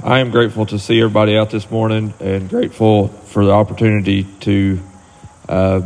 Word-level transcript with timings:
I 0.00 0.20
am 0.20 0.30
grateful 0.30 0.64
to 0.66 0.78
see 0.78 1.00
everybody 1.00 1.36
out 1.36 1.50
this 1.50 1.68
morning 1.72 2.14
and 2.20 2.48
grateful 2.48 3.08
for 3.08 3.44
the 3.44 3.50
opportunity 3.50 4.22
to 4.40 4.80
uh, 5.48 5.82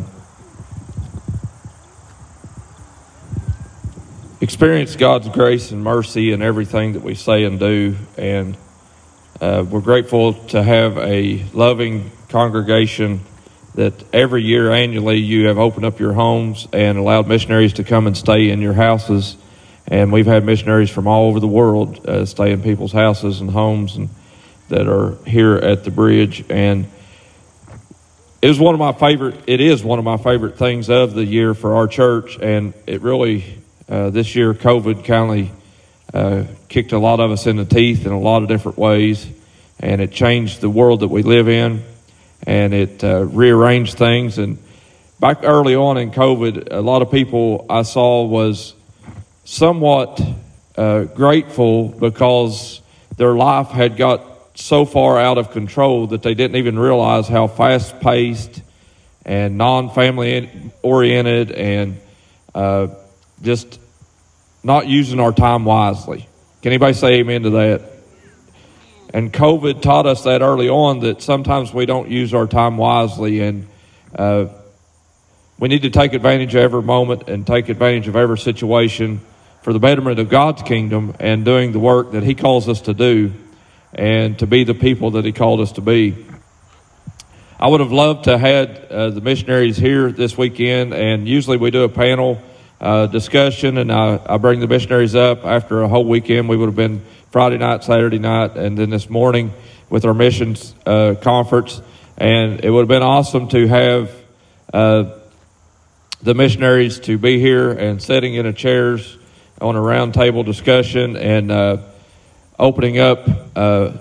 experience 4.42 4.96
God's 4.96 5.30
grace 5.30 5.70
and 5.70 5.82
mercy 5.82 6.30
in 6.32 6.42
everything 6.42 6.92
that 6.92 7.02
we 7.02 7.14
say 7.14 7.44
and 7.44 7.58
do. 7.58 7.96
And 8.18 8.58
uh, 9.40 9.64
we're 9.66 9.80
grateful 9.80 10.34
to 10.48 10.62
have 10.62 10.98
a 10.98 11.46
loving 11.54 12.10
congregation 12.28 13.20
that 13.76 13.94
every 14.12 14.42
year, 14.42 14.70
annually, 14.70 15.20
you 15.20 15.46
have 15.46 15.56
opened 15.56 15.86
up 15.86 15.98
your 15.98 16.12
homes 16.12 16.68
and 16.74 16.98
allowed 16.98 17.28
missionaries 17.28 17.72
to 17.74 17.84
come 17.84 18.06
and 18.06 18.14
stay 18.14 18.50
in 18.50 18.60
your 18.60 18.74
houses. 18.74 19.38
And 19.88 20.12
we've 20.12 20.26
had 20.26 20.44
missionaries 20.44 20.90
from 20.90 21.06
all 21.06 21.28
over 21.28 21.40
the 21.40 21.48
world 21.48 22.06
uh, 22.06 22.24
stay 22.24 22.52
in 22.52 22.62
people's 22.62 22.92
houses 22.92 23.40
and 23.40 23.50
homes 23.50 23.96
and 23.96 24.08
that 24.72 24.88
are 24.88 25.16
here 25.26 25.56
at 25.56 25.84
the 25.84 25.90
bridge. 25.90 26.44
And 26.48 26.86
it 28.40 28.48
was 28.48 28.58
one 28.58 28.74
of 28.74 28.80
my 28.80 28.92
favorite, 28.92 29.36
it 29.46 29.60
is 29.60 29.84
one 29.84 29.98
of 29.98 30.04
my 30.04 30.16
favorite 30.16 30.56
things 30.56 30.88
of 30.88 31.14
the 31.14 31.24
year 31.24 31.52
for 31.54 31.76
our 31.76 31.86
church. 31.86 32.38
And 32.40 32.72
it 32.86 33.02
really, 33.02 33.62
uh, 33.88 34.10
this 34.10 34.34
year, 34.34 34.54
COVID 34.54 35.04
kind 35.04 35.50
of 36.12 36.14
uh, 36.14 36.52
kicked 36.68 36.92
a 36.92 36.98
lot 36.98 37.20
of 37.20 37.30
us 37.30 37.46
in 37.46 37.56
the 37.56 37.64
teeth 37.64 38.06
in 38.06 38.12
a 38.12 38.18
lot 38.18 38.42
of 38.42 38.48
different 38.48 38.78
ways. 38.78 39.26
And 39.78 40.00
it 40.00 40.10
changed 40.10 40.60
the 40.60 40.70
world 40.70 41.00
that 41.00 41.08
we 41.08 41.22
live 41.22 41.48
in. 41.48 41.84
And 42.44 42.72
it 42.72 43.04
uh, 43.04 43.24
rearranged 43.24 43.98
things. 43.98 44.38
And 44.38 44.58
back 45.20 45.40
early 45.42 45.76
on 45.76 45.98
in 45.98 46.10
COVID, 46.12 46.68
a 46.72 46.80
lot 46.80 47.02
of 47.02 47.10
people 47.10 47.66
I 47.68 47.82
saw 47.82 48.24
was 48.24 48.74
somewhat 49.44 50.20
uh, 50.76 51.04
grateful 51.04 51.88
because 51.88 52.80
their 53.16 53.34
life 53.34 53.68
had 53.68 53.96
got 53.96 54.22
so 54.54 54.84
far 54.84 55.18
out 55.18 55.38
of 55.38 55.50
control 55.50 56.08
that 56.08 56.22
they 56.22 56.34
didn't 56.34 56.56
even 56.56 56.78
realize 56.78 57.28
how 57.28 57.46
fast 57.46 58.00
paced 58.00 58.62
and 59.24 59.56
non 59.56 59.90
family 59.90 60.50
oriented 60.82 61.52
and 61.52 62.00
uh, 62.54 62.88
just 63.42 63.80
not 64.62 64.86
using 64.86 65.20
our 65.20 65.32
time 65.32 65.64
wisely. 65.64 66.26
Can 66.62 66.72
anybody 66.72 66.94
say 66.94 67.14
amen 67.14 67.42
to 67.42 67.50
that? 67.50 67.82
And 69.14 69.32
COVID 69.32 69.82
taught 69.82 70.06
us 70.06 70.22
that 70.24 70.40
early 70.40 70.68
on 70.68 71.00
that 71.00 71.20
sometimes 71.20 71.74
we 71.74 71.84
don't 71.84 72.08
use 72.08 72.32
our 72.32 72.46
time 72.46 72.76
wisely 72.78 73.40
and 73.40 73.68
uh, 74.14 74.46
we 75.58 75.68
need 75.68 75.82
to 75.82 75.90
take 75.90 76.14
advantage 76.14 76.54
of 76.54 76.62
every 76.62 76.82
moment 76.82 77.28
and 77.28 77.46
take 77.46 77.68
advantage 77.68 78.08
of 78.08 78.16
every 78.16 78.38
situation 78.38 79.20
for 79.62 79.72
the 79.72 79.78
betterment 79.78 80.18
of 80.18 80.28
God's 80.28 80.62
kingdom 80.62 81.14
and 81.20 81.44
doing 81.44 81.72
the 81.72 81.78
work 81.78 82.12
that 82.12 82.24
He 82.24 82.34
calls 82.34 82.68
us 82.68 82.82
to 82.82 82.94
do 82.94 83.32
and 83.94 84.38
to 84.40 84.46
be 84.46 84.64
the 84.64 84.74
people 84.74 85.12
that 85.12 85.24
He 85.24 85.32
called 85.32 85.60
us 85.60 85.72
to 85.72 85.80
be. 85.80 86.26
I 87.60 87.68
would 87.68 87.78
have 87.78 87.92
loved 87.92 88.24
to 88.24 88.36
have 88.36 88.40
had 88.40 88.84
uh, 88.90 89.10
the 89.10 89.20
missionaries 89.20 89.76
here 89.76 90.10
this 90.10 90.36
weekend, 90.36 90.92
and 90.92 91.28
usually 91.28 91.58
we 91.58 91.70
do 91.70 91.84
a 91.84 91.88
panel 91.88 92.42
uh, 92.80 93.06
discussion, 93.06 93.78
and 93.78 93.92
I, 93.92 94.18
I 94.26 94.36
bring 94.38 94.58
the 94.58 94.66
missionaries 94.66 95.14
up 95.14 95.44
after 95.44 95.82
a 95.82 95.88
whole 95.88 96.04
weekend. 96.04 96.48
We 96.48 96.56
would 96.56 96.66
have 96.66 96.74
been 96.74 97.04
Friday 97.30 97.58
night, 97.58 97.84
Saturday 97.84 98.18
night, 98.18 98.56
and 98.56 98.76
then 98.76 98.90
this 98.90 99.08
morning 99.08 99.52
with 99.88 100.04
our 100.04 100.14
missions 100.14 100.74
uh, 100.86 101.14
conference, 101.22 101.80
and 102.18 102.64
it 102.64 102.70
would 102.70 102.80
have 102.80 102.88
been 102.88 103.04
awesome 103.04 103.46
to 103.50 103.68
have 103.68 104.10
uh, 104.72 105.04
the 106.20 106.34
missionaries 106.34 106.98
to 107.00 107.16
be 107.16 107.38
here 107.38 107.70
and 107.70 108.02
sitting 108.02 108.34
in 108.34 108.44
the 108.44 108.52
chairs 108.52 109.18
on 109.62 109.76
a 109.76 109.80
roundtable 109.80 110.44
discussion 110.44 111.16
and 111.16 111.50
uh, 111.50 111.76
opening 112.58 112.98
up, 112.98 113.28
uh, 113.56 113.92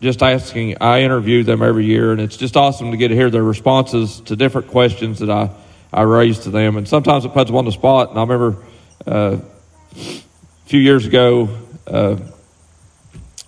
just 0.00 0.22
asking. 0.22 0.78
I 0.80 1.02
interview 1.02 1.44
them 1.44 1.62
every 1.62 1.84
year, 1.84 2.12
and 2.12 2.20
it's 2.20 2.36
just 2.36 2.56
awesome 2.56 2.90
to 2.90 2.96
get 2.96 3.08
to 3.08 3.14
hear 3.14 3.30
their 3.30 3.42
responses 3.42 4.20
to 4.22 4.36
different 4.36 4.68
questions 4.68 5.20
that 5.20 5.30
I, 5.30 5.50
I 5.92 6.02
raise 6.02 6.40
to 6.40 6.50
them. 6.50 6.76
And 6.76 6.88
sometimes 6.88 7.24
it 7.24 7.32
puts 7.32 7.48
them 7.48 7.56
on 7.56 7.64
the 7.64 7.72
spot. 7.72 8.10
And 8.10 8.18
I 8.18 8.22
remember 8.22 8.62
uh, 9.06 9.38
a 9.94 10.20
few 10.66 10.80
years 10.80 11.06
ago, 11.06 11.48
uh, 11.86 12.16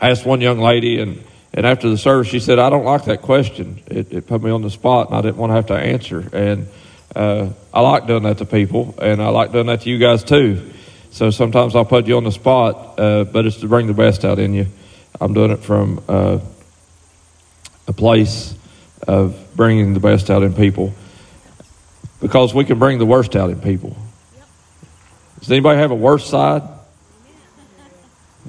I 0.01 0.11
asked 0.11 0.25
one 0.25 0.41
young 0.41 0.59
lady, 0.59 1.01
and, 1.01 1.25
and 1.53 1.67
after 1.67 1.89
the 1.89 1.99
service, 1.99 2.29
she 2.29 2.41
said, 2.41 2.59
I 2.59 2.71
don't 2.71 2.85
like 2.85 3.05
that 3.07 3.23
question. 3.23 3.83
It, 3.87 4.13
it 4.13 4.27
put 4.27 4.43
me 4.43 4.51
on 4.51 4.63
the 4.63 4.71
spot, 4.71 5.09
and 5.09 5.17
I 5.17 5.23
didn't 5.23 5.39
want 5.39 5.51
to 5.51 5.55
have 5.55 5.67
to 5.67 5.75
answer. 5.75 6.29
And 6.33 6.69
uh, 7.17 7.51
I 7.73 7.81
like 7.81 8.07
doing 8.07 8.23
that 8.25 8.39
to 8.39 8.45
people, 8.45 8.95
and 9.01 9.21
I 9.23 9.29
like 9.29 9.53
doing 9.53 9.67
that 9.67 9.81
to 9.83 9.91
you 9.91 9.99
guys 9.99 10.23
too. 10.23 10.73
So 11.11 11.31
sometimes 11.31 11.75
I'll 11.75 11.85
put 11.85 12.07
you 12.07 12.17
on 12.17 12.25
the 12.25 12.33
spot, 12.33 12.99
uh, 12.99 13.25
but 13.25 13.47
it's 13.47 13.57
to 13.59 13.69
bring 13.69 13.87
the 13.87 13.95
best 13.95 14.25
out 14.25 14.39
in 14.39 14.55
you. 14.55 14.67
I'm 15.21 15.35
doing 15.35 15.51
it 15.51 15.61
from 15.61 16.03
uh, 16.09 16.39
a 17.87 17.93
place 17.93 18.55
of 19.07 19.57
bringing 19.57 19.95
the 19.95 20.01
best 20.01 20.31
out 20.31 20.43
in 20.43 20.55
people 20.55 20.93
because 22.21 22.53
we 22.55 22.65
can 22.65 22.79
bring 22.79 22.99
the 22.99 23.07
worst 23.07 23.35
out 23.37 23.51
in 23.51 23.61
people. 23.61 23.97
Does 25.41 25.51
anybody 25.51 25.79
have 25.79 25.91
a 25.91 25.97
worst 25.97 26.29
side? 26.29 26.63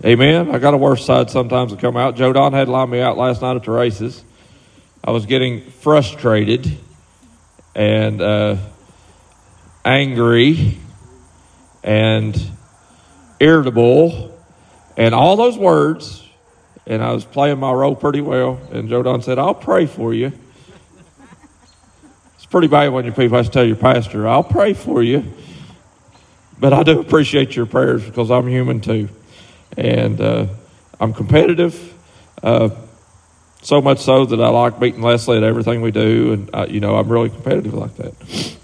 Amen. 0.03 0.51
I 0.51 0.59
got 0.59 0.73
a 0.73 0.77
worst 0.77 1.05
side 1.05 1.29
sometimes 1.29 1.71
to 1.71 1.77
come 1.77 1.97
out. 1.97 2.15
Joe 2.15 2.33
Don 2.33 2.53
had 2.53 2.69
lined 2.69 2.91
me 2.91 3.01
out 3.01 3.17
last 3.17 3.41
night 3.41 3.55
at 3.55 3.63
the 3.63 3.71
races. 3.71 4.23
I 5.03 5.11
was 5.11 5.25
getting 5.25 5.69
frustrated 5.71 6.77
and 7.75 8.21
uh, 8.21 8.57
angry 9.85 10.77
and 11.83 12.39
irritable 13.39 14.37
and 14.97 15.15
all 15.15 15.35
those 15.35 15.57
words. 15.57 16.25
And 16.85 17.03
I 17.03 17.11
was 17.11 17.23
playing 17.23 17.59
my 17.59 17.71
role 17.71 17.95
pretty 17.95 18.21
well. 18.21 18.59
And 18.71 18.89
Joe 18.89 19.03
Don 19.03 19.21
said, 19.21 19.37
I'll 19.39 19.53
pray 19.53 19.85
for 19.85 20.13
you. 20.13 20.31
It's 22.35 22.45
pretty 22.45 22.67
bad 22.67 22.89
when 22.89 23.05
your 23.05 23.13
people 23.13 23.37
have 23.37 23.45
to 23.45 23.51
tell 23.51 23.65
your 23.65 23.75
pastor, 23.75 24.27
I'll 24.27 24.43
pray 24.43 24.73
for 24.73 25.03
you. 25.03 25.23
But 26.59 26.73
I 26.73 26.83
do 26.83 26.99
appreciate 26.99 27.55
your 27.55 27.65
prayers 27.65 28.03
because 28.03 28.29
I'm 28.31 28.47
human 28.47 28.81
too. 28.81 29.07
And 29.77 30.19
uh, 30.19 30.47
I'm 30.99 31.13
competitive. 31.13 31.93
Uh, 32.41 32.69
so 33.61 33.81
much 33.81 33.99
so 33.99 34.25
that 34.25 34.41
I 34.41 34.49
like 34.49 34.79
beating 34.79 35.01
Leslie 35.01 35.37
at 35.37 35.43
everything 35.43 35.81
we 35.81 35.91
do. 35.91 36.33
And, 36.33 36.49
uh, 36.53 36.65
you 36.69 36.79
know, 36.79 36.95
I'm 36.95 37.09
really 37.09 37.29
competitive 37.29 37.73
like 37.73 37.95
that. 37.97 38.57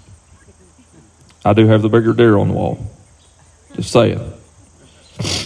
I 1.44 1.52
do 1.52 1.66
have 1.68 1.82
the 1.82 1.88
bigger 1.88 2.12
deer 2.12 2.36
on 2.36 2.48
the 2.48 2.54
wall. 2.54 2.95
Just 3.76 3.92
saying. 3.92 4.18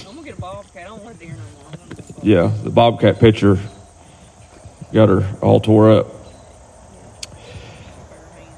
I'm 0.07 0.15
gonna 0.15 0.23
get 0.23 0.39
a 0.39 0.41
bobcat. 0.41 0.83
I 0.83 0.89
don't 0.89 1.03
want 1.03 1.17
a 1.17 1.19
deer 1.19 1.35
no 1.35 1.37
more. 1.65 2.23
Yeah, 2.23 2.53
the 2.63 2.71
bobcat 2.71 3.19
picture 3.19 3.59
got 4.93 5.09
her 5.09 5.29
all 5.43 5.59
tore 5.59 5.91
up. 5.91 6.07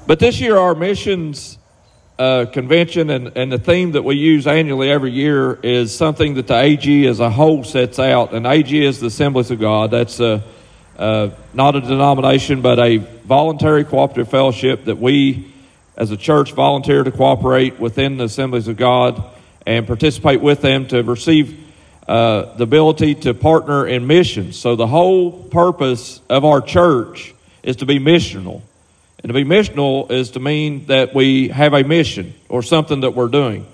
But 0.05 0.19
this 0.19 0.39
year, 0.39 0.57
our 0.57 0.75
missions 0.75 1.57
uh, 2.19 2.45
convention 2.53 3.09
and, 3.09 3.35
and 3.35 3.51
the 3.51 3.57
theme 3.57 3.93
that 3.93 4.03
we 4.03 4.15
use 4.15 4.45
annually 4.45 4.91
every 4.91 5.09
year 5.09 5.55
is 5.63 5.95
something 5.95 6.35
that 6.35 6.45
the 6.45 6.55
AG 6.55 7.07
as 7.07 7.19
a 7.19 7.31
whole 7.31 7.63
sets 7.63 7.97
out. 7.97 8.31
And 8.31 8.45
AG 8.45 8.85
is 8.85 8.99
the 8.99 9.07
Assemblies 9.07 9.49
of 9.49 9.59
God. 9.59 9.89
That's 9.89 10.19
a, 10.19 10.43
uh, 10.99 11.31
not 11.55 11.75
a 11.75 11.81
denomination, 11.81 12.61
but 12.61 12.77
a 12.77 12.97
voluntary 12.97 13.85
cooperative 13.85 14.29
fellowship 14.29 14.85
that 14.85 14.99
we 14.99 15.51
as 15.97 16.11
a 16.11 16.17
church 16.17 16.53
volunteer 16.53 17.03
to 17.03 17.09
cooperate 17.09 17.79
within 17.79 18.17
the 18.17 18.25
Assemblies 18.25 18.67
of 18.67 18.77
God 18.77 19.31
and 19.65 19.87
participate 19.87 20.41
with 20.41 20.61
them 20.61 20.87
to 20.87 21.03
receive 21.03 21.59
uh, 22.07 22.55
the 22.55 22.63
ability 22.63 23.15
to 23.15 23.33
partner 23.33 23.87
in 23.87 24.07
missions. 24.07 24.57
So, 24.57 24.75
the 24.75 24.87
whole 24.87 25.31
purpose 25.31 26.19
of 26.29 26.43
our 26.43 26.61
church 26.61 27.33
is 27.63 27.77
to 27.77 27.85
be 27.85 27.99
missional. 27.99 28.61
And 29.19 29.29
to 29.29 29.33
be 29.33 29.45
missional 29.45 30.11
is 30.11 30.31
to 30.31 30.41
mean 30.41 30.87
that 30.87 31.15
we 31.15 31.47
have 31.47 31.73
a 31.73 31.83
mission 31.83 32.33
or 32.49 32.61
something 32.61 33.01
that 33.01 33.11
we're 33.11 33.29
doing. 33.29 33.65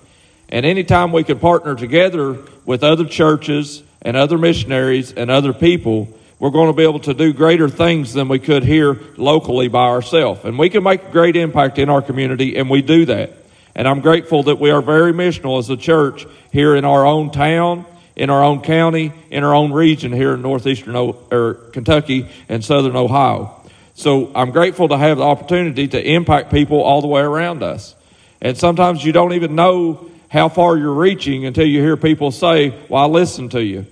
And 0.47 0.65
anytime 0.65 1.11
we 1.11 1.23
can 1.23 1.39
partner 1.39 1.75
together 1.75 2.37
with 2.65 2.83
other 2.83 3.05
churches 3.05 3.81
and 4.01 4.15
other 4.15 4.37
missionaries 4.37 5.11
and 5.11 5.31
other 5.31 5.53
people, 5.53 6.07
we're 6.37 6.51
going 6.51 6.67
to 6.67 6.73
be 6.73 6.83
able 6.83 6.99
to 7.01 7.13
do 7.13 7.33
greater 7.33 7.67
things 7.67 8.13
than 8.13 8.27
we 8.29 8.39
could 8.39 8.63
here 8.63 8.97
locally 9.17 9.67
by 9.67 9.87
ourselves. 9.87 10.45
And 10.45 10.57
we 10.57 10.69
can 10.69 10.83
make 10.83 11.03
a 11.03 11.11
great 11.11 11.35
impact 11.35 11.79
in 11.79 11.89
our 11.89 12.01
community, 12.01 12.55
and 12.57 12.69
we 12.69 12.81
do 12.81 13.05
that. 13.05 13.33
And 13.79 13.87
I'm 13.87 14.01
grateful 14.01 14.43
that 14.43 14.59
we 14.59 14.71
are 14.71 14.81
very 14.81 15.13
missional 15.13 15.57
as 15.57 15.69
a 15.69 15.77
church 15.77 16.27
here 16.51 16.75
in 16.75 16.83
our 16.83 17.05
own 17.05 17.31
town, 17.31 17.85
in 18.13 18.29
our 18.29 18.43
own 18.43 18.59
county, 18.59 19.13
in 19.31 19.45
our 19.45 19.55
own 19.55 19.71
region 19.71 20.11
here 20.11 20.33
in 20.33 20.41
northeastern 20.41 20.97
or 20.97 21.53
Kentucky 21.53 22.27
and 22.49 22.61
southern 22.61 22.97
Ohio. 22.97 23.55
So 23.93 24.33
I'm 24.35 24.51
grateful 24.51 24.89
to 24.89 24.97
have 24.97 25.19
the 25.19 25.23
opportunity 25.23 25.87
to 25.87 26.11
impact 26.11 26.51
people 26.51 26.81
all 26.81 26.99
the 26.99 27.07
way 27.07 27.21
around 27.21 27.63
us. 27.63 27.95
And 28.41 28.57
sometimes 28.57 29.01
you 29.05 29.13
don't 29.13 29.31
even 29.31 29.55
know 29.55 30.11
how 30.27 30.49
far 30.49 30.75
you're 30.75 30.91
reaching 30.91 31.45
until 31.45 31.65
you 31.65 31.79
hear 31.79 31.95
people 31.95 32.31
say, 32.31 32.77
Well, 32.89 33.03
I 33.03 33.07
listen 33.07 33.47
to 33.47 33.63
you. 33.63 33.85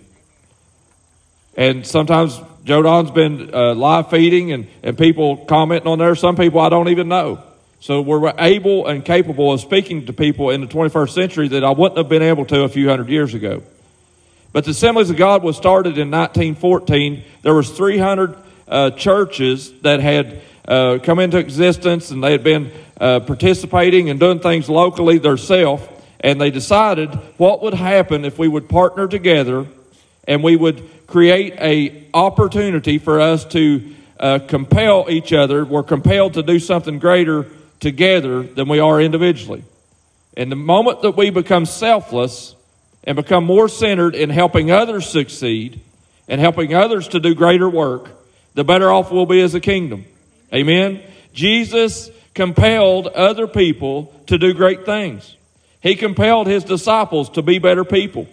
And 1.55 1.87
sometimes 1.87 2.37
Joe 2.65 2.81
Don's 2.81 3.11
been 3.11 3.53
uh, 3.53 3.73
live 3.73 4.09
feeding 4.09 4.51
and, 4.51 4.67
and 4.83 4.97
people 4.97 5.45
commenting 5.45 5.87
on 5.87 5.97
there. 5.97 6.13
Some 6.15 6.35
people 6.35 6.59
I 6.59 6.67
don't 6.67 6.89
even 6.89 7.07
know. 7.07 7.41
So 7.79 8.01
we're 8.01 8.33
able 8.39 8.87
and 8.87 9.05
capable 9.05 9.51
of 9.51 9.61
speaking 9.61 10.07
to 10.07 10.13
people 10.13 10.49
in 10.49 10.61
the 10.61 10.67
21st 10.67 11.09
century 11.11 11.47
that 11.49 11.63
I 11.63 11.69
wouldn't 11.71 11.97
have 11.97 12.09
been 12.09 12.23
able 12.23 12.45
to 12.45 12.63
a 12.63 12.69
few 12.69 12.89
hundred 12.89 13.09
years 13.09 13.33
ago. 13.33 13.61
But 14.51 14.65
the 14.65 14.71
Assemblies 14.71 15.09
of 15.09 15.17
God 15.17 15.43
was 15.43 15.57
started 15.57 15.97
in 15.97 16.09
1914. 16.09 17.23
There 17.43 17.53
was 17.53 17.69
300 17.69 18.35
uh, 18.67 18.91
churches 18.91 19.71
that 19.81 19.99
had 19.99 20.41
uh, 20.67 20.97
come 21.03 21.19
into 21.19 21.37
existence, 21.37 22.09
and 22.09 22.23
they 22.23 22.31
had 22.31 22.43
been 22.43 22.71
uh, 22.99 23.19
participating 23.19 24.09
and 24.09 24.19
doing 24.19 24.39
things 24.39 24.67
locally 24.67 25.19
themselves. 25.19 25.83
And 26.19 26.41
they 26.41 26.49
decided 26.49 27.13
what 27.37 27.61
would 27.61 27.75
happen 27.75 28.25
if 28.25 28.39
we 28.39 28.47
would 28.47 28.67
partner 28.67 29.07
together 29.07 29.67
and 30.27 30.43
we 30.43 30.55
would 30.55 30.89
create 31.05 31.53
a 31.59 32.05
opportunity 32.13 32.97
for 32.97 33.21
us 33.21 33.45
to 33.45 33.93
uh, 34.19 34.39
compel 34.39 35.05
each 35.09 35.31
other. 35.31 35.63
We're 35.63 35.83
compelled 35.83 36.33
to 36.33 36.43
do 36.43 36.59
something 36.59 36.97
greater 36.97 37.45
together 37.79 38.43
than 38.43 38.67
we 38.67 38.79
are 38.79 39.01
individually. 39.01 39.63
And 40.35 40.51
the 40.51 40.55
moment 40.55 41.01
that 41.01 41.17
we 41.17 41.29
become 41.29 41.65
selfless 41.65 42.55
and 43.03 43.15
become 43.15 43.43
more 43.43 43.67
centered 43.69 44.15
in 44.15 44.29
helping 44.29 44.71
others 44.71 45.09
succeed 45.09 45.79
and 46.27 46.41
helping 46.41 46.73
others 46.73 47.07
to 47.09 47.19
do 47.19 47.33
greater 47.33 47.69
work, 47.69 48.09
the 48.53 48.63
better 48.63 48.91
off 48.91 49.11
we'll 49.11 49.25
be 49.25 49.41
as 49.41 49.55
a 49.55 49.59
kingdom. 49.59 50.05
Amen. 50.53 51.01
Jesus 51.33 52.09
compelled 52.33 53.07
other 53.07 53.47
people 53.47 54.13
to 54.27 54.37
do 54.37 54.53
great 54.53 54.85
things. 54.85 55.35
He 55.81 55.95
compelled 55.95 56.47
his 56.47 56.63
disciples 56.63 57.29
to 57.31 57.41
be 57.41 57.59
better 57.59 57.85
people. 57.85 58.27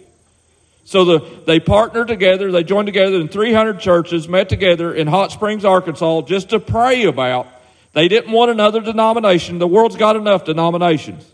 So 0.83 1.05
the, 1.05 1.19
they 1.45 1.59
partnered 1.59 2.07
together, 2.07 2.51
they 2.51 2.63
joined 2.63 2.85
together 2.85 3.15
in 3.15 3.27
300 3.27 3.79
churches, 3.79 4.27
met 4.27 4.49
together 4.49 4.93
in 4.93 5.07
Hot 5.07 5.31
Springs, 5.31 5.65
Arkansas, 5.65 6.21
just 6.23 6.49
to 6.51 6.59
pray 6.59 7.05
about. 7.05 7.47
They 7.95 8.09
didn't 8.09 8.33
want 8.33 8.51
another 8.51 8.81
denomination. 8.81 9.57
The 9.57 9.67
world's 9.67 9.95
got 9.95 10.17
enough 10.17 10.43
denominations. 10.43 11.31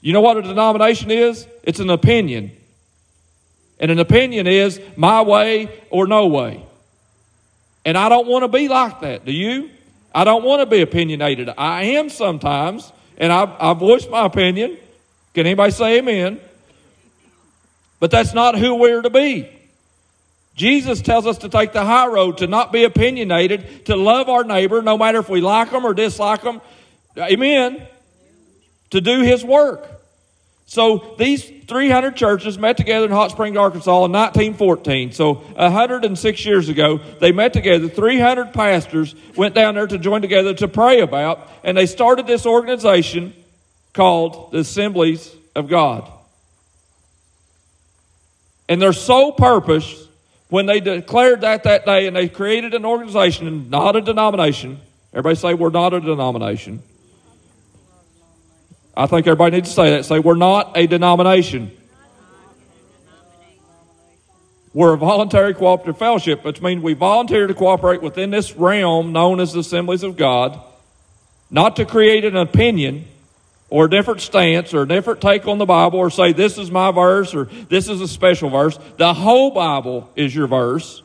You 0.00 0.12
know 0.12 0.20
what 0.20 0.36
a 0.36 0.42
denomination 0.42 1.12
is? 1.12 1.46
It's 1.62 1.78
an 1.78 1.90
opinion. 1.90 2.50
And 3.78 3.92
an 3.92 4.00
opinion 4.00 4.48
is 4.48 4.80
my 4.96 5.22
way 5.22 5.70
or 5.88 6.08
no 6.08 6.26
way. 6.26 6.66
And 7.84 7.96
I 7.96 8.08
don't 8.08 8.26
want 8.26 8.42
to 8.42 8.48
be 8.48 8.66
like 8.66 9.00
that, 9.02 9.24
do 9.24 9.30
you? 9.30 9.70
I 10.12 10.24
don't 10.24 10.42
want 10.42 10.60
to 10.60 10.66
be 10.66 10.80
opinionated. 10.80 11.48
I 11.56 11.84
am 11.84 12.08
sometimes, 12.10 12.92
and 13.16 13.32
I, 13.32 13.56
I 13.60 13.72
voice 13.74 14.08
my 14.08 14.26
opinion. 14.26 14.76
Can 15.34 15.46
anybody 15.46 15.70
say 15.70 15.98
amen? 15.98 16.40
But 18.00 18.10
that's 18.10 18.34
not 18.34 18.58
who 18.58 18.74
we're 18.74 19.02
to 19.02 19.10
be. 19.10 19.48
Jesus 20.60 21.00
tells 21.00 21.26
us 21.26 21.38
to 21.38 21.48
take 21.48 21.72
the 21.72 21.84
high 21.84 22.06
road, 22.06 22.38
to 22.38 22.46
not 22.46 22.70
be 22.70 22.84
opinionated, 22.84 23.86
to 23.86 23.96
love 23.96 24.28
our 24.28 24.44
neighbor, 24.44 24.82
no 24.82 24.98
matter 24.98 25.18
if 25.18 25.30
we 25.30 25.40
like 25.40 25.70
them 25.70 25.86
or 25.86 25.94
dislike 25.94 26.42
them. 26.42 26.60
Amen 27.16 27.86
to 28.90 29.00
do 29.00 29.22
his 29.22 29.44
work. 29.44 29.88
So 30.66 31.14
these 31.18 31.44
300 31.44 32.14
churches 32.14 32.58
met 32.58 32.76
together 32.76 33.06
in 33.06 33.10
Hot 33.10 33.32
Springs, 33.32 33.56
Arkansas 33.56 34.04
in 34.04 34.12
1914. 34.12 35.12
So 35.12 35.34
106 35.34 36.44
years 36.44 36.68
ago, 36.68 37.00
they 37.20 37.32
met 37.32 37.52
together. 37.52 37.88
300 37.88 38.52
pastors 38.52 39.14
went 39.36 39.54
down 39.54 39.74
there 39.74 39.88
to 39.88 39.98
join 39.98 40.22
together 40.22 40.54
to 40.54 40.68
pray 40.68 41.00
about, 41.00 41.48
and 41.64 41.76
they 41.76 41.86
started 41.86 42.26
this 42.26 42.46
organization 42.46 43.34
called 43.94 44.52
the 44.52 44.58
Assemblies 44.58 45.34
of 45.56 45.68
God. 45.68 46.08
And 48.68 48.80
their 48.80 48.92
sole 48.92 49.32
purpose, 49.32 50.06
when 50.50 50.66
they 50.66 50.80
declared 50.80 51.40
that 51.40 51.62
that 51.62 51.86
day 51.86 52.06
and 52.06 52.14
they 52.14 52.28
created 52.28 52.74
an 52.74 52.84
organization 52.84 53.46
and 53.46 53.70
not 53.70 53.96
a 53.96 54.00
denomination, 54.00 54.80
everybody 55.12 55.36
say 55.36 55.54
we're 55.54 55.70
not 55.70 55.94
a 55.94 56.00
denomination. 56.00 56.82
I 58.96 59.06
think 59.06 59.26
everybody 59.26 59.56
needs 59.56 59.70
to 59.70 59.74
say 59.74 59.90
that. 59.90 60.04
Say, 60.04 60.18
we're 60.18 60.34
not 60.34 60.76
a 60.76 60.86
denomination. 60.86 61.70
We're 64.74 64.92
a 64.92 64.98
voluntary 64.98 65.54
cooperative 65.54 65.98
fellowship, 65.98 66.44
which 66.44 66.60
means 66.60 66.82
we 66.82 66.94
volunteer 66.94 67.46
to 67.46 67.54
cooperate 67.54 68.02
within 68.02 68.30
this 68.30 68.54
realm 68.56 69.12
known 69.12 69.40
as 69.40 69.52
the 69.52 69.60
assemblies 69.60 70.02
of 70.02 70.16
God, 70.16 70.60
not 71.50 71.76
to 71.76 71.84
create 71.84 72.24
an 72.24 72.36
opinion 72.36 73.06
or 73.70 73.84
a 73.84 73.90
different 73.90 74.20
stance 74.20 74.74
or 74.74 74.82
a 74.82 74.88
different 74.88 75.20
take 75.20 75.46
on 75.46 75.58
the 75.58 75.66
Bible 75.66 76.00
or 76.00 76.10
say 76.10 76.32
this 76.32 76.58
is 76.58 76.70
my 76.70 76.90
verse 76.90 77.34
or 77.34 77.44
this 77.44 77.88
is 77.88 78.00
a 78.00 78.08
special 78.08 78.50
verse. 78.50 78.78
The 78.96 79.14
whole 79.14 79.52
Bible 79.52 80.10
is 80.16 80.34
your 80.34 80.48
verse. 80.48 81.02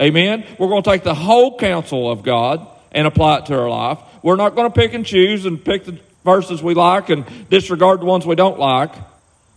Amen. 0.00 0.44
We're 0.58 0.68
going 0.68 0.82
to 0.82 0.90
take 0.90 1.04
the 1.04 1.14
whole 1.14 1.56
counsel 1.56 2.10
of 2.10 2.22
God 2.22 2.66
and 2.90 3.06
apply 3.06 3.38
it 3.38 3.46
to 3.46 3.58
our 3.58 3.68
life. 3.68 3.98
We're 4.22 4.36
not 4.36 4.56
going 4.56 4.70
to 4.70 4.74
pick 4.74 4.94
and 4.94 5.04
choose 5.04 5.44
and 5.44 5.62
pick 5.62 5.84
the 5.84 5.98
verses 6.24 6.62
we 6.62 6.74
like 6.74 7.10
and 7.10 7.24
disregard 7.50 8.00
the 8.00 8.06
ones 8.06 8.26
we 8.26 8.34
don't 8.34 8.58
like. 8.58 8.92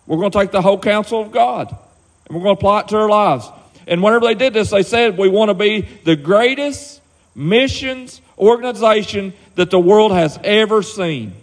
We're 0.05 0.17
going 0.17 0.31
to 0.31 0.37
take 0.37 0.51
the 0.51 0.61
whole 0.61 0.79
counsel 0.79 1.21
of 1.21 1.31
God 1.31 1.69
and 2.27 2.35
we're 2.35 2.43
going 2.43 2.55
to 2.55 2.59
apply 2.59 2.81
it 2.81 2.87
to 2.89 2.97
our 2.97 3.09
lives. 3.09 3.49
And 3.87 4.03
whenever 4.03 4.25
they 4.25 4.35
did 4.35 4.53
this, 4.53 4.69
they 4.69 4.83
said 4.83 5.17
we 5.17 5.29
want 5.29 5.49
to 5.49 5.53
be 5.53 5.81
the 6.03 6.17
greatest 6.17 7.01
missions 7.33 8.21
organization 8.37 9.33
that 9.55 9.71
the 9.71 9.79
world 9.79 10.11
has 10.11 10.37
ever 10.43 10.83
seen. 10.83 11.33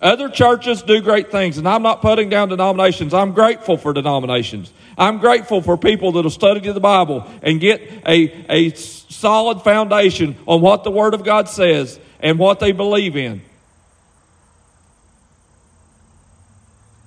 Other 0.00 0.30
churches 0.30 0.82
do 0.82 1.02
great 1.02 1.30
things, 1.30 1.58
and 1.58 1.68
I'm 1.68 1.82
not 1.82 2.00
putting 2.00 2.30
down 2.30 2.48
denominations. 2.48 3.12
I'm 3.12 3.32
grateful 3.32 3.76
for 3.76 3.92
denominations. 3.92 4.72
I'm 4.96 5.18
grateful 5.18 5.60
for 5.60 5.76
people 5.76 6.12
that'll 6.12 6.30
study 6.30 6.60
the 6.60 6.80
Bible 6.80 7.26
and 7.42 7.60
get 7.60 7.82
a, 8.06 8.44
a 8.48 8.70
solid 8.74 9.62
foundation 9.62 10.36
on 10.46 10.62
what 10.62 10.84
the 10.84 10.90
Word 10.90 11.12
of 11.12 11.22
God 11.22 11.48
says 11.48 12.00
and 12.20 12.38
what 12.38 12.60
they 12.60 12.72
believe 12.72 13.14
in. 13.14 13.42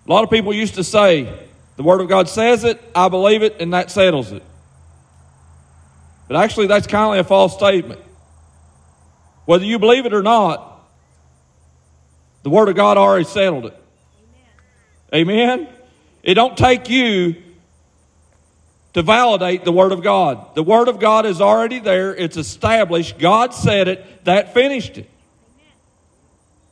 A 0.05 0.11
lot 0.11 0.23
of 0.23 0.29
people 0.29 0.53
used 0.53 0.75
to 0.75 0.83
say, 0.83 1.47
the 1.77 1.83
Word 1.83 2.01
of 2.01 2.09
God 2.09 2.29
says 2.29 2.63
it, 2.63 2.79
I 2.93 3.09
believe 3.09 3.41
it, 3.41 3.55
and 3.59 3.73
that 3.73 3.89
settles 3.89 4.31
it. 4.31 4.43
But 6.27 6.37
actually, 6.37 6.67
that's 6.67 6.85
kind 6.85 7.19
of 7.19 7.25
a 7.25 7.27
false 7.27 7.55
statement. 7.55 8.01
Whether 9.45 9.65
you 9.65 9.79
believe 9.79 10.05
it 10.05 10.13
or 10.13 10.21
not, 10.21 10.72
the 12.43 12.49
Word 12.49 12.69
of 12.69 12.75
God 12.75 12.97
already 12.97 13.25
settled 13.25 13.65
it. 13.65 13.83
Amen? 15.13 15.59
Amen? 15.59 15.73
It 16.23 16.35
don't 16.35 16.57
take 16.57 16.89
you 16.89 17.35
to 18.93 19.01
validate 19.01 19.65
the 19.65 19.71
Word 19.71 19.91
of 19.91 20.03
God. 20.03 20.55
The 20.55 20.63
Word 20.63 20.87
of 20.87 20.99
God 20.99 21.25
is 21.25 21.41
already 21.41 21.79
there. 21.79 22.15
It's 22.15 22.37
established. 22.37 23.17
God 23.17 23.53
said 23.53 23.87
it. 23.87 24.25
That 24.25 24.53
finished 24.53 24.97
it. 24.97 25.09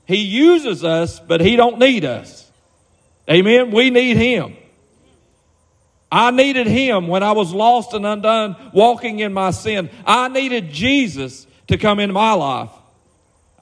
He 0.06 0.18
uses 0.18 0.84
us, 0.84 1.20
but 1.20 1.42
He 1.42 1.56
don't 1.56 1.80
need 1.80 2.06
us. 2.06 2.50
Amen? 3.30 3.72
We 3.72 3.90
need 3.90 4.18
Him. 4.18 4.56
I 6.12 6.32
needed 6.32 6.68
Him 6.68 7.08
when 7.08 7.24
I 7.24 7.32
was 7.32 7.54
lost 7.54 7.94
and 7.94 8.06
undone, 8.06 8.56
walking 8.74 9.20
in 9.20 9.34
my 9.34 9.52
sin. 9.52 9.90
I 10.06 10.28
needed 10.28 10.72
Jesus 10.72 11.48
to 11.68 11.78
come 11.78 12.00
into 12.00 12.14
my 12.14 12.34
life. 12.34 12.72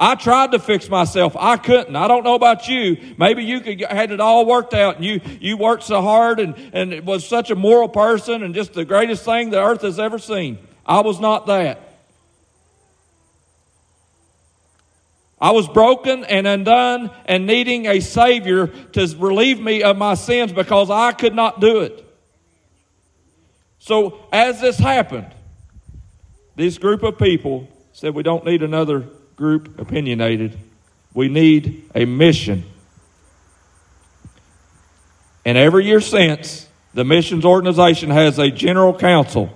I 0.02 0.16
tried 0.16 0.54
to 0.54 0.60
fix 0.60 0.88
myself. 0.88 1.36
I 1.38 1.58
couldn't. 1.58 1.98
I 1.98 2.08
don't 2.08 2.24
know 2.24 2.36
about 2.36 2.70
you. 2.70 3.16
Maybe 3.18 3.44
you 3.44 3.60
could 3.60 3.82
had 3.82 4.12
it 4.12 4.22
all 4.22 4.46
worked 4.46 4.74
out 4.74 4.96
and 4.96 5.04
you, 5.04 5.20
you 5.42 5.58
worked 5.58 5.84
so 5.84 6.02
hard 6.02 6.40
and, 6.40 6.56
and 6.72 7.06
was 7.06 7.28
such 7.28 7.52
a 7.52 7.56
moral 7.56 7.90
person 7.90 8.42
and 8.42 8.56
just 8.56 8.72
the 8.72 8.86
greatest 8.86 9.26
thing 9.26 9.50
the 9.50 9.62
earth 9.62 9.82
has 9.82 10.00
ever 10.00 10.18
seen. 10.18 10.58
I 10.86 11.02
was 11.02 11.20
not 11.20 11.48
that. 11.48 11.82
I 15.42 15.52
was 15.52 15.68
broken 15.68 16.24
and 16.24 16.48
undone 16.48 17.12
and 17.26 17.46
needing 17.46 17.86
a 17.86 18.00
Savior 18.00 18.68
to 18.68 19.16
relieve 19.18 19.60
me 19.60 19.84
of 19.84 19.98
my 19.98 20.14
sins 20.14 20.54
because 20.54 20.90
I 20.90 21.12
could 21.12 21.36
not 21.36 21.60
do 21.60 21.82
it. 21.82 22.06
So, 23.80 24.26
as 24.32 24.62
this 24.62 24.78
happened, 24.78 25.34
this 26.56 26.78
group 26.78 27.04
of 27.04 27.18
people 27.18 27.70
said, 27.92 28.16
We 28.16 28.24
don't 28.24 28.46
need 28.46 28.64
another 28.64 29.06
group 29.40 29.80
opinionated. 29.80 30.60
We 31.16 31.30
need 31.30 31.90
a 31.96 32.06
mission. 32.06 32.66
And 35.46 35.58
every 35.58 35.86
year 35.86 36.02
since, 36.02 36.68
the 36.94 37.04
missions 37.04 37.46
organization 37.46 38.12
has 38.12 38.38
a 38.38 38.52
general 38.52 38.94
council 38.94 39.50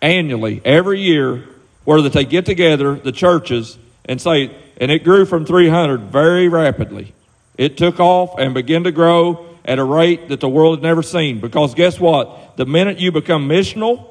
annually, 0.00 0.62
every 0.64 1.00
year, 1.00 1.44
where 1.84 2.00
that 2.02 2.14
they 2.14 2.24
get 2.24 2.46
together, 2.46 2.94
the 2.94 3.12
churches, 3.12 3.78
and 4.06 4.20
say, 4.20 4.56
and 4.78 4.90
it 4.90 5.04
grew 5.04 5.26
from 5.26 5.44
300 5.44 6.00
very 6.10 6.48
rapidly. 6.48 7.14
It 7.58 7.76
took 7.76 8.00
off 8.00 8.38
and 8.38 8.54
began 8.54 8.84
to 8.84 8.92
grow 8.92 9.46
at 9.64 9.78
a 9.78 9.84
rate 9.84 10.28
that 10.28 10.40
the 10.40 10.48
world 10.48 10.78
had 10.78 10.82
never 10.82 11.02
seen. 11.02 11.40
Because 11.40 11.74
guess 11.74 12.00
what? 12.00 12.56
The 12.56 12.64
minute 12.64 12.98
you 12.98 13.12
become 13.12 13.48
missional, 13.48 14.08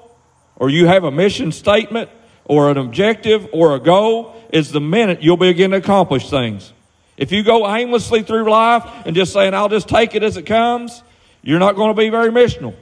or 0.56 0.70
you 0.70 0.86
have 0.86 1.04
a 1.04 1.12
mission 1.12 1.52
statement, 1.52 2.10
or 2.48 2.72
an 2.72 2.78
objective, 2.78 3.48
or 3.52 3.76
a 3.76 3.80
goal, 3.80 4.34
is 4.52 4.72
the 4.72 4.82
minute 4.82 5.22
you'll 5.22 5.38
begin 5.38 5.72
to 5.72 5.78
accomplish 5.78 6.30
things. 6.30 6.74
If 7.18 7.32
you 7.32 7.44
go 7.44 7.68
aimlessly 7.68 8.24
through 8.24 8.50
life 8.50 8.84
and 9.06 9.16
just 9.16 9.34
saying, 9.34 9.54
I'll 9.54 9.70
just 9.70 9.90
take 9.90 10.16
it 10.16 10.24
as 10.24 10.38
it 10.38 10.46
comes, 10.46 11.04
you're 11.42 11.60
not 11.60 11.76
going 11.76 11.90
to 11.90 12.00
be 12.00 12.10
very 12.10 12.30
missional. 12.30 12.76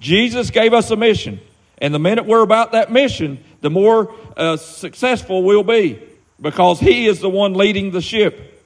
Jesus 0.00 0.50
gave 0.50 0.72
us 0.72 0.90
a 0.90 0.96
mission. 0.96 1.40
And 1.78 1.94
the 1.94 1.98
minute 1.98 2.26
we're 2.26 2.42
about 2.42 2.72
that 2.72 2.90
mission, 2.90 3.42
the 3.60 3.70
more 3.70 4.14
uh, 4.36 4.56
successful 4.56 5.42
we'll 5.42 5.62
be 5.62 6.00
because 6.40 6.80
He 6.80 7.06
is 7.06 7.20
the 7.20 7.30
one 7.30 7.54
leading 7.54 7.90
the 7.90 8.00
ship. 8.00 8.62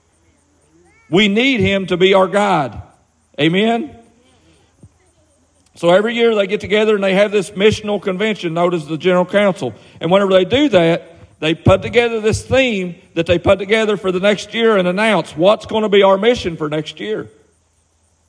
We 1.10 1.28
need 1.28 1.60
Him 1.60 1.86
to 1.86 1.96
be 1.96 2.14
our 2.14 2.28
guide. 2.28 2.80
Amen? 3.40 3.97
So 5.78 5.90
every 5.90 6.16
year 6.16 6.34
they 6.34 6.48
get 6.48 6.60
together 6.60 6.96
and 6.96 7.04
they 7.04 7.14
have 7.14 7.30
this 7.30 7.50
missional 7.52 8.02
convention 8.02 8.52
known 8.52 8.74
as 8.74 8.88
the 8.88 8.98
General 8.98 9.24
Council. 9.24 9.72
And 10.00 10.10
whenever 10.10 10.32
they 10.32 10.44
do 10.44 10.68
that, 10.70 11.14
they 11.38 11.54
put 11.54 11.82
together 11.82 12.20
this 12.20 12.44
theme 12.44 12.96
that 13.14 13.26
they 13.26 13.38
put 13.38 13.60
together 13.60 13.96
for 13.96 14.10
the 14.10 14.18
next 14.18 14.54
year 14.54 14.76
and 14.76 14.88
announce 14.88 15.36
what's 15.36 15.66
going 15.66 15.84
to 15.84 15.88
be 15.88 16.02
our 16.02 16.18
mission 16.18 16.56
for 16.56 16.68
next 16.68 16.98
year. 16.98 17.30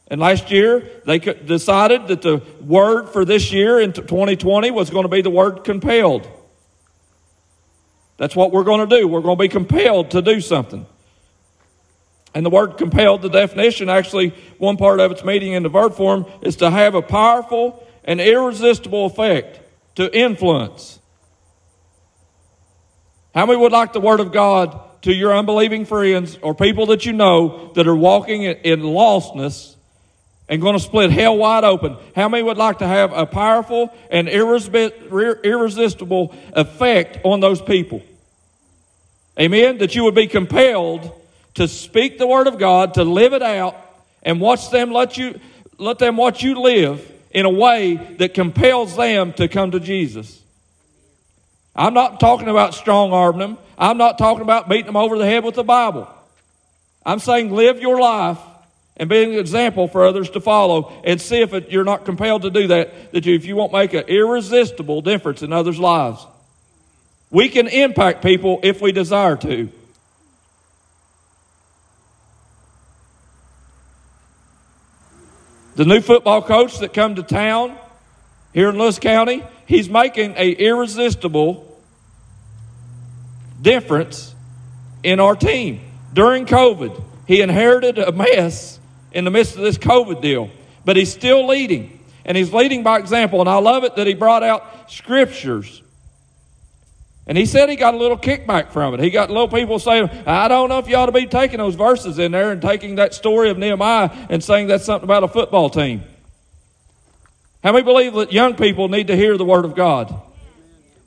And 0.10 0.22
last 0.22 0.52
year, 0.52 0.88
they 1.08 1.18
decided 1.18 2.10
that 2.10 2.22
the 2.22 2.44
word 2.62 3.10
for 3.10 3.26
this 3.26 3.52
year 3.52 3.80
in 3.80 3.94
2020 3.94 4.70
was 4.70 4.92
going 4.92 5.06
to 5.06 5.10
be 5.10 5.24
the 5.24 5.32
word 5.32 5.64
compelled. 5.64 6.28
That's 8.18 8.36
what 8.36 8.52
we're 8.52 8.64
going 8.64 8.88
to 8.88 8.96
do. 8.96 9.08
We're 9.08 9.22
going 9.22 9.38
to 9.38 9.42
be 9.42 9.50
compelled 9.50 10.12
to 10.12 10.22
do 10.22 10.40
something. 10.40 10.86
And 12.34 12.46
the 12.46 12.50
word 12.50 12.78
compelled, 12.78 13.22
the 13.22 13.30
definition, 13.30 13.90
actually, 13.90 14.30
one 14.58 14.78
part 14.78 15.00
of 15.00 15.12
its 15.12 15.24
meaning 15.24 15.54
in 15.54 15.64
the 15.64 15.70
verb 15.70 15.96
form 15.96 16.26
is 16.42 16.58
to 16.58 16.70
have 16.70 16.96
a 16.96 17.02
powerful 17.02 17.86
and 18.04 18.22
irresistible 18.22 19.08
effect, 19.08 19.60
to 19.96 20.16
influence. 20.16 21.00
How 23.34 23.46
many 23.46 23.60
would 23.60 23.72
like 23.72 23.94
the 23.94 24.00
Word 24.00 24.20
of 24.20 24.32
God 24.32 24.80
to 25.04 25.14
your 25.14 25.36
unbelieving 25.36 25.86
friends 25.86 26.38
or 26.42 26.54
people 26.54 26.88
that 26.88 27.06
you 27.06 27.14
know 27.14 27.72
that 27.74 27.88
are 27.88 27.96
walking 27.96 28.44
in 28.44 28.82
lostness 28.82 29.76
and 30.48 30.62
going 30.62 30.74
to 30.74 30.80
split 30.80 31.12
hell 31.12 31.38
wide 31.38 31.64
open? 31.64 31.98
How 32.16 32.30
many 32.30 32.44
would 32.44 32.58
like 32.58 32.80
to 32.80 32.88
have 32.88 33.14
a 33.14 33.26
powerful 33.26 33.94
and 34.10 34.28
irresistible 34.28 36.34
effect 36.54 37.20
on 37.24 37.40
those 37.40 37.62
people? 37.62 38.02
Amen? 39.40 39.78
That 39.78 39.96
you 39.96 40.04
would 40.06 40.16
be 40.16 40.28
compelled 40.28 41.16
to 41.60 41.68
speak 41.68 42.18
the 42.18 42.26
word 42.26 42.48
of 42.48 42.58
God, 42.58 42.94
to 42.94 43.04
live 43.04 43.34
it 43.34 43.42
out, 43.42 43.76
and 44.24 44.40
watch 44.40 44.70
them 44.70 44.92
let 44.92 45.18
you 45.18 45.38
let 45.78 46.00
them 46.00 46.16
watch 46.16 46.42
you 46.42 46.58
live 46.62 47.06
in 47.32 47.46
a 47.46 47.50
way 47.50 47.96
that 48.18 48.34
compels 48.34 48.96
them 48.96 49.34
to 49.34 49.50
come 49.50 49.72
to 49.72 49.80
Jesus. 49.82 50.42
I'm 51.76 51.94
not 51.94 52.22
talking 52.22 52.48
about 52.48 52.76
strong 52.76 53.12
arming 53.12 53.40
them. 53.40 53.58
I'm 53.78 53.98
not 53.98 54.18
talking 54.18 54.42
about 54.42 54.70
beating 54.70 54.86
them 54.86 54.96
over 54.96 55.18
the 55.18 55.26
head 55.26 55.44
with 55.44 55.56
the 55.56 55.64
Bible. 55.66 56.08
I'm 57.06 57.20
saying 57.20 57.54
live 57.54 57.82
your 57.82 58.00
life 58.00 58.40
and 58.96 59.10
be 59.10 59.22
an 59.22 59.34
example 59.34 59.90
for 59.90 60.06
others 60.06 60.30
to 60.30 60.40
follow 60.40 60.94
and 61.04 61.20
see 61.20 61.42
if 61.42 61.54
it, 61.54 61.72
you're 61.72 61.84
not 61.84 62.06
compelled 62.06 62.44
to 62.44 62.50
do 62.50 62.68
that, 62.68 63.12
that 63.12 63.26
you, 63.26 63.36
if 63.36 63.44
you 63.44 63.58
won't 63.58 63.74
make 63.74 63.94
an 63.94 64.06
irresistible 64.08 65.02
difference 65.02 65.42
in 65.42 65.52
others' 65.52 65.78
lives. 65.78 66.26
We 67.32 67.50
can 67.50 67.68
impact 67.68 68.24
people 68.24 68.62
if 68.64 68.82
we 68.82 68.94
desire 68.94 69.36
to. 69.36 69.70
The 75.80 75.86
new 75.86 76.02
football 76.02 76.42
coach 76.42 76.80
that 76.80 76.92
come 76.92 77.16
to 77.16 77.24
town 77.24 77.74
here 78.54 78.68
in 78.68 78.78
Lewis 78.78 79.00
County, 79.00 79.42
he's 79.66 79.88
making 79.88 80.34
a 80.36 80.52
irresistible 80.52 81.80
difference 83.62 84.36
in 85.04 85.22
our 85.22 85.38
team. 85.38 85.80
During 86.12 86.46
COVID, 86.46 87.02
he 87.28 87.40
inherited 87.40 87.98
a 87.98 88.12
mess 88.12 88.78
in 89.14 89.24
the 89.24 89.32
midst 89.32 89.56
of 89.56 89.62
this 89.62 89.78
COVID 89.78 90.22
deal, 90.22 90.50
but 90.84 90.98
he's 90.98 91.14
still 91.14 91.48
leading. 91.48 91.98
And 92.26 92.36
he's 92.36 92.52
leading 92.52 92.84
by 92.84 93.00
example. 93.00 93.40
And 93.40 93.48
I 93.48 93.60
love 93.60 93.86
it 93.86 93.96
that 93.96 94.06
he 94.06 94.16
brought 94.16 94.44
out 94.44 94.92
scriptures 94.92 95.82
and 97.30 97.38
he 97.38 97.46
said 97.46 97.70
he 97.70 97.76
got 97.76 97.94
a 97.94 97.98
little 97.98 98.18
kickback 98.18 98.72
from 98.72 98.96
it. 98.96 99.00
He 99.00 99.12
got 99.12 99.30
little 99.30 99.48
people 99.48 99.78
saying, 99.78 100.10
I 100.26 100.48
don't 100.48 100.68
know 100.68 100.80
if 100.80 100.88
you 100.88 100.96
ought 100.96 101.06
to 101.06 101.12
be 101.12 101.28
taking 101.28 101.60
those 101.60 101.76
verses 101.76 102.18
in 102.18 102.32
there 102.32 102.52
and 102.52 102.60
taking 102.60 102.96
that 102.96 103.14
story 103.14 103.52
of 103.52 103.58
Nehemiah 103.60 104.10
and 104.32 104.44
saying 104.44 104.66
that's 104.66 104.84
something 104.84 105.04
about 105.04 105.24
a 105.24 105.28
football 105.28 105.70
team. 105.70 106.02
How 107.64 107.72
many 107.72 107.84
believe 107.84 108.16
that 108.16 108.34
young 108.34 108.56
people 108.56 108.88
need 108.88 109.08
to 109.08 109.16
hear 109.16 109.38
the 109.38 109.46
Word 109.46 109.66
of 109.66 109.76
God? 109.76 110.12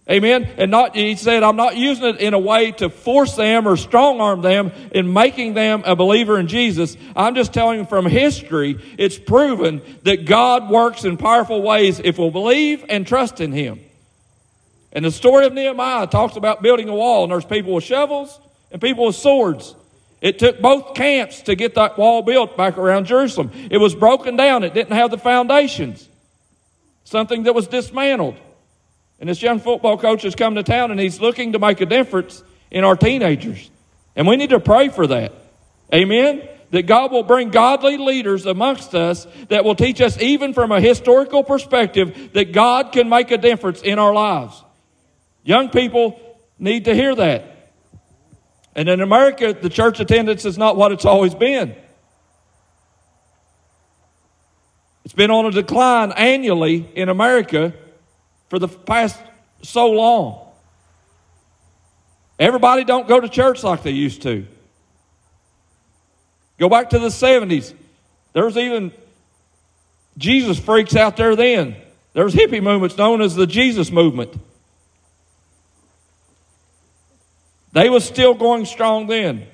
Amen. 0.09 0.49
And 0.59 0.71
not, 0.71 0.95
he 0.95 1.17
said, 1.17 1.43
I'm 1.43 1.57
not 1.57 1.77
using 1.77 2.05
it 2.05 2.21
in 2.21 2.35
a 2.35 2.39
way 2.39 2.71
to 2.71 2.89
force 2.89 3.35
them 3.35 3.67
or 3.67 3.77
strong 3.77 4.21
arm 4.21 4.43
them 4.43 4.71
in 4.93 5.13
making 5.13 5.55
them 5.55 5.83
a 5.85 5.97
believer 5.97 6.39
in 6.39 6.47
Jesus. 6.47 6.97
I'm 7.17 7.35
just 7.35 7.53
telling 7.53 7.79
them 7.79 7.87
from 7.87 8.07
history, 8.07 8.79
it's 8.97 9.19
proven 9.19 9.83
that 10.05 10.25
God 10.25 10.71
works 10.71 11.05
in 11.05 11.17
powerful 11.17 11.63
ways 11.63 11.99
if 11.99 12.17
we'll 12.17 12.31
believe 12.31 12.85
and 12.89 13.05
trust 13.05 13.41
in 13.41 13.51
Him. 13.51 13.81
And 14.93 15.05
the 15.05 15.11
story 15.11 15.47
of 15.47 15.53
Nehemiah 15.53 16.07
talks 16.07 16.37
about 16.37 16.63
building 16.63 16.89
a 16.89 16.95
wall, 16.95 17.25
and 17.25 17.33
there's 17.33 17.45
people 17.45 17.75
with 17.75 17.85
shovels 17.85 18.39
and 18.71 18.81
people 18.81 19.07
with 19.07 19.17
swords. 19.17 19.75
It 20.21 20.39
took 20.39 20.61
both 20.61 20.95
camps 20.95 21.43
to 21.43 21.55
get 21.55 21.75
that 21.75 21.99
wall 21.99 22.23
built 22.23 22.57
back 22.57 22.79
around 22.79 23.07
Jerusalem. 23.07 23.51
It 23.71 23.79
was 23.79 23.95
broken 23.95 24.37
down, 24.37 24.63
it 24.65 24.75
didn't 24.75 24.93
have 24.93 25.11
the 25.11 25.19
foundations, 25.19 26.09
something 27.05 27.45
that 27.45 27.55
was 27.55 27.67
dismantled. 27.67 28.37
And 29.19 29.29
this 29.29 29.41
young 29.41 29.61
football 29.61 29.99
coach 29.99 30.23
has 30.23 30.35
come 30.35 30.57
to 30.57 30.63
town 30.63 30.91
and 30.91 30.99
he's 30.99 31.21
looking 31.21 31.53
to 31.53 31.59
make 31.59 31.81
a 31.81 31.87
difference 31.87 32.43
in 32.71 32.85
our 32.85 32.97
teenagers. 32.97 33.71
And 34.17 34.27
we 34.27 34.37
need 34.37 34.51
to 34.51 34.61
pray 34.61 34.89
for 34.89 35.07
that. 35.07 35.33
Amen? 35.95 36.49
That 36.71 36.87
God 36.87 37.13
will 37.13 37.23
bring 37.23 37.51
godly 37.51 37.99
leaders 37.99 38.47
amongst 38.47 38.95
us 38.95 39.27
that 39.49 39.65
will 39.65 39.75
teach 39.75 40.01
us, 40.01 40.21
even 40.21 40.55
from 40.55 40.73
a 40.73 40.81
historical 40.81 41.45
perspective, 41.45 42.31
that 42.33 42.53
God 42.53 42.93
can 42.93 43.09
make 43.09 43.31
a 43.31 43.39
difference 43.39 43.83
in 43.83 43.99
our 43.99 44.13
lives. 44.13 44.61
Young 45.45 45.71
people 45.71 46.21
need 46.59 46.85
to 46.85 46.95
hear 46.95 47.15
that. 47.15 47.71
And 48.75 48.89
in 48.89 49.01
America, 49.01 49.53
the 49.53 49.69
church 49.69 50.01
attendance 50.01 50.45
is 50.45 50.57
not 50.57 50.77
what 50.77 50.93
it's 50.93 51.05
always 51.05 51.35
been. 51.35 51.75
It's 55.05 55.15
been 55.15 55.31
on 55.31 55.47
a 55.47 55.51
decline 55.51 56.13
annually 56.13 56.89
in 56.95 57.09
America 57.09 57.75
for 58.49 58.59
the 58.59 58.69
past 58.69 59.21
so 59.63 59.91
long. 59.91 60.47
Everybody 62.39 62.85
don't 62.85 63.07
go 63.07 63.21
to 63.21 63.29
church 63.29 63.63
like 63.63 63.83
they 63.83 63.91
used 63.91 64.23
to. 64.23 64.47
Go 66.59 66.69
back 66.69 66.91
to 66.91 66.99
the 66.99 67.09
70s. 67.09 67.75
There 68.33 68.45
was 68.45 68.57
even 68.57 68.93
Jesus 70.17 70.59
freaks 70.59 70.97
out 70.97 71.17
there 71.17 71.35
then. 71.37 71.77
There 72.15 72.25
was 72.25 72.35
hippie 72.35 72.63
movements 72.63 72.97
known 72.97 73.21
as 73.21 73.35
the 73.35 73.47
Jesus 73.47 73.91
movement. 73.91 74.35
They 77.73 77.89
was 77.89 78.05
still 78.05 78.35
going 78.35 78.67
strong 78.67 79.07
then. 79.07 79.47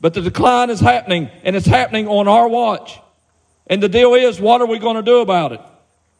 But 0.00 0.14
the 0.14 0.20
decline 0.20 0.68
is 0.70 0.80
happening, 0.80 1.30
and 1.42 1.56
it's 1.56 1.66
happening 1.66 2.08
on 2.08 2.28
our 2.28 2.46
watch. 2.46 3.00
And 3.66 3.82
the 3.82 3.88
deal 3.88 4.14
is, 4.14 4.38
what 4.38 4.60
are 4.60 4.66
we 4.66 4.78
going 4.78 4.96
to 4.96 5.02
do 5.02 5.20
about 5.20 5.52
it? 5.52 5.60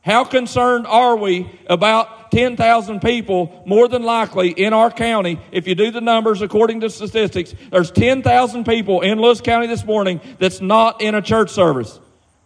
How 0.01 0.25
concerned 0.25 0.87
are 0.87 1.17
we 1.17 1.51
about 1.67 2.31
10,000 2.31 3.01
people, 3.01 3.63
more 3.67 3.89
than 3.89 4.03
likely, 4.03 4.51
in 4.51 4.73
our 4.73 4.91
county? 4.91 5.39
If 5.53 5.67
you 5.67 5.75
do 5.75 5.91
the 5.91 6.01
numbers 6.01 6.43
according 6.43 6.81
to 6.81 6.91
statistics, 6.91 7.55
there's 7.71 7.91
10,000 7.91 8.65
people 8.65 9.03
in 9.03 9.21
Lewis 9.21 9.41
County 9.41 9.67
this 9.67 9.85
morning 9.85 10.21
that's 10.39 10.61
not 10.61 11.01
in 11.01 11.15
a 11.15 11.23
church 11.23 11.51
service, 11.51 11.99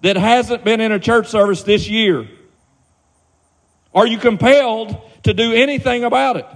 that 0.03 0.17
hasn't 0.17 0.65
been 0.65 0.81
in 0.81 0.93
a 0.93 1.01
church 1.01 1.29
service 1.29 1.63
this 1.63 1.89
year. 1.89 2.29
Are 3.95 4.07
you 4.07 4.19
compelled 4.19 4.97
to 5.25 5.35
do 5.35 5.53
anything 5.53 6.05
about 6.05 6.37
it? 6.37 6.47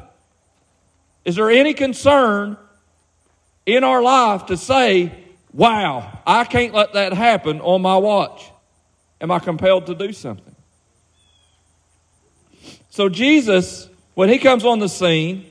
Is 1.24 1.36
there 1.36 1.50
any 1.50 1.74
concern 1.74 2.56
in 3.64 3.84
our 3.84 4.02
life 4.02 4.46
to 4.46 4.56
say, 4.56 5.12
wow, 5.52 6.20
I 6.26 6.44
can't 6.44 6.74
let 6.74 6.94
that 6.94 7.12
happen 7.12 7.60
on 7.60 7.82
my 7.82 7.96
watch? 7.96 8.50
Am 9.20 9.30
I 9.30 9.38
compelled 9.38 9.86
to 9.86 9.94
do 9.94 10.12
something? 10.12 10.56
So, 12.90 13.08
Jesus, 13.08 13.88
when 14.14 14.28
he 14.28 14.38
comes 14.38 14.64
on 14.64 14.78
the 14.78 14.88
scene, 14.88 15.46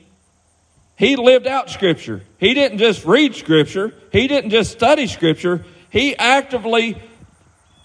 he 0.96 1.16
lived 1.16 1.46
out 1.46 1.70
Scripture. 1.70 2.22
He 2.38 2.54
didn't 2.54 2.78
just 2.78 3.04
read 3.04 3.34
Scripture, 3.34 3.94
he 4.12 4.28
didn't 4.28 4.50
just 4.50 4.72
study 4.72 5.06
Scripture, 5.06 5.64
he 5.90 6.16
actively 6.16 7.00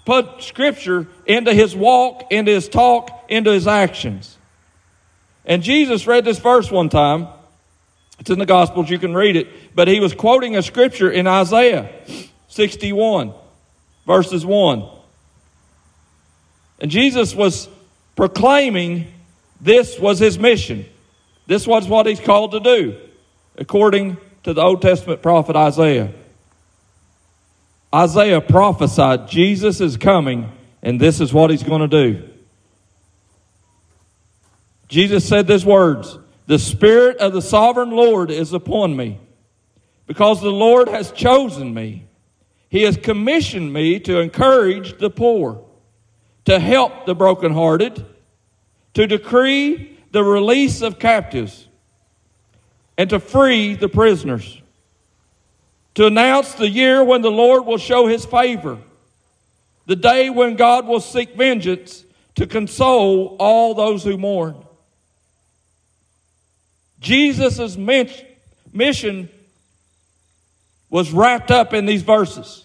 put 0.05 0.43
Scripture 0.43 1.07
into 1.25 1.53
his 1.53 1.75
walk, 1.75 2.31
into 2.31 2.51
his 2.51 2.69
talk, 2.69 3.25
into 3.29 3.51
his 3.51 3.65
actions. 3.65 4.37
And 5.45 5.63
Jesus 5.63 6.05
read 6.05 6.25
this 6.25 6.39
verse 6.39 6.69
one 6.69 6.89
time. 6.89 7.27
It's 8.19 8.29
in 8.29 8.39
the 8.39 8.45
Gospels, 8.45 8.89
you 8.89 8.99
can 8.99 9.13
read 9.13 9.35
it. 9.35 9.75
But 9.75 9.87
he 9.87 9.99
was 9.99 10.13
quoting 10.13 10.55
a 10.55 10.63
scripture 10.63 11.09
in 11.11 11.27
Isaiah 11.27 11.89
61, 12.47 13.33
verses 14.05 14.45
1. 14.45 14.83
And 16.79 16.91
Jesus 16.91 17.35
was 17.35 17.69
proclaiming 18.15 19.07
this 19.61 19.99
was 19.99 20.19
his 20.19 20.37
mission. 20.37 20.85
This 21.45 21.65
was 21.65 21.87
what 21.87 22.05
he's 22.05 22.19
called 22.19 22.51
to 22.51 22.59
do, 22.59 22.97
according 23.57 24.17
to 24.43 24.53
the 24.53 24.61
Old 24.61 24.81
Testament 24.81 25.21
prophet 25.21 25.55
Isaiah. 25.55 26.11
Isaiah 27.93 28.41
prophesied 28.41 29.27
Jesus 29.27 29.79
is 29.79 29.97
coming, 29.97 30.51
and 30.83 30.99
this 30.99 31.21
is 31.21 31.33
what 31.33 31.49
he's 31.49 31.63
going 31.63 31.81
to 31.81 31.87
do. 31.87 32.29
Jesus 34.87 35.27
said 35.27 35.47
these 35.47 35.65
words 35.65 36.17
the 36.47 36.57
Spirit 36.57 37.17
of 37.17 37.33
the 37.33 37.41
sovereign 37.41 37.91
Lord 37.91 38.31
is 38.31 38.53
upon 38.53 38.95
me, 38.95 39.19
because 40.07 40.41
the 40.41 40.49
Lord 40.49 40.87
has 40.87 41.11
chosen 41.11 41.73
me. 41.73 42.07
He 42.69 42.83
has 42.83 42.97
commissioned 42.97 43.71
me 43.71 43.99
to 44.01 44.19
encourage 44.19 44.97
the 44.97 45.09
poor, 45.09 45.63
to 46.45 46.59
help 46.59 47.05
the 47.05 47.13
brokenhearted, 47.13 48.03
to 48.93 49.07
decree 49.07 49.97
the 50.11 50.23
release 50.23 50.81
of 50.81 50.99
captives, 50.99 51.67
and 52.97 53.09
to 53.09 53.19
free 53.19 53.75
the 53.75 53.89
prisoners, 53.89 54.61
to 55.95 56.07
announce 56.07 56.53
the 56.53 56.69
year 56.69 57.03
when 57.03 57.21
the 57.21 57.31
Lord 57.31 57.65
will 57.65 57.77
show 57.77 58.07
his 58.07 58.25
favor, 58.25 58.77
the 59.85 59.97
day 59.97 60.29
when 60.29 60.55
God 60.55 60.87
will 60.87 61.01
seek 61.01 61.35
vengeance 61.35 62.05
to 62.35 62.47
console 62.47 63.35
all 63.39 63.73
those 63.73 64.03
who 64.03 64.17
mourn. 64.17 64.55
Jesus' 66.99 67.77
mission 68.73 69.29
was 70.89 71.11
wrapped 71.11 71.51
up 71.51 71.73
in 71.73 71.85
these 71.85 72.01
verses. 72.01 72.63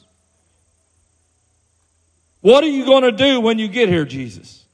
What 2.41 2.65
are 2.65 2.69
you 2.69 2.85
going 2.85 3.03
to 3.03 3.13
do 3.13 3.41
when 3.41 3.59
you 3.59 3.69
get 3.69 3.89
here, 3.89 4.05
Jesus? 4.05 4.65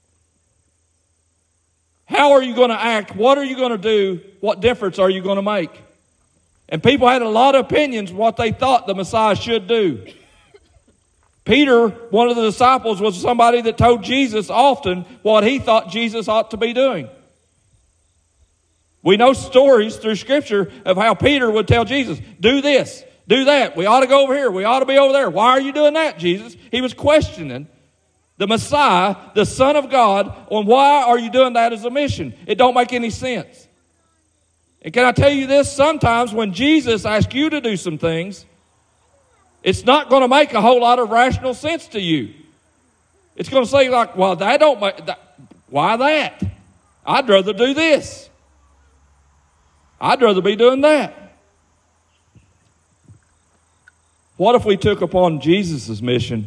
How 2.06 2.32
are 2.32 2.42
you 2.42 2.54
going 2.54 2.70
to 2.70 2.80
act? 2.80 3.14
What 3.14 3.36
are 3.36 3.44
you 3.44 3.56
going 3.56 3.72
to 3.72 3.78
do? 3.78 4.20
What 4.40 4.60
difference 4.60 4.98
are 4.98 5.10
you 5.10 5.22
going 5.22 5.36
to 5.36 5.42
make? 5.42 5.70
And 6.70 6.82
people 6.82 7.08
had 7.08 7.22
a 7.22 7.28
lot 7.28 7.54
of 7.54 7.66
opinions 7.66 8.12
what 8.12 8.36
they 8.36 8.52
thought 8.52 8.86
the 8.86 8.94
Messiah 8.94 9.36
should 9.36 9.66
do. 9.66 10.06
Peter, 11.44 11.88
one 11.88 12.28
of 12.28 12.36
the 12.36 12.42
disciples, 12.42 13.00
was 13.00 13.18
somebody 13.20 13.62
that 13.62 13.78
told 13.78 14.02
Jesus 14.02 14.50
often 14.50 15.06
what 15.22 15.44
he 15.44 15.58
thought 15.58 15.90
Jesus 15.90 16.28
ought 16.28 16.50
to 16.50 16.58
be 16.58 16.72
doing. 16.74 17.08
We 19.02 19.17
know 19.17 19.33
stories 19.33 19.97
through 19.97 20.17
Scripture 20.17 20.71
of 20.85 20.97
how 20.97 21.14
Peter 21.14 21.50
would 21.50 21.69
tell 21.69 21.85
Jesus, 21.85 22.21
do 22.40 22.61
this, 22.61 23.05
do 23.28 23.45
that. 23.45 23.76
We 23.76 23.87
ought 23.87 24.00
to 24.00 24.07
go 24.07 24.23
over 24.23 24.35
here. 24.35 24.50
We 24.50 24.64
ought 24.64 24.81
to 24.81 24.87
be 24.87 24.99
over 24.99 25.12
there. 25.12 25.31
Why 25.31 25.50
are 25.50 25.61
you 25.61 25.73
doing 25.73 25.95
that, 25.95 26.19
Jesus? 26.19 26.57
He 26.71 26.81
was 26.81 26.95
questioning 26.95 27.69
the 28.38 28.47
Messiah, 28.47 29.17
the 29.35 29.45
Son 29.45 29.76
of 29.76 29.90
God, 29.90 30.35
on 30.50 30.64
why 30.64 31.02
are 31.02 31.19
you 31.19 31.31
doing 31.31 31.55
that 31.55 31.73
as 31.73 31.85
a 31.85 31.90
mission? 31.90 32.33
It 32.47 32.57
don't 32.57 32.75
make 32.75 32.93
any 32.93 33.11
sense. 33.11 33.67
And 34.81 34.95
can 34.95 35.05
I 35.05 35.12
tell 35.12 35.31
you 35.31 35.47
this? 35.47 35.71
Sometimes 35.71 36.33
when 36.33 36.52
Jesus 36.52 37.05
asks 37.05 37.35
you 37.35 37.50
to 37.50 37.61
do 37.61 37.76
some 37.76 37.99
things, 37.99 38.47
it's 39.62 39.85
not 39.85 40.09
going 40.09 40.23
to 40.23 40.28
make 40.28 40.52
a 40.55 40.61
whole 40.61 40.81
lot 40.81 41.00
of 41.00 41.11
rational 41.11 41.52
sense 41.52 41.88
to 41.88 42.00
you. 42.00 42.33
It's 43.35 43.49
going 43.49 43.64
to 43.64 43.71
say 43.71 43.88
like, 43.88 44.17
well, 44.17 44.37
that 44.37 44.61
don't 44.61 44.81
make, 44.81 45.05
that, 45.07 45.19
why 45.69 45.97
that? 45.97 46.43
I'd 47.05 47.28
rather 47.28 47.52
do 47.52 47.75
this. 47.75 48.31
I'd 50.00 50.23
rather 50.23 50.40
be 50.40 50.57
doing 50.57 50.83
that. 50.83 51.14
What 54.37 54.55
if 54.55 54.64
we 54.64 54.76
took 54.76 55.00
upon 55.00 55.40
Jesus' 55.40 56.00
mission 56.00 56.47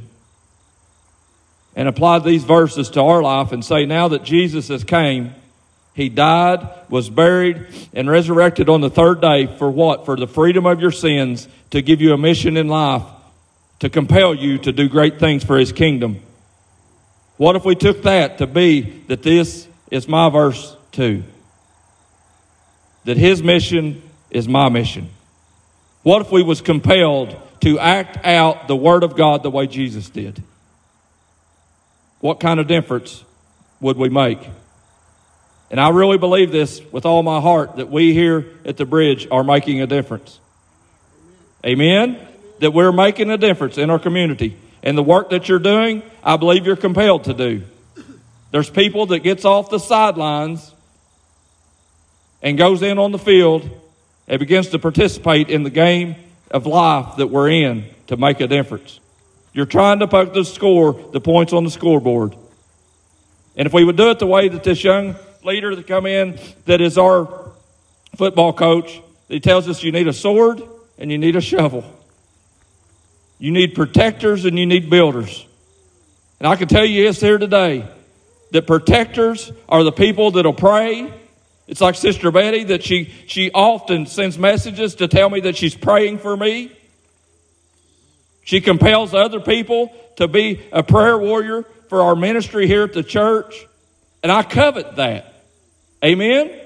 and 1.76 1.88
applied 1.88 2.24
these 2.24 2.44
verses 2.44 2.90
to 2.92 3.02
our 3.02 3.22
life 3.22 3.52
and 3.52 3.64
say, 3.64 3.86
now 3.86 4.08
that 4.08 4.24
Jesus 4.24 4.70
has 4.70 4.84
came, 4.84 5.34
he 5.94 6.08
died, 6.08 6.68
was 6.90 7.10
buried, 7.10 7.68
and 7.94 8.10
resurrected 8.10 8.70
on 8.70 8.80
the 8.80 8.90
third 8.90 9.20
day 9.20 9.46
for 9.58 9.70
what? 9.70 10.06
For 10.06 10.16
the 10.16 10.28
freedom 10.28 10.66
of 10.66 10.80
your 10.80 10.92
sins, 10.92 11.50
to 11.72 11.82
give 11.82 12.00
you 12.00 12.14
a 12.14 12.18
mission 12.18 12.56
in 12.56 12.70
life, 12.70 13.04
to 13.80 13.90
compel 13.90 14.34
you 14.34 14.58
to 14.60 14.72
do 14.72 14.88
great 14.88 15.20
things 15.20 15.44
for 15.44 15.58
his 15.58 15.74
kingdom. 15.74 16.22
What 17.36 17.58
if 17.58 17.66
we 17.66 17.76
took 17.76 18.04
that 18.04 18.38
to 18.38 18.48
be 18.48 19.04
that 19.08 19.24
this 19.24 19.68
is 19.90 20.08
my 20.08 20.30
verse 20.30 20.78
too? 20.94 21.24
That 23.06 23.18
his 23.18 23.42
mission 23.42 24.02
is 24.30 24.48
my 24.48 24.70
mission. 24.70 25.10
What 26.04 26.22
if 26.22 26.32
we 26.32 26.44
was 26.44 26.62
compelled 26.62 27.36
to 27.62 27.80
act 27.80 28.26
out 28.26 28.68
the 28.68 28.76
Word 28.76 29.04
of 29.04 29.16
God 29.16 29.44
the 29.44 29.52
way 29.52 29.68
Jesus 29.68 30.10
did? 30.10 30.42
What 32.20 32.40
kind 32.40 32.60
of 32.60 32.68
difference 32.68 33.24
would 33.80 33.98
we 33.98 34.10
make? 34.10 34.40
And 35.70 35.80
I 35.80 35.90
really 35.90 36.18
believe 36.18 36.52
this 36.52 36.82
with 36.92 37.06
all 37.06 37.24
my 37.24 37.40
heart 37.40 37.78
that 37.78 37.90
we 37.90 38.14
here 38.14 38.46
at 38.66 38.78
the 38.78 38.86
bridge 38.86 39.28
are 39.32 39.44
making 39.44 39.82
a 39.82 39.88
difference. 39.88 40.40
Amen? 41.66 42.20
That 42.60 42.72
we're 42.72 42.92
making 42.92 43.30
a 43.30 43.38
difference 43.38 43.78
in 43.78 43.90
our 43.90 44.00
community. 44.00 44.58
And 44.84 44.98
the 44.98 45.04
work 45.04 45.30
that 45.30 45.48
you're 45.48 45.60
doing, 45.60 46.04
I 46.24 46.38
believe 46.38 46.66
you're 46.66 46.76
compelled 46.76 47.24
to 47.26 47.34
do. 47.34 47.64
There's 48.52 48.70
people 48.70 49.06
that 49.08 49.20
gets 49.20 49.46
off 49.46 49.70
the 49.70 49.80
sidelines 49.80 50.74
and 52.42 52.58
goes 52.58 52.82
in 52.82 52.98
on 52.98 53.12
the 53.12 53.20
field 53.20 53.70
and 54.28 54.40
begins 54.40 54.70
to 54.70 54.80
participate 54.80 55.50
in 55.50 55.64
the 55.64 55.70
game 55.70 56.16
of 56.50 56.66
life 56.66 57.18
that 57.18 57.28
we're 57.28 57.50
in 57.50 57.86
to 58.08 58.18
make 58.18 58.40
a 58.40 58.48
difference. 58.48 59.00
You're 59.54 59.66
trying 59.66 60.00
to 60.00 60.08
put 60.08 60.34
the 60.34 60.46
score, 60.46 60.94
the 61.12 61.22
points 61.22 61.54
on 61.54 61.64
the 61.64 61.72
scoreboard. 61.72 62.36
And 63.56 63.66
if 63.66 63.74
we 63.74 63.84
would 63.84 63.98
do 63.98 64.10
it 64.10 64.20
the 64.20 64.28
way 64.28 64.48
that 64.48 64.64
this 64.64 64.84
young 64.84 65.16
leader 65.44 65.76
that 65.76 65.88
come 65.88 66.06
in, 66.06 66.40
that 66.66 66.82
is 66.82 66.98
our 66.98 67.52
football 68.16 68.54
coach, 68.54 69.02
he 69.28 69.40
tells 69.40 69.68
us 69.68 69.84
you 69.84 69.92
need 69.92 70.08
a 70.08 70.14
sword 70.14 70.62
and 70.98 71.12
you 71.12 71.18
need 71.18 71.36
a 71.36 71.42
shovel. 71.42 71.84
You 73.40 73.52
need 73.52 73.76
protectors 73.76 74.46
and 74.46 74.58
you 74.58 74.66
need 74.66 74.90
builders. 74.90 75.46
And 76.40 76.48
I 76.48 76.56
can 76.56 76.68
tell 76.68 76.86
you 76.86 77.06
this 77.06 77.20
here 77.20 77.38
today 77.38 77.88
that 78.52 78.68
protectors 78.68 79.52
are 79.68 79.84
the 79.84 79.92
people 79.92 80.32
that'll 80.32 80.54
pray 80.54 81.12
it's 81.68 81.82
like 81.82 81.96
Sister 81.96 82.32
Betty 82.32 82.66
that 82.66 82.84
she, 82.84 83.14
she 83.28 83.52
often 83.52 84.06
sends 84.06 84.38
messages 84.38 84.96
to 84.96 85.08
tell 85.08 85.30
me 85.30 85.42
that 85.42 85.56
she's 85.56 85.76
praying 85.76 86.18
for 86.20 86.36
me. 86.36 86.72
She 88.44 88.62
compels 88.62 89.14
other 89.14 89.40
people 89.40 89.94
to 90.18 90.28
be 90.28 90.62
a 90.72 90.84
prayer 90.84 91.18
warrior 91.18 91.64
for 91.90 92.02
our 92.02 92.16
ministry 92.16 92.68
here 92.68 92.84
at 92.84 92.94
the 92.94 93.04
church. 93.04 93.66
And 94.24 94.32
I 94.32 94.44
covet 94.44 94.96
that. 94.98 95.34
Amen? 96.04 96.60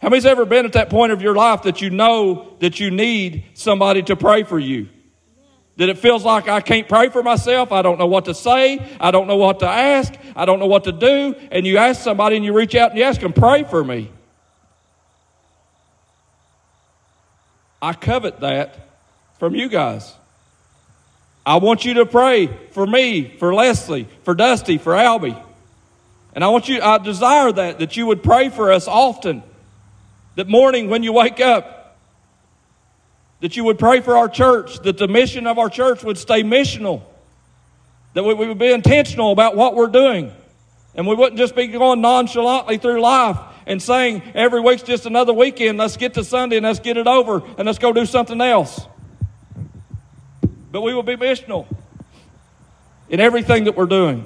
How 0.00 0.10
many's 0.10 0.26
ever 0.26 0.44
been 0.44 0.66
at 0.66 0.74
that 0.74 0.90
point 0.90 1.12
of 1.12 1.22
your 1.22 1.34
life 1.34 1.62
that 1.62 1.80
you 1.80 1.88
know 1.88 2.56
that 2.60 2.78
you 2.78 2.90
need 2.90 3.44
somebody 3.54 4.02
to 4.02 4.16
pray 4.16 4.42
for 4.42 4.58
you? 4.58 4.88
That 5.76 5.88
it 5.88 5.98
feels 5.98 6.24
like 6.24 6.48
I 6.48 6.60
can't 6.60 6.88
pray 6.88 7.08
for 7.08 7.22
myself. 7.22 7.72
I 7.72 7.82
don't 7.82 7.98
know 7.98 8.06
what 8.06 8.26
to 8.26 8.34
say. 8.34 8.78
I 9.00 9.10
don't 9.10 9.26
know 9.26 9.36
what 9.36 9.60
to 9.60 9.68
ask. 9.68 10.14
I 10.36 10.44
don't 10.44 10.60
know 10.60 10.66
what 10.66 10.84
to 10.84 10.92
do. 10.92 11.34
And 11.50 11.66
you 11.66 11.78
ask 11.78 12.00
somebody 12.00 12.36
and 12.36 12.44
you 12.44 12.52
reach 12.52 12.74
out 12.74 12.90
and 12.90 12.98
you 12.98 13.04
ask 13.04 13.20
them, 13.20 13.32
pray 13.32 13.64
for 13.64 13.82
me. 13.82 14.10
I 17.82 17.92
covet 17.92 18.40
that 18.40 18.78
from 19.38 19.54
you 19.54 19.68
guys. 19.68 20.14
I 21.44 21.56
want 21.56 21.84
you 21.84 21.94
to 21.94 22.06
pray 22.06 22.48
for 22.70 22.86
me, 22.86 23.36
for 23.38 23.52
Leslie, 23.52 24.08
for 24.22 24.34
Dusty, 24.34 24.78
for 24.78 24.94
Albie. 24.94 25.38
And 26.34 26.42
I 26.42 26.48
want 26.48 26.68
you, 26.68 26.80
I 26.80 26.98
desire 26.98 27.52
that, 27.52 27.78
that 27.80 27.96
you 27.96 28.06
would 28.06 28.22
pray 28.22 28.48
for 28.48 28.72
us 28.72 28.88
often. 28.88 29.42
That 30.36 30.48
morning 30.48 30.88
when 30.88 31.02
you 31.02 31.12
wake 31.12 31.40
up, 31.40 31.73
that 33.44 33.58
you 33.58 33.64
would 33.64 33.78
pray 33.78 34.00
for 34.00 34.16
our 34.16 34.26
church, 34.26 34.78
that 34.84 34.96
the 34.96 35.06
mission 35.06 35.46
of 35.46 35.58
our 35.58 35.68
church 35.68 36.02
would 36.02 36.16
stay 36.16 36.42
missional, 36.42 37.02
that 38.14 38.24
we, 38.24 38.32
would 38.32 38.58
be 38.58 38.72
intentional 38.72 39.32
about 39.32 39.54
what 39.54 39.74
we're 39.74 39.86
doing, 39.86 40.32
and 40.94 41.06
we 41.06 41.14
wouldn't 41.14 41.36
just 41.36 41.54
be 41.54 41.66
going 41.66 42.00
nonchalantly 42.00 42.78
through 42.78 43.02
life 43.02 43.36
and 43.66 43.82
saying 43.82 44.22
every 44.34 44.62
week's 44.62 44.82
just 44.82 45.04
another 45.04 45.34
weekend, 45.34 45.76
let's 45.76 45.98
get 45.98 46.14
to 46.14 46.24
Sunday 46.24 46.56
and 46.56 46.64
let's 46.64 46.78
get 46.78 46.96
it 46.96 47.06
over 47.06 47.42
and 47.58 47.66
let's 47.66 47.78
go 47.78 47.92
do 47.92 48.06
something 48.06 48.40
else. 48.40 48.80
But 50.72 50.80
we 50.80 50.94
will 50.94 51.02
be 51.02 51.16
missional 51.16 51.66
in 53.10 53.20
everything 53.20 53.64
that 53.64 53.76
we're 53.76 53.84
doing. 53.84 54.24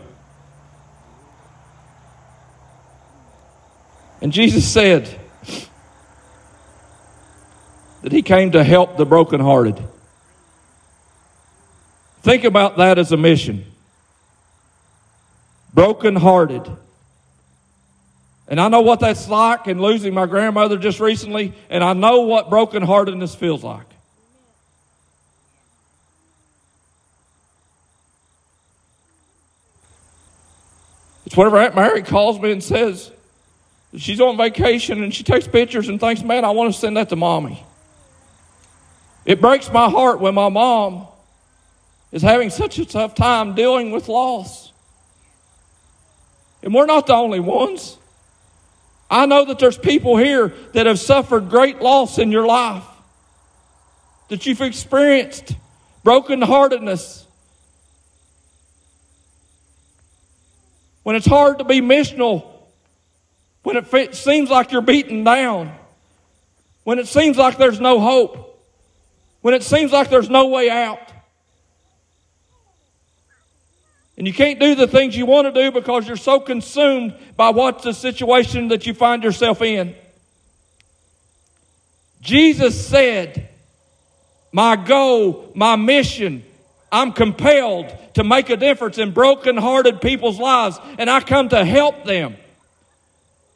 And 4.22 4.32
Jesus 4.32 4.64
said, 4.64 5.08
that 8.02 8.12
he 8.12 8.22
came 8.22 8.52
to 8.52 8.62
help 8.64 8.96
the 8.96 9.06
brokenhearted. 9.06 9.82
Think 12.22 12.44
about 12.44 12.76
that 12.76 12.98
as 12.98 13.12
a 13.12 13.16
mission. 13.16 13.64
Brokenhearted. 15.74 16.70
And 18.48 18.60
I 18.60 18.68
know 18.68 18.80
what 18.80 19.00
that's 19.00 19.28
like 19.28 19.66
and 19.66 19.80
losing 19.80 20.14
my 20.14 20.26
grandmother 20.26 20.78
just 20.78 21.00
recently, 21.00 21.52
and 21.68 21.84
I 21.84 21.92
know 21.92 22.22
what 22.22 22.48
brokenheartedness 22.48 23.36
feels 23.36 23.62
like. 23.62 23.86
It's 31.26 31.36
whenever 31.36 31.58
Aunt 31.58 31.74
Mary 31.74 32.02
calls 32.02 32.40
me 32.40 32.52
and 32.52 32.64
says 32.64 33.10
she's 33.98 34.18
on 34.18 34.38
vacation 34.38 35.02
and 35.02 35.14
she 35.14 35.22
takes 35.22 35.46
pictures 35.46 35.90
and 35.90 36.00
thinks, 36.00 36.22
man, 36.22 36.42
I 36.42 36.52
want 36.52 36.72
to 36.72 36.80
send 36.80 36.96
that 36.96 37.10
to 37.10 37.16
mommy. 37.16 37.62
It 39.28 39.42
breaks 39.42 39.70
my 39.70 39.90
heart 39.90 40.20
when 40.20 40.34
my 40.34 40.48
mom 40.48 41.06
is 42.12 42.22
having 42.22 42.48
such 42.48 42.78
a 42.78 42.86
tough 42.86 43.14
time 43.14 43.54
dealing 43.54 43.90
with 43.90 44.08
loss. 44.08 44.72
And 46.62 46.72
we're 46.72 46.86
not 46.86 47.06
the 47.06 47.12
only 47.12 47.38
ones. 47.38 47.98
I 49.10 49.26
know 49.26 49.44
that 49.44 49.58
there's 49.58 49.76
people 49.76 50.16
here 50.16 50.54
that 50.72 50.86
have 50.86 50.98
suffered 50.98 51.50
great 51.50 51.82
loss 51.82 52.16
in 52.16 52.32
your 52.32 52.46
life, 52.46 52.84
that 54.30 54.46
you've 54.46 54.62
experienced 54.62 55.54
brokenheartedness, 56.06 57.26
when 61.02 61.16
it's 61.16 61.26
hard 61.26 61.58
to 61.58 61.64
be 61.64 61.82
missional, 61.82 62.46
when 63.62 63.76
it 63.76 64.14
seems 64.14 64.48
like 64.48 64.72
you're 64.72 64.80
beaten 64.80 65.22
down, 65.22 65.70
when 66.84 66.98
it 66.98 67.08
seems 67.08 67.36
like 67.36 67.58
there's 67.58 67.78
no 67.78 68.00
hope, 68.00 68.46
when 69.40 69.54
it 69.54 69.62
seems 69.62 69.92
like 69.92 70.10
there's 70.10 70.30
no 70.30 70.48
way 70.48 70.70
out. 70.70 71.00
And 74.16 74.26
you 74.26 74.32
can't 74.32 74.58
do 74.58 74.74
the 74.74 74.88
things 74.88 75.16
you 75.16 75.26
want 75.26 75.46
to 75.46 75.62
do 75.62 75.70
because 75.70 76.08
you're 76.08 76.16
so 76.16 76.40
consumed 76.40 77.14
by 77.36 77.50
what's 77.50 77.84
the 77.84 77.94
situation 77.94 78.68
that 78.68 78.84
you 78.84 78.92
find 78.92 79.22
yourself 79.22 79.62
in. 79.62 79.94
Jesus 82.20 82.84
said, 82.88 83.48
My 84.50 84.74
goal, 84.74 85.52
my 85.54 85.76
mission, 85.76 86.44
I'm 86.90 87.12
compelled 87.12 87.96
to 88.14 88.24
make 88.24 88.50
a 88.50 88.56
difference 88.56 88.98
in 88.98 89.12
broken-hearted 89.12 90.00
people's 90.00 90.40
lives, 90.40 90.80
and 90.98 91.08
I 91.08 91.20
come 91.20 91.50
to 91.50 91.64
help 91.64 92.04
them. 92.04 92.36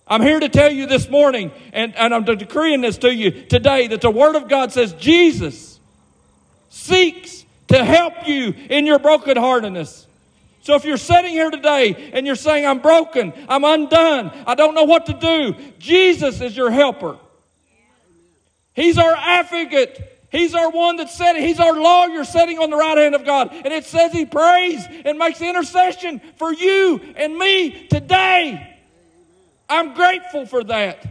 I'm 0.07 0.23
here 0.23 0.39
to 0.39 0.49
tell 0.49 0.71
you 0.71 0.87
this 0.87 1.09
morning, 1.09 1.51
and, 1.73 1.97
and 1.97 2.15
I'm 2.15 2.25
decreeing 2.25 2.83
this 2.83 2.99
to 2.99 3.13
you 3.13 3.47
today, 3.47 3.89
that 3.89 4.01
the 4.01 4.11
Word 4.11 4.37
of 4.37 4.49
God 4.49 4.71
says 4.71 4.93
Jesus 4.93 5.72
seeks 6.73 7.45
to 7.69 7.85
help 7.85 8.27
you 8.27 8.55
in 8.71 8.87
your 8.87 8.99
brokenheartedness. 8.99 10.07
So 10.63 10.75
if 10.75 10.85
you're 10.85 10.97
sitting 10.97 11.33
here 11.33 11.51
today 11.51 12.11
and 12.15 12.27
you're 12.27 12.35
saying, 12.35 12.67
I'm 12.67 12.79
broken, 12.79 13.33
I'm 13.49 13.65
undone, 13.65 14.33
I 14.47 14.55
don't 14.55 14.75
know 14.75 14.85
what 14.85 15.07
to 15.07 15.13
do, 15.13 15.55
Jesus 15.79 16.41
is 16.41 16.57
your 16.57 16.71
helper. 16.71 17.19
He's 18.75 18.97
our 18.97 19.15
advocate. 19.15 20.09
He's 20.31 20.55
our 20.55 20.71
one 20.71 20.97
that 20.97 21.11
said 21.11 21.37
He's 21.37 21.61
our 21.61 21.75
lawyer 21.75 22.25
sitting 22.25 22.59
on 22.59 22.71
the 22.71 22.77
right 22.77 22.97
hand 22.97 23.15
of 23.15 23.27
God. 23.27 23.53
And 23.53 23.67
it 23.67 23.85
says 23.85 24.13
He 24.13 24.25
prays 24.25 24.83
and 25.05 25.19
makes 25.19 25.43
intercession 25.43 26.21
for 26.37 26.55
you 26.55 27.01
and 27.17 27.37
me 27.37 27.87
today. 27.89 28.79
I'm 29.69 29.93
grateful 29.93 30.47
for 30.47 30.65
that, 30.65 31.05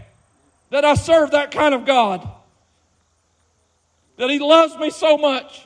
that 0.71 0.86
I 0.86 0.95
serve 0.95 1.32
that 1.32 1.52
kind 1.52 1.76
of 1.76 1.86
God, 1.86 2.28
that 4.21 4.29
He 4.29 4.38
loves 4.38 4.77
me 4.77 4.91
so 4.91 5.17
much. 5.17 5.65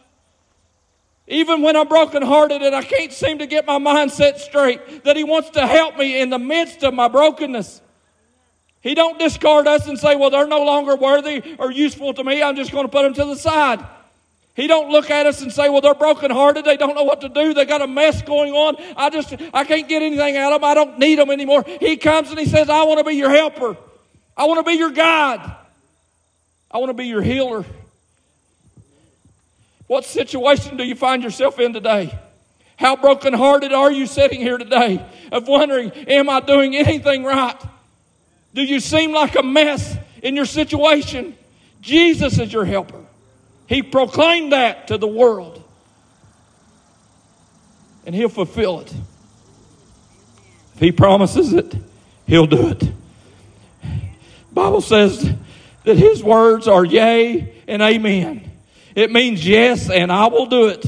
Even 1.27 1.61
when 1.61 1.75
I'm 1.75 1.89
brokenhearted 1.89 2.61
and 2.61 2.73
I 2.73 2.83
can't 2.83 3.11
seem 3.11 3.39
to 3.39 3.47
get 3.47 3.65
my 3.65 3.79
mindset 3.79 4.37
straight, 4.37 5.03
that 5.03 5.17
He 5.17 5.25
wants 5.25 5.49
to 5.51 5.67
help 5.67 5.97
me 5.97 6.21
in 6.21 6.29
the 6.29 6.39
midst 6.39 6.81
of 6.83 6.93
my 6.93 7.09
brokenness. 7.09 7.81
He 8.79 8.95
don't 8.95 9.19
discard 9.19 9.67
us 9.67 9.87
and 9.87 9.99
say, 9.99 10.15
well, 10.15 10.29
they're 10.29 10.47
no 10.47 10.63
longer 10.63 10.95
worthy 10.95 11.57
or 11.59 11.69
useful 11.69 12.13
to 12.13 12.23
me. 12.23 12.41
I'm 12.41 12.55
just 12.55 12.71
going 12.71 12.85
to 12.85 12.91
put 12.91 13.03
them 13.03 13.13
to 13.15 13.25
the 13.25 13.35
side. 13.35 13.85
He 14.55 14.67
don't 14.67 14.89
look 14.89 15.11
at 15.11 15.25
us 15.25 15.41
and 15.41 15.51
say, 15.51 15.67
well, 15.67 15.81
they're 15.81 15.93
brokenhearted. 15.93 16.63
They 16.63 16.77
don't 16.77 16.95
know 16.95 17.03
what 17.03 17.21
to 17.21 17.29
do. 17.29 17.53
They 17.53 17.65
got 17.65 17.81
a 17.81 17.87
mess 17.87 18.21
going 18.21 18.53
on. 18.53 18.77
I 18.95 19.09
just, 19.09 19.35
I 19.53 19.65
can't 19.65 19.89
get 19.89 20.01
anything 20.01 20.37
out 20.37 20.53
of 20.53 20.61
them. 20.61 20.69
I 20.69 20.73
don't 20.75 20.97
need 20.97 21.19
them 21.19 21.29
anymore. 21.29 21.65
He 21.81 21.97
comes 21.97 22.29
and 22.29 22.39
he 22.39 22.45
says, 22.45 22.69
I 22.69 22.83
want 22.83 22.99
to 22.99 23.03
be 23.03 23.15
your 23.15 23.31
helper. 23.31 23.75
I 24.37 24.45
want 24.45 24.65
to 24.65 24.71
be 24.71 24.77
your 24.77 24.91
guide. 24.91 25.41
I 26.71 26.77
want 26.77 26.89
to 26.89 26.93
be 26.93 27.07
your 27.07 27.21
healer. 27.21 27.65
What 29.87 30.05
situation 30.05 30.77
do 30.77 30.83
you 30.83 30.95
find 30.95 31.23
yourself 31.23 31.59
in 31.59 31.73
today? 31.73 32.17
How 32.77 32.95
brokenhearted 32.95 33.71
are 33.71 33.91
you 33.91 34.05
sitting 34.05 34.41
here 34.41 34.57
today 34.57 35.05
of 35.31 35.47
wondering, 35.47 35.91
am 35.91 36.29
I 36.29 36.39
doing 36.41 36.75
anything 36.75 37.23
right? 37.23 37.55
Do 38.53 38.63
you 38.63 38.79
seem 38.79 39.11
like 39.13 39.35
a 39.37 39.43
mess 39.43 39.97
in 40.21 40.35
your 40.35 40.45
situation? 40.45 41.37
Jesus 41.81 42.39
is 42.39 42.51
your 42.51 42.65
helper. 42.65 43.05
He 43.67 43.83
proclaimed 43.83 44.51
that 44.51 44.87
to 44.87 44.97
the 44.97 45.07
world. 45.07 45.63
And 48.05 48.13
he'll 48.13 48.29
fulfill 48.29 48.81
it. 48.81 48.93
If 50.75 50.79
he 50.79 50.91
promises 50.91 51.53
it, 51.53 51.75
he'll 52.27 52.47
do 52.47 52.69
it. 52.69 52.91
Bible 54.51 54.81
says 54.81 55.33
that 55.83 55.97
his 55.97 56.23
words 56.23 56.67
are 56.67 56.85
yea 56.85 57.53
and 57.67 57.81
amen. 57.81 58.44
It 58.95 59.11
means 59.11 59.45
yes, 59.45 59.89
and 59.89 60.11
I 60.11 60.27
will 60.27 60.45
do 60.45 60.67
it. 60.69 60.85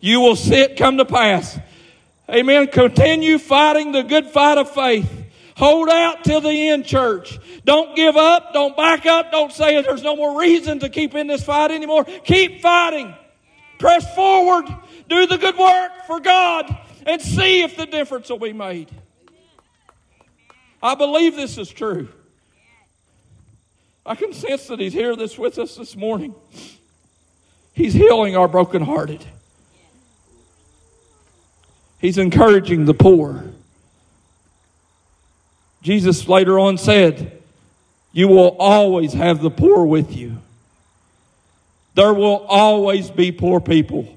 You 0.00 0.20
will 0.20 0.36
see 0.36 0.60
it 0.60 0.76
come 0.76 0.96
to 0.96 1.04
pass. 1.04 1.58
Amen. 2.30 2.68
Continue 2.68 3.38
fighting 3.38 3.92
the 3.92 4.02
good 4.02 4.26
fight 4.26 4.56
of 4.56 4.70
faith. 4.70 5.10
Hold 5.56 5.90
out 5.90 6.24
till 6.24 6.40
the 6.40 6.68
end, 6.70 6.86
church. 6.86 7.38
Don't 7.64 7.94
give 7.94 8.16
up. 8.16 8.54
Don't 8.54 8.76
back 8.76 9.04
up. 9.04 9.30
Don't 9.30 9.52
say 9.52 9.82
there's 9.82 10.02
no 10.02 10.16
more 10.16 10.40
reason 10.40 10.78
to 10.78 10.88
keep 10.88 11.14
in 11.14 11.26
this 11.26 11.44
fight 11.44 11.70
anymore. 11.70 12.04
Keep 12.04 12.62
fighting. 12.62 13.14
Press 13.78 14.14
forward. 14.14 14.66
Do 15.08 15.26
the 15.26 15.36
good 15.36 15.58
work 15.58 15.90
for 16.06 16.20
God 16.20 16.74
and 17.04 17.20
see 17.20 17.62
if 17.62 17.76
the 17.76 17.86
difference 17.86 18.30
will 18.30 18.38
be 18.38 18.52
made. 18.52 18.90
I 20.82 20.94
believe 20.94 21.36
this 21.36 21.58
is 21.58 21.68
true. 21.68 22.08
I 24.04 24.14
can 24.14 24.32
sense 24.32 24.66
that 24.68 24.80
He's 24.80 24.92
here 24.92 25.14
this 25.16 25.38
with 25.38 25.58
us 25.58 25.76
this 25.76 25.96
morning. 25.96 26.34
He's 27.72 27.94
healing 27.94 28.36
our 28.36 28.48
brokenhearted. 28.48 29.24
He's 32.00 32.18
encouraging 32.18 32.86
the 32.86 32.94
poor. 32.94 33.44
Jesus 35.82 36.28
later 36.28 36.58
on 36.58 36.78
said, 36.78 37.40
You 38.12 38.28
will 38.28 38.56
always 38.58 39.12
have 39.12 39.40
the 39.40 39.50
poor 39.50 39.84
with 39.84 40.16
you. 40.16 40.38
There 41.94 42.14
will 42.14 42.46
always 42.48 43.10
be 43.10 43.32
poor 43.32 43.60
people. 43.60 44.16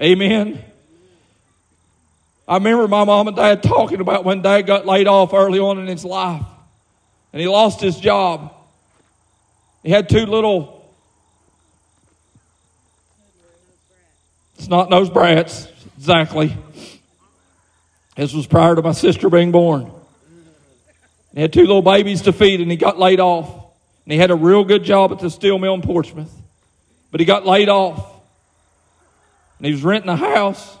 Amen. 0.00 0.62
I 2.48 2.54
remember 2.54 2.88
my 2.88 3.04
mom 3.04 3.28
and 3.28 3.36
dad 3.36 3.62
talking 3.62 4.00
about 4.00 4.24
when 4.24 4.42
dad 4.42 4.62
got 4.62 4.86
laid 4.86 5.06
off 5.06 5.32
early 5.32 5.58
on 5.58 5.78
in 5.78 5.86
his 5.86 6.04
life 6.04 6.44
and 7.32 7.40
he 7.40 7.48
lost 7.48 7.80
his 7.80 7.98
job. 7.98 8.54
He 9.82 9.90
had 9.90 10.08
two 10.08 10.26
little 10.26 10.90
snot 14.58 14.90
nosed 14.90 15.12
brats, 15.12 15.68
exactly. 15.98 16.56
This 18.16 18.32
was 18.32 18.46
prior 18.46 18.76
to 18.76 18.82
my 18.82 18.92
sister 18.92 19.28
being 19.28 19.52
born. 19.52 19.90
He 21.34 21.40
had 21.40 21.52
two 21.52 21.62
little 21.62 21.82
babies 21.82 22.22
to 22.22 22.32
feed 22.32 22.60
and 22.60 22.70
he 22.70 22.76
got 22.76 22.98
laid 22.98 23.20
off. 23.20 23.48
And 24.04 24.12
he 24.12 24.18
had 24.18 24.30
a 24.30 24.36
real 24.36 24.64
good 24.64 24.84
job 24.84 25.12
at 25.12 25.20
the 25.20 25.30
steel 25.30 25.58
mill 25.58 25.74
in 25.74 25.82
Portsmouth. 25.82 26.32
But 27.10 27.20
he 27.20 27.26
got 27.26 27.46
laid 27.46 27.68
off. 27.68 28.12
And 29.58 29.66
he 29.66 29.72
was 29.72 29.82
renting 29.82 30.10
a 30.10 30.16
house. 30.16 30.76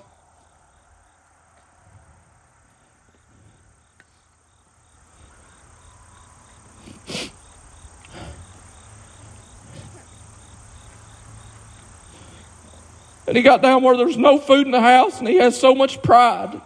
And 13.32 13.36
he 13.38 13.42
got 13.42 13.62
down 13.62 13.82
where 13.82 13.96
there's 13.96 14.18
no 14.18 14.38
food 14.38 14.66
in 14.66 14.72
the 14.72 14.80
house 14.82 15.18
and 15.18 15.26
he 15.26 15.36
has 15.36 15.58
so 15.58 15.74
much 15.74 16.02
pride 16.02 16.60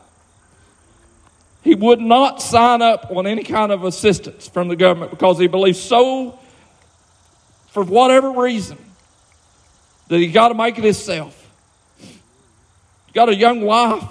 he 1.62 1.76
would 1.76 2.00
not 2.00 2.42
sign 2.42 2.82
up 2.82 3.08
on 3.10 3.24
any 3.24 3.44
kind 3.44 3.70
of 3.70 3.84
assistance 3.84 4.48
from 4.48 4.66
the 4.66 4.74
government 4.74 5.12
because 5.12 5.38
he 5.38 5.46
believes 5.46 5.80
so, 5.80 6.36
for 7.68 7.84
whatever 7.84 8.32
reason, 8.32 8.78
that 10.08 10.18
he 10.18 10.26
got 10.26 10.48
to 10.48 10.54
make 10.54 10.76
it 10.76 10.82
himself. 10.82 11.48
He 11.98 13.12
got 13.12 13.28
a 13.28 13.34
young 13.34 13.62
wife, 13.62 14.08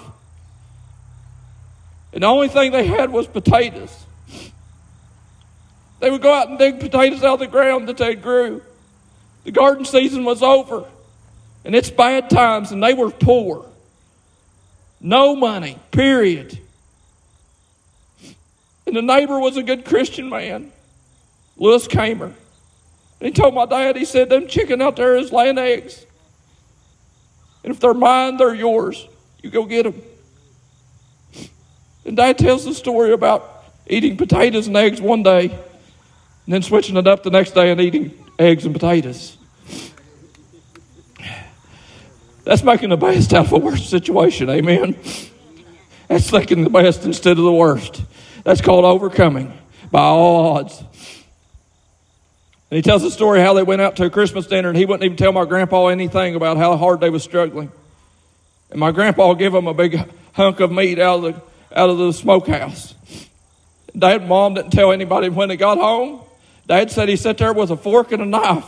and 2.14 2.24
the 2.24 2.28
only 2.28 2.48
thing 2.48 2.72
they 2.72 2.88
had 2.88 3.12
was 3.12 3.28
potatoes. 3.28 4.06
They 6.00 6.10
would 6.10 6.22
go 6.22 6.34
out 6.34 6.48
and 6.48 6.58
dig 6.58 6.80
potatoes 6.80 7.22
out 7.22 7.34
of 7.34 7.40
the 7.40 7.48
ground 7.48 7.90
that 7.90 7.98
they 7.98 8.16
grew. 8.16 8.62
The 9.44 9.52
garden 9.52 9.84
season 9.84 10.24
was 10.24 10.42
over, 10.42 10.86
and 11.66 11.76
it's 11.76 11.90
bad 11.90 12.30
times, 12.30 12.72
and 12.72 12.82
they 12.82 12.94
were 12.94 13.10
poor. 13.10 13.66
No 15.02 15.36
money, 15.36 15.78
period. 15.92 16.58
And 18.88 18.96
the 18.96 19.02
neighbor 19.02 19.40
was 19.40 19.58
a 19.58 19.64
good 19.64 19.84
Christian 19.84 20.30
man, 20.30 20.72
Lewis 21.58 21.88
Kamer. 21.88 22.32
And 23.20 23.28
he 23.28 23.32
told 23.32 23.56
my 23.56 23.66
dad, 23.66 23.96
he 23.96 24.06
said, 24.06 24.30
them 24.30 24.48
chicken 24.48 24.82
out 24.82 24.96
there 24.96 25.18
is 25.18 25.32
laying 25.32 25.58
eggs. 25.58 26.06
And 27.64 27.74
if 27.74 27.80
they're 27.80 27.96
mine, 27.96 28.38
they're 28.38 28.54
yours. 28.54 29.08
You 29.42 29.50
go 29.50 29.66
get 29.66 29.84
them. 29.84 30.02
And 32.06 32.16
dad 32.16 32.38
tells 32.38 32.64
the 32.64 32.76
story 32.76 33.12
about 33.12 33.64
eating 33.88 34.18
potatoes 34.18 34.68
and 34.68 34.78
eggs 34.78 35.02
one 35.02 35.24
day 35.24 35.46
and 35.46 36.54
then 36.54 36.62
switching 36.62 36.98
it 36.98 37.08
up 37.08 37.24
the 37.24 37.32
next 37.32 37.52
day 37.52 37.72
and 37.72 37.82
eating 37.82 38.12
eggs 38.38 38.66
and 38.66 38.74
potatoes. 38.74 39.38
That's 42.46 42.64
making 42.64 42.90
the 42.90 42.98
best 42.98 43.34
out 43.34 43.48
of 43.48 43.54
a 43.54 43.58
worse 43.58 43.90
situation, 43.90 44.50
amen? 44.50 44.96
That's 46.08 46.30
thinking 46.30 46.64
the 46.64 46.70
best 46.70 47.04
instead 47.04 47.38
of 47.40 47.44
the 47.44 47.52
worst. 47.52 48.04
That's 48.44 48.62
called 48.62 48.86
overcoming 48.86 49.52
by 49.92 50.02
all 50.02 50.58
odds. 50.58 50.80
And 52.70 52.78
he 52.78 52.82
tells 52.84 53.02
the 53.02 53.10
story 53.10 53.42
how 53.42 53.54
they 53.54 53.64
went 53.64 53.82
out 53.82 53.96
to 53.96 54.06
a 54.06 54.10
Christmas 54.12 54.46
dinner 54.46 54.70
and 54.70 54.78
he 54.78 54.86
wouldn't 54.86 55.04
even 55.04 55.18
tell 55.18 55.32
my 55.32 55.46
grandpa 55.46 55.88
anything 55.88 56.36
about 56.36 56.58
how 56.58 56.78
hard 56.78 57.00
they 57.00 57.10
was 57.10 57.24
struggling. 57.24 57.72
And 58.70 58.80
my 58.80 58.92
grandpa 58.92 59.34
gave 59.34 59.54
him 59.54 59.66
a 59.66 59.74
big 59.74 60.08
hunk 60.34 60.60
of 60.60 60.72
meat 60.72 61.00
out 61.00 61.24
of 61.24 61.36
the, 61.36 61.42
out 61.76 61.90
of 61.90 61.98
the 61.98 62.14
smokehouse. 62.14 62.94
Dad 63.98 64.22
and 64.22 64.30
mom 64.30 64.54
didn't 64.54 64.72
tell 64.72 64.92
anybody 64.92 65.30
when 65.30 65.50
they 65.50 65.58
got 65.58 65.80
home. 65.80 66.22
Dad 66.68 66.92
said 66.92 67.10
he 67.10 67.16
sat 67.16 67.40
there 67.40 67.54
with 67.54 67.72
a 67.72 67.78
fork 67.78 68.12
and 68.12 68.22
a 68.22 68.26
knife. 68.26 68.66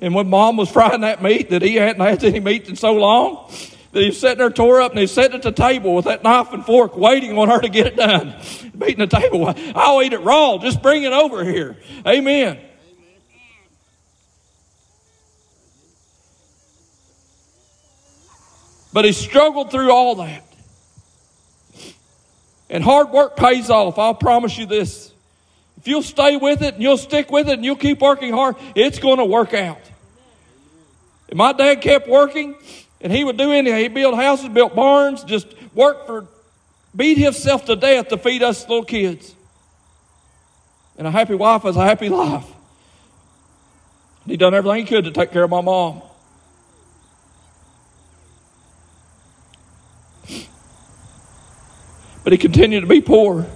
And 0.00 0.14
when 0.14 0.28
mom 0.28 0.56
was 0.56 0.70
frying 0.70 1.02
that 1.02 1.22
meat, 1.22 1.50
that 1.50 1.62
he 1.62 1.76
hadn't 1.76 2.00
had 2.00 2.22
any 2.24 2.40
meat 2.40 2.68
in 2.68 2.76
so 2.76 2.94
long, 2.94 3.50
that 3.92 4.00
he 4.00 4.06
was 4.06 4.20
sitting 4.20 4.38
there 4.38 4.50
tore 4.50 4.80
up 4.80 4.90
and 4.90 5.00
he's 5.00 5.12
sitting 5.12 5.34
at 5.34 5.42
the 5.42 5.52
table 5.52 5.94
with 5.94 6.06
that 6.06 6.22
knife 6.22 6.52
and 6.52 6.64
fork 6.64 6.96
waiting 6.96 7.38
on 7.38 7.48
her 7.48 7.60
to 7.60 7.68
get 7.68 7.86
it 7.86 7.96
done. 7.96 8.34
Beating 8.78 8.98
the 8.98 9.06
table. 9.06 9.54
I'll 9.74 10.02
eat 10.02 10.12
it 10.12 10.20
raw. 10.20 10.58
Just 10.58 10.82
bring 10.82 11.04
it 11.04 11.12
over 11.12 11.44
here. 11.44 11.76
Amen. 12.06 12.58
But 18.92 19.04
he 19.04 19.12
struggled 19.12 19.70
through 19.70 19.90
all 19.90 20.16
that. 20.16 20.44
And 22.70 22.82
hard 22.82 23.10
work 23.10 23.36
pays 23.36 23.70
off. 23.70 23.98
I'll 23.98 24.14
promise 24.14 24.58
you 24.58 24.66
this. 24.66 25.13
If 25.84 25.88
you'll 25.88 26.02
stay 26.02 26.38
with 26.38 26.62
it 26.62 26.72
and 26.72 26.82
you'll 26.82 26.96
stick 26.96 27.30
with 27.30 27.46
it 27.46 27.52
and 27.52 27.62
you'll 27.62 27.76
keep 27.76 28.00
working 28.00 28.32
hard, 28.32 28.56
it's 28.74 28.98
going 28.98 29.18
to 29.18 29.24
work 29.26 29.52
out. 29.52 29.82
And 31.28 31.36
my 31.36 31.52
dad 31.52 31.82
kept 31.82 32.08
working 32.08 32.54
and 33.02 33.12
he 33.12 33.22
would 33.22 33.36
do 33.36 33.52
anything. 33.52 33.78
He 33.80 33.88
built 33.88 34.14
houses, 34.14 34.48
built 34.48 34.74
barns, 34.74 35.24
just 35.24 35.46
worked 35.74 36.06
for, 36.06 36.26
beat 36.96 37.18
himself 37.18 37.66
to 37.66 37.76
death 37.76 38.08
to 38.08 38.16
feed 38.16 38.42
us 38.42 38.62
little 38.62 38.86
kids. 38.86 39.34
And 40.96 41.06
a 41.06 41.10
happy 41.10 41.34
wife 41.34 41.66
is 41.66 41.76
a 41.76 41.84
happy 41.84 42.08
life. 42.08 42.46
He 44.24 44.38
done 44.38 44.54
everything 44.54 44.86
he 44.86 44.88
could 44.88 45.04
to 45.04 45.10
take 45.10 45.32
care 45.32 45.44
of 45.44 45.50
my 45.50 45.60
mom. 45.60 46.00
But 52.22 52.32
he 52.32 52.38
continued 52.38 52.80
to 52.80 52.86
be 52.86 53.02
poor. 53.02 53.46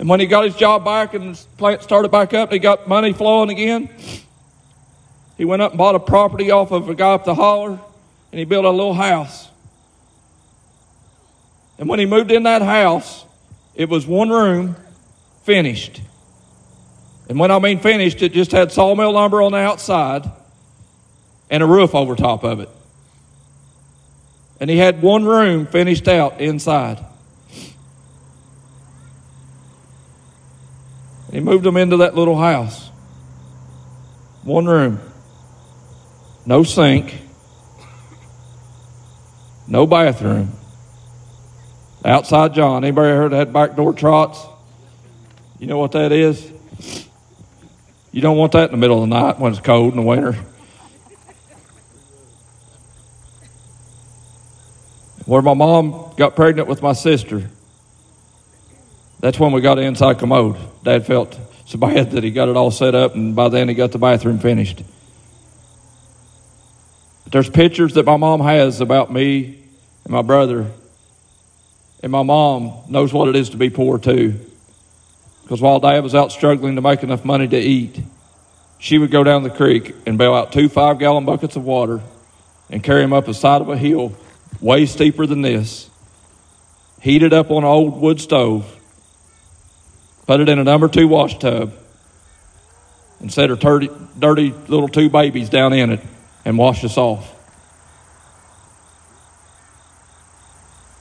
And 0.00 0.08
when 0.08 0.18
he 0.18 0.26
got 0.26 0.46
his 0.46 0.56
job 0.56 0.84
back 0.84 1.12
and 1.12 1.24
his 1.24 1.44
plant 1.58 1.82
started 1.82 2.10
back 2.10 2.32
up, 2.32 2.50
he 2.50 2.58
got 2.58 2.88
money 2.88 3.12
flowing 3.12 3.50
again. 3.50 3.90
He 5.36 5.44
went 5.44 5.60
up 5.60 5.72
and 5.72 5.78
bought 5.78 5.94
a 5.94 6.00
property 6.00 6.50
off 6.50 6.72
of 6.72 6.88
a 6.88 6.94
guy 6.94 7.12
up 7.12 7.24
the 7.24 7.34
holler, 7.34 7.78
and 8.32 8.38
he 8.38 8.44
built 8.44 8.64
a 8.64 8.70
little 8.70 8.94
house. 8.94 9.48
And 11.78 11.88
when 11.88 11.98
he 11.98 12.06
moved 12.06 12.30
in 12.30 12.44
that 12.44 12.62
house, 12.62 13.24
it 13.74 13.88
was 13.88 14.06
one 14.06 14.30
room 14.30 14.74
finished. 15.44 16.00
And 17.28 17.38
when 17.38 17.50
I 17.50 17.58
mean 17.58 17.78
finished, 17.78 18.22
it 18.22 18.32
just 18.32 18.50
had 18.50 18.72
sawmill 18.72 19.12
lumber 19.12 19.42
on 19.42 19.52
the 19.52 19.58
outside 19.58 20.28
and 21.48 21.62
a 21.62 21.66
roof 21.66 21.94
over 21.94 22.16
top 22.16 22.42
of 22.42 22.58
it 22.58 22.70
and 24.60 24.68
he 24.68 24.76
had 24.76 25.00
one 25.00 25.24
room 25.24 25.66
finished 25.66 26.06
out 26.06 26.40
inside. 26.40 27.02
He 31.30 31.40
moved 31.40 31.64
them 31.64 31.76
into 31.76 31.98
that 31.98 32.14
little 32.14 32.38
house. 32.38 32.90
One 34.42 34.66
room. 34.66 35.00
No 36.46 36.62
sink. 36.62 37.14
No 39.68 39.86
bathroom. 39.86 40.52
Outside 42.04 42.54
John. 42.54 42.84
Anybody 42.84 43.10
heard 43.10 43.32
that 43.32 43.52
back 43.52 43.76
door 43.76 43.92
trots? 43.92 44.44
You 45.58 45.66
know 45.66 45.78
what 45.78 45.92
that 45.92 46.12
is? 46.12 46.50
You 48.12 48.20
don't 48.20 48.36
want 48.36 48.52
that 48.52 48.64
in 48.64 48.70
the 48.72 48.78
middle 48.78 49.02
of 49.02 49.08
the 49.08 49.14
night 49.14 49.38
when 49.38 49.52
it's 49.52 49.60
cold 49.60 49.92
in 49.92 49.96
the 50.00 50.06
winter. 50.06 50.36
where 55.30 55.42
my 55.42 55.54
mom 55.54 56.12
got 56.16 56.34
pregnant 56.34 56.66
with 56.66 56.82
my 56.82 56.92
sister. 56.92 57.48
That's 59.20 59.38
when 59.38 59.52
we 59.52 59.60
got 59.60 59.78
inside 59.78 60.18
commode. 60.18 60.56
Dad 60.82 61.06
felt 61.06 61.38
so 61.66 61.78
bad 61.78 62.12
that 62.12 62.24
he 62.24 62.30
got 62.30 62.48
it 62.48 62.56
all 62.56 62.70
set 62.70 62.94
up, 62.94 63.14
and 63.14 63.36
by 63.36 63.48
then 63.48 63.68
he 63.68 63.74
got 63.74 63.92
the 63.92 63.98
bathroom 63.98 64.38
finished. 64.38 64.82
But 67.24 67.32
there's 67.32 67.50
pictures 67.50 67.94
that 67.94 68.06
my 68.06 68.16
mom 68.16 68.40
has 68.40 68.80
about 68.80 69.12
me 69.12 69.62
and 70.04 70.12
my 70.12 70.22
brother, 70.22 70.66
and 72.02 72.10
my 72.10 72.22
mom 72.22 72.72
knows 72.88 73.12
what 73.12 73.28
it 73.28 73.36
is 73.36 73.50
to 73.50 73.58
be 73.58 73.68
poor 73.68 73.98
too. 73.98 74.40
Because 75.42 75.60
while 75.60 75.80
Dad 75.80 76.02
was 76.02 76.14
out 76.14 76.32
struggling 76.32 76.76
to 76.76 76.80
make 76.80 77.02
enough 77.02 77.24
money 77.24 77.46
to 77.46 77.58
eat, 77.58 78.00
she 78.78 78.96
would 78.96 79.10
go 79.10 79.22
down 79.22 79.42
the 79.42 79.50
creek 79.50 79.94
and 80.06 80.16
bail 80.16 80.32
out 80.32 80.52
two 80.52 80.68
five 80.70 80.98
gallon 80.98 81.26
buckets 81.26 81.56
of 81.56 81.64
water 81.64 82.00
and 82.70 82.82
carry 82.82 83.02
them 83.02 83.12
up 83.12 83.26
the 83.26 83.34
side 83.34 83.60
of 83.60 83.68
a 83.68 83.76
hill 83.76 84.16
way 84.60 84.86
steeper 84.86 85.26
than 85.26 85.42
this, 85.42 85.90
heat 87.02 87.22
it 87.22 87.34
up 87.34 87.50
on 87.50 87.58
an 87.58 87.64
old 87.64 88.00
wood 88.00 88.20
stove, 88.20 88.79
put 90.30 90.38
it 90.38 90.48
in 90.48 90.60
a 90.60 90.62
number 90.62 90.86
two 90.86 91.08
wash 91.08 91.36
tub, 91.40 91.72
and 93.18 93.32
set 93.32 93.50
her 93.50 93.56
dirty, 93.56 93.90
dirty 94.16 94.54
little 94.68 94.86
two 94.86 95.10
babies 95.10 95.48
down 95.48 95.72
in 95.72 95.90
it 95.90 96.00
and 96.44 96.56
wash 96.56 96.84
us 96.84 96.96
off. 96.96 97.34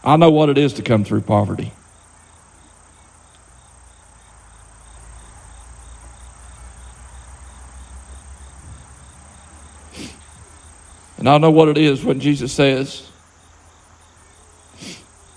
I 0.03 0.17
know 0.17 0.31
what 0.31 0.49
it 0.49 0.57
is 0.57 0.73
to 0.73 0.81
come 0.81 1.03
through 1.03 1.21
poverty. 1.21 1.71
And 11.19 11.29
I 11.29 11.37
know 11.37 11.51
what 11.51 11.67
it 11.67 11.77
is 11.77 12.03
when 12.03 12.19
Jesus 12.19 12.51
says, 12.51 13.07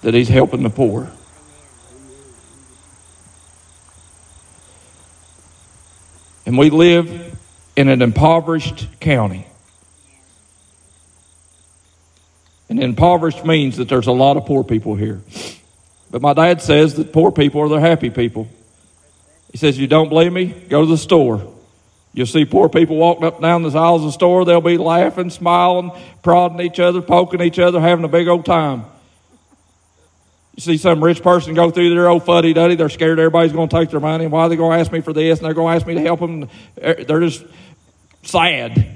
that 0.01 0.15
he's 0.15 0.31
helping 0.31 0.63
the 0.63 0.71
poor. 0.71 1.13
And 6.45 6.59
we 6.59 6.71
live 6.71 7.39
in 7.77 7.89
an 7.89 8.03
impoverished 8.03 8.89
county. 9.01 9.47
And 12.69 12.83
impoverished 12.83 13.45
means 13.45 13.77
that 13.77 13.89
there's 13.89 14.07
a 14.07 14.13
lot 14.13 14.37
of 14.37 14.47
poor 14.47 14.65
people 14.65 14.95
here. 14.95 15.21
But 16.11 16.23
my 16.23 16.33
dad 16.33 16.63
says 16.63 16.95
that 16.95 17.13
poor 17.13 17.31
people 17.31 17.61
are 17.61 17.69
the 17.69 17.81
happy 17.81 18.11
people. 18.11 18.49
He 19.51 19.59
says, 19.59 19.79
You 19.79 19.87
don't 19.87 20.09
believe 20.09 20.33
me? 20.33 20.47
Go 20.47 20.81
to 20.81 20.87
the 20.87 20.99
store. 20.99 21.53
You'll 22.15 22.27
see 22.27 22.45
poor 22.45 22.69
people 22.69 22.97
walking 22.97 23.25
up 23.25 23.35
and 23.35 23.43
down 23.43 23.63
the 23.63 23.71
aisles 23.79 24.03
of 24.03 24.09
the 24.09 24.13
store. 24.13 24.45
They'll 24.45 24.61
be 24.61 24.77
laughing, 24.77 25.31
smiling, 25.31 25.93
prodding 26.23 26.61
each 26.61 26.79
other, 26.79 27.01
poking 27.01 27.41
each 27.41 27.59
other, 27.59 27.81
having 27.81 28.05
a 28.05 28.09
big 28.09 28.29
old 28.29 28.45
time. 28.45 28.85
You 30.55 30.61
see 30.61 30.77
some 30.77 31.03
rich 31.03 31.23
person 31.23 31.55
go 31.55 31.71
through 31.71 31.95
their 31.95 32.09
old 32.09 32.25
fuddy 32.25 32.53
duddy, 32.53 32.75
they're 32.75 32.91
scared 32.91 33.19
everybody's 33.19 33.53
going 33.53 33.69
to 33.69 33.77
take 33.77 33.91
their 33.91 34.01
money. 34.01 34.27
Why 34.27 34.43
are 34.43 34.49
they 34.51 34.57
going 34.57 34.77
to 34.77 34.81
ask 34.81 34.93
me 34.93 35.01
for 35.01 35.13
this? 35.13 35.39
And 35.39 35.47
they're 35.47 35.55
going 35.55 35.73
to 35.73 35.77
ask 35.77 35.87
me 35.87 35.95
to 35.95 36.01
help 36.01 36.21
them. 36.21 36.49
They're 36.77 37.21
just 37.21 37.45
sad. 38.23 38.87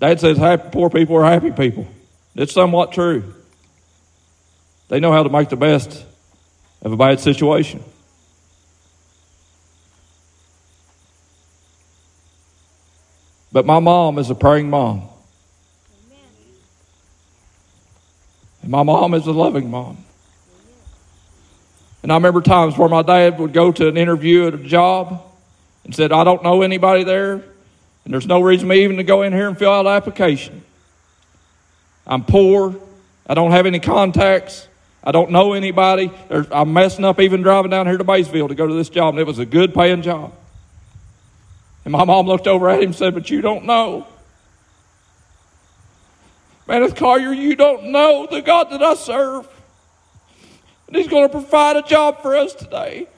Dad 0.00 0.20
says 0.20 0.38
happy, 0.38 0.70
poor 0.72 0.90
people 0.90 1.16
are 1.16 1.24
happy 1.24 1.52
people. 1.52 1.86
It's 2.34 2.52
somewhat 2.52 2.92
true. 2.92 3.32
They 4.88 5.00
know 5.00 5.12
how 5.12 5.22
to 5.22 5.28
make 5.28 5.48
the 5.48 5.56
best 5.56 6.04
of 6.82 6.92
a 6.92 6.96
bad 6.96 7.20
situation. 7.20 7.82
But 13.52 13.64
my 13.64 13.78
mom 13.78 14.18
is 14.18 14.28
a 14.28 14.34
praying 14.34 14.68
mom. 14.68 15.08
And 18.62 18.70
my 18.70 18.82
mom 18.82 19.14
is 19.14 19.26
a 19.26 19.32
loving 19.32 19.70
mom. 19.70 19.98
And 22.06 22.12
I 22.12 22.14
remember 22.14 22.40
times 22.40 22.78
where 22.78 22.88
my 22.88 23.02
dad 23.02 23.36
would 23.40 23.52
go 23.52 23.72
to 23.72 23.88
an 23.88 23.96
interview 23.96 24.46
at 24.46 24.54
a 24.54 24.58
job 24.58 25.24
and 25.84 25.92
said, 25.92 26.12
I 26.12 26.22
don't 26.22 26.40
know 26.40 26.62
anybody 26.62 27.02
there, 27.02 27.32
and 27.32 28.14
there's 28.14 28.28
no 28.28 28.40
reason 28.40 28.68
me 28.68 28.84
even 28.84 28.98
to 28.98 29.02
go 29.02 29.22
in 29.22 29.32
here 29.32 29.48
and 29.48 29.58
fill 29.58 29.72
out 29.72 29.86
an 29.86 29.92
application. 29.92 30.62
I'm 32.06 32.22
poor. 32.22 32.76
I 33.26 33.34
don't 33.34 33.50
have 33.50 33.66
any 33.66 33.80
contacts. 33.80 34.68
I 35.02 35.10
don't 35.10 35.32
know 35.32 35.54
anybody. 35.54 36.12
There's, 36.28 36.46
I'm 36.52 36.72
messing 36.72 37.04
up 37.04 37.18
even 37.18 37.42
driving 37.42 37.72
down 37.72 37.88
here 37.88 37.98
to 37.98 38.04
Maysville 38.04 38.46
to 38.46 38.54
go 38.54 38.68
to 38.68 38.74
this 38.74 38.88
job, 38.88 39.14
and 39.14 39.18
it 39.18 39.26
was 39.26 39.40
a 39.40 39.44
good 39.44 39.74
paying 39.74 40.02
job. 40.02 40.32
And 41.84 41.90
my 41.90 42.04
mom 42.04 42.28
looked 42.28 42.46
over 42.46 42.70
at 42.70 42.78
him 42.78 42.90
and 42.90 42.94
said, 42.94 43.14
But 43.14 43.30
you 43.30 43.40
don't 43.40 43.64
know. 43.64 44.06
Maneth 46.68 46.94
Collier, 46.94 47.32
you 47.32 47.56
don't 47.56 47.86
know 47.90 48.28
the 48.30 48.42
God 48.42 48.70
that 48.70 48.80
I 48.80 48.94
serve. 48.94 49.48
And 50.86 50.96
He's 50.96 51.08
going 51.08 51.24
to 51.24 51.28
provide 51.28 51.76
a 51.76 51.82
job 51.82 52.22
for 52.22 52.36
us 52.36 52.54
today. 52.54 53.08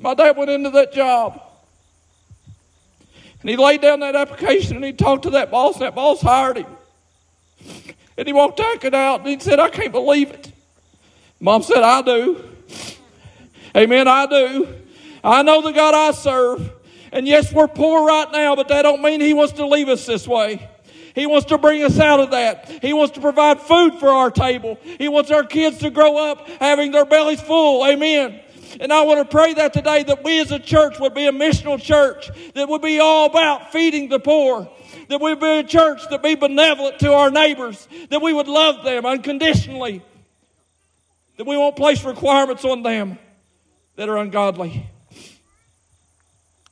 My 0.00 0.14
dad 0.14 0.36
went 0.36 0.50
into 0.50 0.70
that 0.70 0.92
job. 0.92 1.40
And 3.40 3.50
he 3.50 3.56
laid 3.56 3.80
down 3.80 4.00
that 4.00 4.14
application 4.14 4.76
and 4.76 4.84
he 4.84 4.92
talked 4.92 5.24
to 5.24 5.30
that 5.30 5.50
boss, 5.50 5.74
and 5.74 5.82
that 5.82 5.94
boss 5.96 6.20
hired 6.20 6.58
him. 6.58 6.66
And 8.16 8.26
he 8.26 8.32
walked 8.32 8.58
back 8.58 8.84
it 8.84 8.94
out 8.94 9.20
and 9.20 9.28
he 9.28 9.38
said, 9.40 9.58
I 9.58 9.68
can't 9.68 9.92
believe 9.92 10.30
it. 10.30 10.52
Mom 11.40 11.62
said, 11.62 11.82
I 11.82 12.02
do. 12.02 12.44
Amen, 13.76 14.06
I 14.06 14.26
do. 14.26 14.68
I 15.24 15.42
know 15.42 15.60
the 15.60 15.72
God 15.72 15.94
I 15.94 16.12
serve. 16.12 16.70
And 17.10 17.26
yes, 17.26 17.52
we're 17.52 17.68
poor 17.68 18.06
right 18.06 18.30
now, 18.32 18.54
but 18.54 18.68
that 18.68 18.82
don't 18.82 19.02
mean 19.02 19.20
He 19.20 19.34
wants 19.34 19.54
to 19.54 19.66
leave 19.66 19.88
us 19.88 20.06
this 20.06 20.26
way. 20.26 20.68
He 21.14 21.26
wants 21.26 21.46
to 21.46 21.58
bring 21.58 21.82
us 21.82 21.98
out 21.98 22.20
of 22.20 22.30
that. 22.30 22.68
He 22.82 22.92
wants 22.92 23.14
to 23.14 23.20
provide 23.20 23.60
food 23.60 23.94
for 23.98 24.08
our 24.08 24.30
table. 24.30 24.78
He 24.82 25.08
wants 25.08 25.30
our 25.30 25.44
kids 25.44 25.78
to 25.78 25.90
grow 25.90 26.16
up 26.16 26.48
having 26.60 26.92
their 26.92 27.04
bellies 27.04 27.40
full. 27.40 27.86
Amen. 27.86 28.40
And 28.80 28.92
I 28.92 29.02
want 29.02 29.18
to 29.18 29.24
pray 29.24 29.54
that 29.54 29.72
today 29.72 30.02
that 30.04 30.24
we 30.24 30.40
as 30.40 30.50
a 30.50 30.58
church 30.58 30.98
would 30.98 31.14
be 31.14 31.26
a 31.26 31.32
missional 31.32 31.80
church 31.80 32.30
that 32.54 32.68
would 32.68 32.82
be 32.82 33.00
all 33.00 33.26
about 33.26 33.72
feeding 33.72 34.08
the 34.08 34.18
poor. 34.18 34.70
That 35.08 35.20
we'd 35.20 35.40
be 35.40 35.58
a 35.58 35.64
church 35.64 36.00
that 36.10 36.22
be 36.22 36.36
benevolent 36.36 36.98
to 37.00 37.12
our 37.12 37.30
neighbors. 37.30 37.86
That 38.08 38.22
we 38.22 38.32
would 38.32 38.48
love 38.48 38.84
them 38.84 39.04
unconditionally. 39.04 40.02
That 41.36 41.46
we 41.46 41.56
won't 41.56 41.76
place 41.76 42.04
requirements 42.04 42.64
on 42.64 42.82
them 42.82 43.18
that 43.96 44.08
are 44.08 44.16
ungodly. 44.16 44.86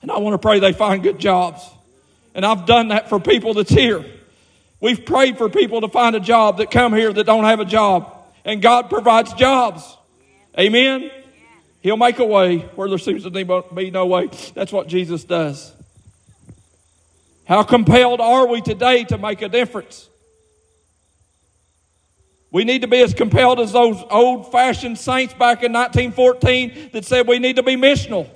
And 0.01 0.11
I 0.11 0.19
want 0.19 0.35
to 0.35 0.39
pray 0.39 0.61
they 0.61 0.73
find 0.73 1.03
good 1.03 1.19
jobs. 1.19 1.63
And 2.35 2.47
I've 2.47 2.65
done 2.65 2.89
that 2.89 3.09
for 3.09 3.21
people 3.21 3.55
that's 3.55 3.71
here. 3.71 4.07
We've 4.81 5.05
prayed 5.05 5.37
for 5.37 5.49
people 5.49 5.83
to 5.83 5.89
find 5.89 6.17
a 6.17 6.21
job 6.21 6.59
that 6.59 6.71
come 6.71 6.95
here 6.95 7.13
that 7.13 7.25
don't 7.25 7.45
have 7.45 7.61
a 7.61 7.65
job. 7.65 8.17
And 8.45 8.63
God 8.63 8.89
provides 8.89 9.33
jobs. 9.35 9.97
Amen? 10.59 11.11
He'll 11.83 11.97
make 11.97 12.19
a 12.19 12.25
way 12.25 12.59
where 12.77 12.89
there 12.89 12.99
seems 12.99 13.25
to 13.25 13.31
be 13.31 13.91
no 13.91 14.07
way. 14.07 14.31
That's 14.55 14.73
what 14.73 14.87
Jesus 14.87 15.25
does. 15.25 15.73
How 17.45 17.63
compelled 17.63 18.21
are 18.21 18.47
we 18.47 18.61
today 18.61 19.05
to 19.05 19.19
make 19.19 19.43
a 19.43 19.49
difference? 19.49 20.09
We 22.53 22.65
need 22.65 22.83
to 22.83 22.89
be 22.89 23.01
as 23.01 23.15
compelled 23.15 23.61
as 23.61 23.73
those 23.73 24.03
old 24.11 24.51
fashioned 24.51 24.99
saints 24.99 25.35
back 25.35 25.63
in 25.63 25.73
1914 25.73 26.91
that 26.93 27.05
said 27.05 27.29
we 27.29 27.39
need 27.39 27.57
to 27.57 27.63
be 27.63 27.77
missional. 27.77 28.29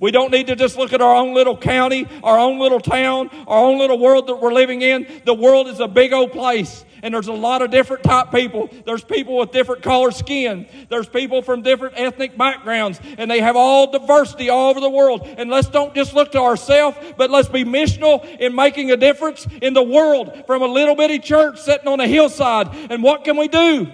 We 0.00 0.12
don't 0.12 0.30
need 0.30 0.46
to 0.46 0.56
just 0.56 0.78
look 0.78 0.92
at 0.92 1.00
our 1.00 1.14
own 1.14 1.34
little 1.34 1.56
county, 1.56 2.06
our 2.22 2.38
own 2.38 2.60
little 2.60 2.78
town, 2.78 3.30
our 3.48 3.64
own 3.64 3.78
little 3.78 3.98
world 3.98 4.28
that 4.28 4.36
we're 4.36 4.52
living 4.52 4.80
in. 4.82 5.06
The 5.24 5.34
world 5.34 5.66
is 5.66 5.80
a 5.80 5.88
big 5.88 6.12
old 6.12 6.30
place. 6.32 6.84
And 7.02 7.14
there's 7.14 7.28
a 7.28 7.32
lot 7.32 7.62
of 7.62 7.70
different 7.70 8.02
type 8.02 8.32
people. 8.32 8.68
There's 8.84 9.04
people 9.04 9.38
with 9.38 9.52
different 9.52 9.82
color 9.82 10.10
skin. 10.10 10.66
There's 10.88 11.08
people 11.08 11.42
from 11.42 11.62
different 11.62 11.94
ethnic 11.96 12.36
backgrounds. 12.36 13.00
And 13.18 13.30
they 13.30 13.40
have 13.40 13.56
all 13.56 13.90
diversity 13.90 14.50
all 14.50 14.70
over 14.70 14.80
the 14.80 14.90
world. 14.90 15.22
And 15.24 15.50
let's 15.50 15.68
don't 15.68 15.94
just 15.94 16.14
look 16.14 16.32
to 16.32 16.40
ourselves, 16.40 16.96
but 17.16 17.30
let's 17.30 17.48
be 17.48 17.64
missional 17.64 18.24
in 18.38 18.54
making 18.54 18.90
a 18.90 18.96
difference 18.96 19.46
in 19.62 19.74
the 19.74 19.82
world 19.82 20.44
from 20.46 20.62
a 20.62 20.66
little 20.66 20.94
bitty 20.94 21.18
church 21.18 21.60
sitting 21.60 21.88
on 21.88 22.00
a 22.00 22.06
hillside. 22.06 22.68
And 22.90 23.02
what 23.02 23.24
can 23.24 23.36
we 23.36 23.48
do? 23.48 23.88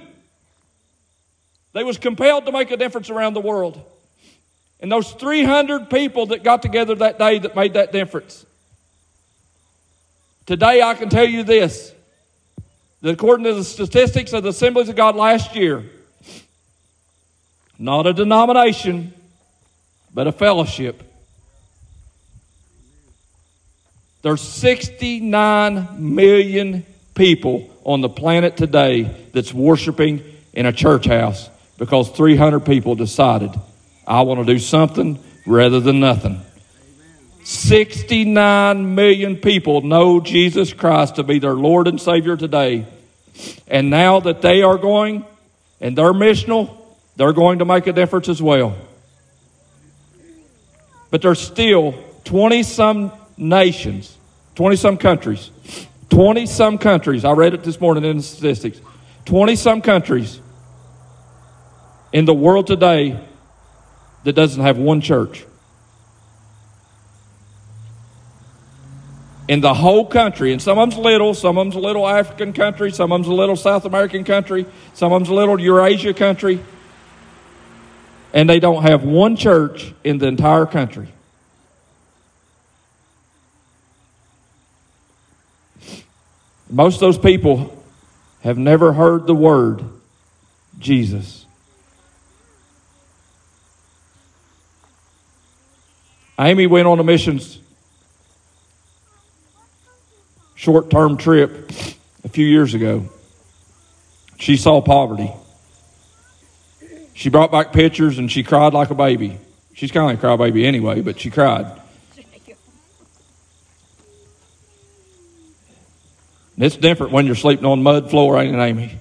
They 1.73 1.85
was 1.85 1.99
compelled 1.99 2.47
to 2.47 2.53
make 2.53 2.71
a 2.71 2.77
difference 2.77 3.11
around 3.11 3.35
the 3.35 3.41
world. 3.41 3.83
And 4.81 4.91
those 4.91 5.13
300 5.13 5.89
people 5.89 6.27
that 6.27 6.43
got 6.43 6.63
together 6.63 6.95
that 6.97 7.19
day 7.19 7.39
that 7.39 7.57
made 7.57 7.75
that 7.75 7.93
difference. 7.93 8.45
Today, 10.47 10.83
I 10.83 10.95
can 10.95 11.09
tell 11.09 11.27
you 11.27 11.43
this 11.43 11.93
that 13.01 13.11
according 13.11 13.45
to 13.45 13.55
the 13.55 13.65
statistics 13.65 14.33
of 14.33 14.43
the 14.43 14.49
Assemblies 14.51 14.89
of 14.89 14.97
God 14.97 15.15
last 15.15 15.55
year, 15.55 15.85
not 17.79 18.07
a 18.07 18.13
denomination, 18.13 19.13
but 20.13 20.27
a 20.27 20.33
fellowship. 20.33 21.03
There's 24.23 24.41
69 24.41 26.15
million 26.15 26.87
people 27.15 27.71
on 27.85 28.01
the 28.01 28.09
planet 28.09 28.57
today 28.57 29.03
that's 29.33 29.53
worshiping 29.53 30.23
in 30.55 30.65
a 30.65 30.73
church 30.73 31.07
house 31.07 31.51
because 31.77 32.09
300 32.11 32.61
people 32.61 32.95
decided 32.95 33.51
I 34.07 34.23
want 34.23 34.47
to 34.47 34.53
do 34.53 34.59
something 34.59 35.19
rather 35.47 35.81
than 35.81 36.01
nothing. 36.01 36.41
69 37.45 38.95
million 38.95 39.37
people 39.37 39.83
know 39.83 40.21
Jesus 40.21 40.73
Christ 40.73 41.17
to 41.17 41.23
be 41.23 41.39
their 41.39 41.55
Lord 41.55 41.87
and 41.89 42.01
Savior 42.01 42.37
today. 42.37 42.87
And 43.67 43.91
now 43.91 44.21
that 44.21 44.41
they 44.41 44.63
are 44.63 44.79
going 44.79 45.25
and 45.81 45.97
they're 45.97 46.13
missional, 46.15 46.75
they're 47.17 47.33
going 47.33 47.59
to 47.59 47.65
make 47.65 47.87
a 47.87 47.93
difference 47.93 48.29
as 48.29 48.41
well. 48.41 48.75
But 51.11 51.23
there's 51.23 51.41
still 51.41 51.95
20 52.25 52.63
some 52.63 53.13
nations, 53.37 54.17
20 54.55 54.77
some 54.77 54.97
countries, 54.97 55.51
20 56.09 56.47
some 56.47 56.79
countries. 56.79 57.25
I 57.25 57.33
read 57.33 57.55
it 57.55 57.63
this 57.63 57.81
morning 57.81 58.05
in 58.05 58.17
the 58.17 58.23
statistics. 58.23 58.81
20 59.27 59.57
some 59.57 59.83
countries 59.83 60.41
in 62.13 62.25
the 62.25 62.35
world 62.35 62.67
today 62.67 63.21
that 64.25 64.33
doesn't 64.33 64.63
have 64.63 64.79
one 64.79 65.01
church. 65.01 65.45
In 69.47 69.61
the 69.61 69.75
whole 69.75 70.07
country, 70.07 70.53
and 70.53 70.61
some 70.61 70.79
of 70.79 70.91
them's 70.91 70.99
little, 70.99 71.35
some 71.35 71.59
of 71.59 71.67
them's 71.67 71.77
a 71.77 71.79
little 71.79 72.09
African 72.09 72.55
country, 72.55 72.91
some 72.91 73.13
of 73.13 73.19
them's 73.19 73.29
a 73.29 73.35
little 73.35 73.57
South 73.57 73.85
American 73.85 74.25
country, 74.25 74.65
some 74.95 75.13
of 75.13 75.21
them's 75.21 75.29
a 75.29 75.35
little 75.35 75.61
Eurasia 75.61 76.15
country, 76.15 76.61
and 78.33 78.49
they 78.49 78.59
don't 78.59 78.83
have 78.83 79.05
one 79.05 79.37
church 79.37 79.93
in 80.03 80.17
the 80.17 80.27
entire 80.27 80.65
country. 80.65 81.09
Most 86.71 86.95
of 86.95 87.01
those 87.01 87.19
people 87.19 87.85
have 88.41 88.57
never 88.57 88.95
heard 88.95 89.27
the 89.27 89.35
word 89.35 89.85
Jesus. 90.79 91.44
Amy 96.39 96.67
went 96.67 96.87
on 96.89 96.99
a 96.99 97.05
missions 97.05 97.59
short 100.55 100.91
term 100.91 101.17
trip 101.17 101.71
a 102.25 102.29
few 102.29 102.47
years 102.47 102.75
ago. 102.75 103.05
She 104.39 104.57
saw 104.57 104.81
poverty. 104.81 105.31
She 107.13 107.29
brought 107.29 107.53
back 107.53 107.73
pictures 107.73 108.19
and 108.19 108.31
she 108.31 108.43
cried 108.43 108.73
like 108.75 108.91
a 108.91 108.95
baby. 108.95 109.39
She's 109.75 109.93
kind 109.93 110.11
of 110.11 110.23
like 110.23 110.39
a 110.39 110.53
crybaby 110.53 110.65
anyway, 110.65 111.01
but 111.01 111.21
she 111.21 111.31
cried. 111.31 111.81
it's 116.57 116.77
different 116.77 117.13
when 117.13 117.27
you're 117.27 117.35
sleeping 117.35 117.67
on 117.67 117.83
mud 117.83 118.11
floor, 118.11 118.41
ain't 118.41 118.55
it, 118.55 118.59
Amy? 118.59 118.85
And 118.85 119.01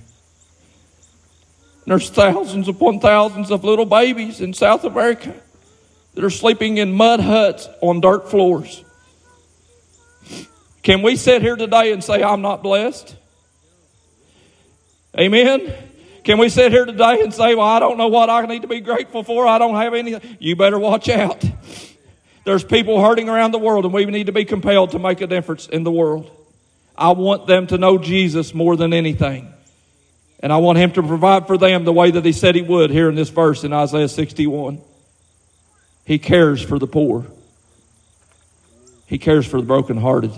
there's 1.85 2.09
thousands 2.09 2.67
upon 2.67 2.99
thousands 2.99 3.51
of 3.51 3.63
little 3.63 3.85
babies 3.85 4.41
in 4.41 4.53
South 4.53 4.83
America 4.83 5.33
that 6.13 6.23
are 6.23 6.29
sleeping 6.29 6.77
in 6.77 6.93
mud 6.93 7.19
huts 7.19 7.67
on 7.81 8.01
dirt 8.01 8.29
floors. 8.29 8.83
Can 10.83 11.01
we 11.01 11.15
sit 11.15 11.41
here 11.41 11.55
today 11.55 11.91
and 11.91 12.03
say, 12.03 12.21
I'm 12.21 12.41
not 12.41 12.61
blessed? 12.61 13.15
Amen? 15.17 15.73
Can 16.23 16.37
we 16.37 16.49
sit 16.49 16.71
here 16.71 16.85
today 16.85 17.21
and 17.21 17.33
say, 17.33 17.55
Well, 17.55 17.67
I 17.67 17.79
don't 17.79 17.97
know 17.97 18.07
what 18.07 18.29
I 18.29 18.45
need 18.45 18.61
to 18.61 18.67
be 18.67 18.79
grateful 18.79 19.23
for? 19.23 19.45
I 19.45 19.57
don't 19.57 19.75
have 19.75 19.93
any. 19.93 20.19
You 20.39 20.55
better 20.55 20.79
watch 20.79 21.09
out. 21.09 21.43
There's 22.45 22.63
people 22.63 23.01
hurting 23.01 23.29
around 23.29 23.51
the 23.51 23.59
world, 23.59 23.85
and 23.85 23.93
we 23.93 24.05
need 24.05 24.25
to 24.25 24.31
be 24.31 24.45
compelled 24.45 24.91
to 24.91 24.99
make 24.99 25.21
a 25.21 25.27
difference 25.27 25.67
in 25.67 25.83
the 25.83 25.91
world. 25.91 26.29
I 26.97 27.11
want 27.11 27.47
them 27.47 27.67
to 27.67 27.77
know 27.77 27.97
Jesus 27.97 28.53
more 28.53 28.75
than 28.75 28.93
anything. 28.93 29.53
And 30.39 30.51
I 30.51 30.57
want 30.57 30.77
Him 30.77 30.91
to 30.93 31.03
provide 31.03 31.47
for 31.47 31.57
them 31.57 31.85
the 31.85 31.93
way 31.93 32.11
that 32.11 32.25
He 32.25 32.33
said 32.33 32.55
He 32.55 32.61
would 32.61 32.89
here 32.89 33.09
in 33.09 33.15
this 33.15 33.29
verse 33.29 33.63
in 33.63 33.71
Isaiah 33.71 34.09
61. 34.09 34.81
He 36.05 36.19
cares 36.19 36.61
for 36.61 36.79
the 36.79 36.87
poor. 36.87 37.25
He 39.05 39.17
cares 39.17 39.45
for 39.45 39.57
the 39.57 39.65
brokenhearted. 39.65 40.31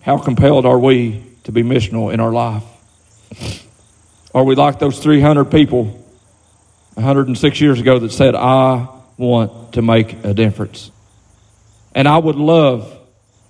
How 0.00 0.18
compelled 0.18 0.66
are 0.66 0.78
we 0.78 1.24
to 1.44 1.52
be 1.52 1.62
missional 1.62 2.12
in 2.12 2.20
our 2.20 2.32
life? 2.32 2.62
Are 4.34 4.44
we 4.44 4.54
like 4.54 4.78
those 4.78 4.98
300 4.98 5.46
people 5.46 5.84
106 6.94 7.60
years 7.60 7.80
ago 7.80 7.98
that 7.98 8.12
said, 8.12 8.34
I 8.34 8.88
want 9.16 9.72
to 9.74 9.82
make 9.82 10.24
a 10.24 10.34
difference? 10.34 10.90
And 11.94 12.06
I 12.06 12.18
would 12.18 12.36
love, 12.36 12.92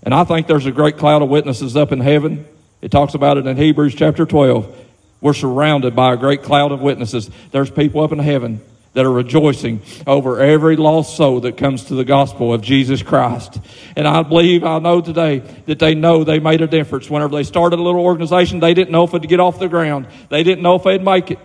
and 0.02 0.14
I 0.14 0.24
think 0.24 0.46
there's 0.46 0.66
a 0.66 0.72
great 0.72 0.96
cloud 0.96 1.22
of 1.22 1.28
witnesses 1.28 1.76
up 1.76 1.90
in 1.92 2.00
heaven. 2.00 2.46
It 2.82 2.90
talks 2.90 3.14
about 3.14 3.38
it 3.38 3.46
in 3.46 3.56
Hebrews 3.56 3.94
chapter 3.94 4.26
12. 4.26 4.76
We're 5.20 5.32
surrounded 5.32 5.96
by 5.96 6.12
a 6.12 6.16
great 6.16 6.42
cloud 6.42 6.70
of 6.70 6.80
witnesses. 6.80 7.30
There's 7.50 7.70
people 7.70 8.02
up 8.02 8.12
in 8.12 8.18
heaven 8.18 8.60
that 8.94 9.04
are 9.04 9.12
rejoicing 9.12 9.82
over 10.06 10.40
every 10.40 10.76
lost 10.76 11.16
soul 11.16 11.40
that 11.40 11.56
comes 11.56 11.84
to 11.84 11.94
the 11.94 12.04
gospel 12.04 12.54
of 12.54 12.62
Jesus 12.62 13.02
Christ. 13.02 13.60
And 13.96 14.08
I 14.08 14.22
believe, 14.22 14.64
I 14.64 14.78
know 14.78 15.00
today 15.00 15.40
that 15.66 15.78
they 15.78 15.94
know 15.94 16.24
they 16.24 16.38
made 16.38 16.62
a 16.62 16.66
difference. 16.66 17.10
Whenever 17.10 17.36
they 17.36 17.42
started 17.42 17.78
a 17.78 17.82
little 17.82 18.00
organization, 18.00 18.60
they 18.60 18.72
didn't 18.72 18.92
know 18.92 19.04
if 19.04 19.12
it'd 19.12 19.28
get 19.28 19.40
off 19.40 19.58
the 19.58 19.68
ground. 19.68 20.06
They 20.30 20.42
didn't 20.42 20.62
know 20.62 20.76
if 20.76 20.84
they'd 20.84 21.04
make 21.04 21.32
it. 21.32 21.38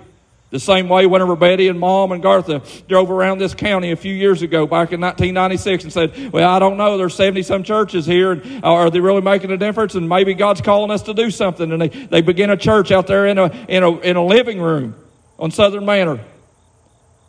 The 0.51 0.59
same 0.59 0.89
way 0.89 1.05
whenever 1.05 1.35
Betty 1.35 1.67
and 1.67 1.79
Mom 1.79 2.11
and 2.11 2.23
Gartha 2.23 2.87
drove 2.87 3.11
around 3.11 3.37
this 3.37 3.53
county 3.53 3.91
a 3.91 3.95
few 3.95 4.13
years 4.13 4.41
ago, 4.41 4.65
back 4.65 4.91
in 4.91 4.99
1996, 4.99 5.83
and 5.83 5.93
said, 5.93 6.33
well, 6.33 6.49
I 6.49 6.57
don't 6.57 6.77
know, 6.77 6.97
there's 6.97 7.13
70 7.13 7.43
some 7.43 7.63
churches 7.63 8.07
here, 8.07 8.31
and 8.31 8.63
uh, 8.63 8.73
are 8.73 8.89
they 8.89 8.99
really 8.99 9.21
making 9.21 9.51
a 9.51 9.57
difference? 9.57 9.93
And 9.93 10.09
maybe 10.09 10.33
God's 10.33 10.61
calling 10.61 10.89
us 10.89 11.03
to 11.03 11.13
do 11.13 11.29
something. 11.29 11.71
And 11.71 11.79
they, 11.79 11.89
they 11.89 12.21
begin 12.21 12.49
a 12.49 12.57
church 12.57 12.91
out 12.91 13.05
there 13.05 13.27
in 13.27 13.37
a, 13.37 13.51
in 13.67 13.83
a, 13.83 13.99
in 13.99 14.15
a 14.15 14.25
living 14.25 14.59
room 14.59 14.95
on 15.37 15.51
Southern 15.51 15.85
Manor. 15.85 16.19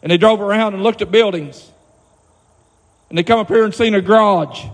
And 0.03 0.11
they 0.11 0.17
drove 0.17 0.41
around 0.41 0.75
and 0.75 0.83
looked 0.83 1.03
at 1.03 1.11
buildings. 1.11 1.71
And 3.09 3.19
they 3.19 3.23
come 3.23 3.39
up 3.39 3.49
here 3.49 3.65
and 3.65 3.75
seen 3.75 3.95
a 3.95 4.01
garage 4.01 4.65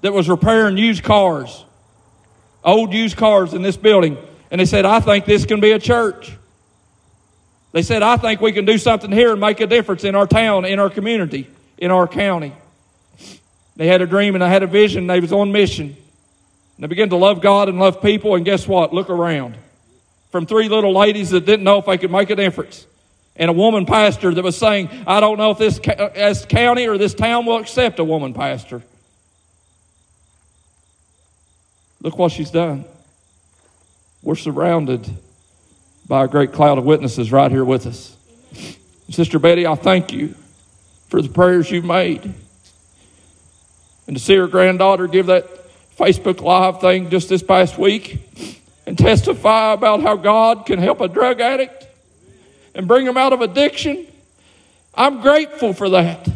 that 0.00 0.12
was 0.12 0.28
repairing 0.28 0.76
used 0.76 1.04
cars, 1.04 1.64
old 2.64 2.92
used 2.92 3.16
cars 3.16 3.54
in 3.54 3.62
this 3.62 3.76
building. 3.76 4.16
And 4.50 4.60
they 4.60 4.64
said, 4.64 4.84
I 4.84 5.00
think 5.00 5.24
this 5.24 5.46
can 5.46 5.60
be 5.60 5.72
a 5.72 5.78
church. 5.78 6.32
They 7.72 7.82
said, 7.82 8.02
I 8.02 8.16
think 8.16 8.40
we 8.40 8.52
can 8.52 8.64
do 8.64 8.76
something 8.76 9.10
here 9.10 9.32
and 9.32 9.40
make 9.40 9.60
a 9.60 9.66
difference 9.66 10.04
in 10.04 10.14
our 10.14 10.26
town, 10.26 10.64
in 10.64 10.78
our 10.78 10.90
community, 10.90 11.48
in 11.78 11.90
our 11.90 12.06
county. 12.06 12.52
They 13.76 13.86
had 13.86 14.02
a 14.02 14.06
dream 14.06 14.34
and 14.34 14.42
they 14.42 14.48
had 14.48 14.62
a 14.62 14.66
vision. 14.66 15.06
They 15.06 15.20
was 15.20 15.32
on 15.32 15.52
mission. 15.52 15.86
And 15.86 16.84
they 16.84 16.86
began 16.86 17.08
to 17.10 17.16
love 17.16 17.40
God 17.40 17.68
and 17.68 17.78
love 17.78 18.02
people. 18.02 18.34
And 18.34 18.44
guess 18.44 18.68
what? 18.68 18.92
Look 18.92 19.08
around. 19.08 19.56
From 20.30 20.46
three 20.46 20.68
little 20.68 20.92
ladies 20.92 21.30
that 21.30 21.46
didn't 21.46 21.64
know 21.64 21.78
if 21.78 21.86
they 21.86 21.98
could 21.98 22.10
make 22.10 22.30
a 22.30 22.36
difference. 22.36 22.86
And 23.36 23.48
a 23.48 23.52
woman 23.52 23.86
pastor 23.86 24.32
that 24.34 24.44
was 24.44 24.56
saying, 24.56 24.90
I 25.06 25.20
don't 25.20 25.38
know 25.38 25.52
if 25.52 25.58
this, 25.58 25.78
uh, 25.78 26.10
this 26.14 26.44
county 26.44 26.86
or 26.86 26.98
this 26.98 27.14
town 27.14 27.46
will 27.46 27.58
accept 27.58 27.98
a 27.98 28.04
woman 28.04 28.34
pastor. 28.34 28.82
Look 32.02 32.18
what 32.18 32.32
she's 32.32 32.50
done. 32.50 32.84
We're 34.22 34.34
surrounded 34.34 35.08
by 36.06 36.24
a 36.24 36.28
great 36.28 36.52
cloud 36.52 36.78
of 36.78 36.84
witnesses 36.84 37.32
right 37.32 37.50
here 37.50 37.64
with 37.64 37.86
us. 37.86 38.16
Sister 39.08 39.38
Betty, 39.38 39.66
I 39.66 39.76
thank 39.76 40.12
you 40.12 40.34
for 41.08 41.22
the 41.22 41.28
prayers 41.28 41.70
you've 41.70 41.84
made. 41.84 42.34
And 44.06 44.16
to 44.16 44.22
see 44.22 44.36
her 44.36 44.46
granddaughter 44.46 45.06
give 45.06 45.26
that 45.26 45.48
Facebook 45.96 46.40
Live 46.40 46.80
thing 46.80 47.10
just 47.10 47.28
this 47.28 47.42
past 47.42 47.78
week 47.78 48.20
and 48.86 48.98
testify 48.98 49.72
about 49.72 50.02
how 50.02 50.16
God 50.16 50.66
can 50.66 50.78
help 50.78 51.00
a 51.00 51.08
drug 51.08 51.40
addict 51.40 51.81
and 52.74 52.88
bring 52.88 53.06
him 53.06 53.16
out 53.16 53.32
of 53.32 53.40
addiction. 53.40 54.06
I'm 54.94 55.20
grateful 55.20 55.72
for 55.72 55.90
that 55.90 56.28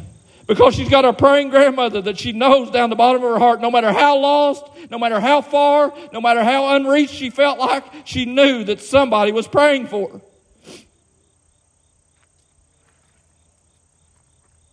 because 0.47 0.75
she's 0.75 0.89
got 0.89 1.05
a 1.05 1.13
praying 1.13 1.51
grandmother 1.51 2.01
that 2.03 2.19
she 2.19 2.33
knows 2.33 2.71
down 2.71 2.91
the 2.91 2.97
bottom 2.97 3.23
of 3.23 3.31
her 3.31 3.39
heart, 3.39 3.61
no 3.61 3.71
matter 3.71 3.93
how 3.93 4.19
lost, 4.19 4.65
no 4.91 4.99
matter 4.99 5.21
how 5.21 5.41
far, 5.41 5.93
no 6.13 6.21
matter 6.21 6.43
how 6.45 6.77
unreached 6.77 7.15
she 7.15 7.31
felt 7.31 7.59
like, 7.59 7.85
she 8.05 8.25
knew 8.25 8.65
that 8.65 8.81
somebody 8.81 9.33
was 9.33 9.47
praying 9.49 9.89
for 9.89 10.11
her. 10.11 10.21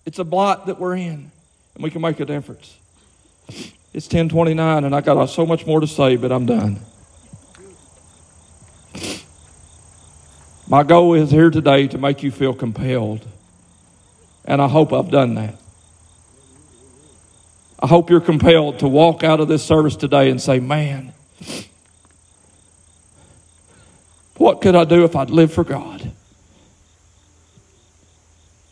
It's 0.05 0.19
a 0.19 0.23
blot 0.23 0.67
that 0.67 0.79
we're 0.79 0.95
in, 0.95 1.31
and 1.75 1.83
we 1.83 1.89
can 1.89 2.01
make 2.01 2.19
a 2.19 2.25
difference. 2.25 2.77
It's 3.93 4.07
1029, 4.07 4.83
and 4.83 4.95
I 4.95 5.01
got 5.01 5.25
so 5.27 5.45
much 5.45 5.65
more 5.65 5.79
to 5.79 5.87
say, 5.87 6.17
but 6.17 6.31
I'm 6.31 6.45
done. 6.45 6.79
My 10.73 10.81
goal 10.81 11.13
is 11.13 11.29
here 11.29 11.51
today 11.51 11.87
to 11.89 11.99
make 11.99 12.23
you 12.23 12.31
feel 12.31 12.55
compelled, 12.55 13.23
and 14.43 14.59
I 14.59 14.67
hope 14.67 14.91
I've 14.91 15.11
done 15.11 15.35
that. 15.35 15.53
I 17.79 17.85
hope 17.85 18.09
you're 18.09 18.19
compelled 18.19 18.79
to 18.79 18.87
walk 18.87 19.23
out 19.23 19.39
of 19.39 19.47
this 19.47 19.63
service 19.63 19.95
today 19.95 20.31
and 20.31 20.41
say, 20.41 20.59
Man, 20.59 21.13
what 24.37 24.61
could 24.61 24.73
I 24.73 24.83
do 24.85 25.03
if 25.03 25.15
I'd 25.15 25.29
live 25.29 25.53
for 25.53 25.63
God? 25.63 26.11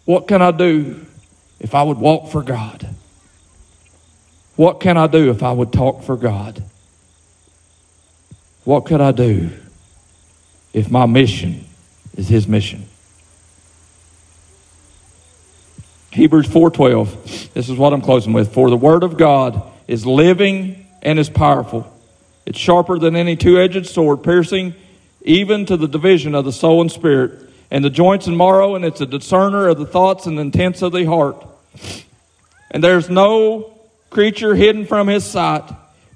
What 0.06 0.28
can 0.28 0.42
I 0.42 0.50
do 0.50 1.06
if 1.60 1.76
I 1.76 1.84
would 1.84 2.00
walk 2.00 2.32
for 2.32 2.42
God? 2.42 2.96
What 4.56 4.80
can 4.80 4.98
I 4.98 5.06
do 5.06 5.30
if 5.30 5.44
I 5.44 5.52
would 5.52 5.72
talk 5.72 6.02
for 6.02 6.18
God? 6.18 6.64
What 8.64 8.88
could 8.88 9.02
I 9.02 9.12
do 9.12 9.52
if 10.74 10.90
my 10.90 11.06
mission 11.06 11.68
is 12.16 12.28
His 12.28 12.48
mission? 12.48 12.86
Hebrews 16.12 16.48
4:12. 16.48 17.54
This 17.54 17.70
is 17.70 17.78
what 17.78 17.94
I'm 17.94 18.02
closing 18.02 18.34
with. 18.34 18.54
For 18.54 18.70
the 18.70 18.78
word 18.78 19.04
of 19.04 19.18
God 19.18 19.62
is 19.88 20.06
living 20.06 20.86
and 21.02 21.18
is 21.18 21.30
powerful. 21.30 21.92
It's 22.46 22.60
sharper 22.60 23.00
than 23.00 23.16
any 23.16 23.36
two-edged 23.36 23.86
sword, 23.86 24.24
piercing 24.24 24.74
even 25.24 25.66
to 25.68 25.78
the 25.78 25.88
division 25.88 26.36
of 26.36 26.44
the 26.44 26.52
soul 26.52 26.82
and 26.82 26.92
spirit, 26.92 27.50
and 27.70 27.86
the 27.86 27.90
joints 27.90 28.28
and 28.28 28.38
marrow, 28.38 28.76
and 28.76 28.84
it's 28.84 29.00
a 29.00 29.06
discerner 29.06 29.68
of 29.68 29.78
the 29.78 29.86
thoughts 29.86 30.26
and 30.26 30.38
intents 30.40 30.82
of 30.82 30.92
the 30.92 31.06
heart. 31.06 31.46
And 32.72 32.84
there's 32.84 33.10
no 33.10 33.78
creature 34.10 34.56
hidden 34.56 34.86
from 34.86 35.08
his 35.08 35.24
sight, 35.24 35.64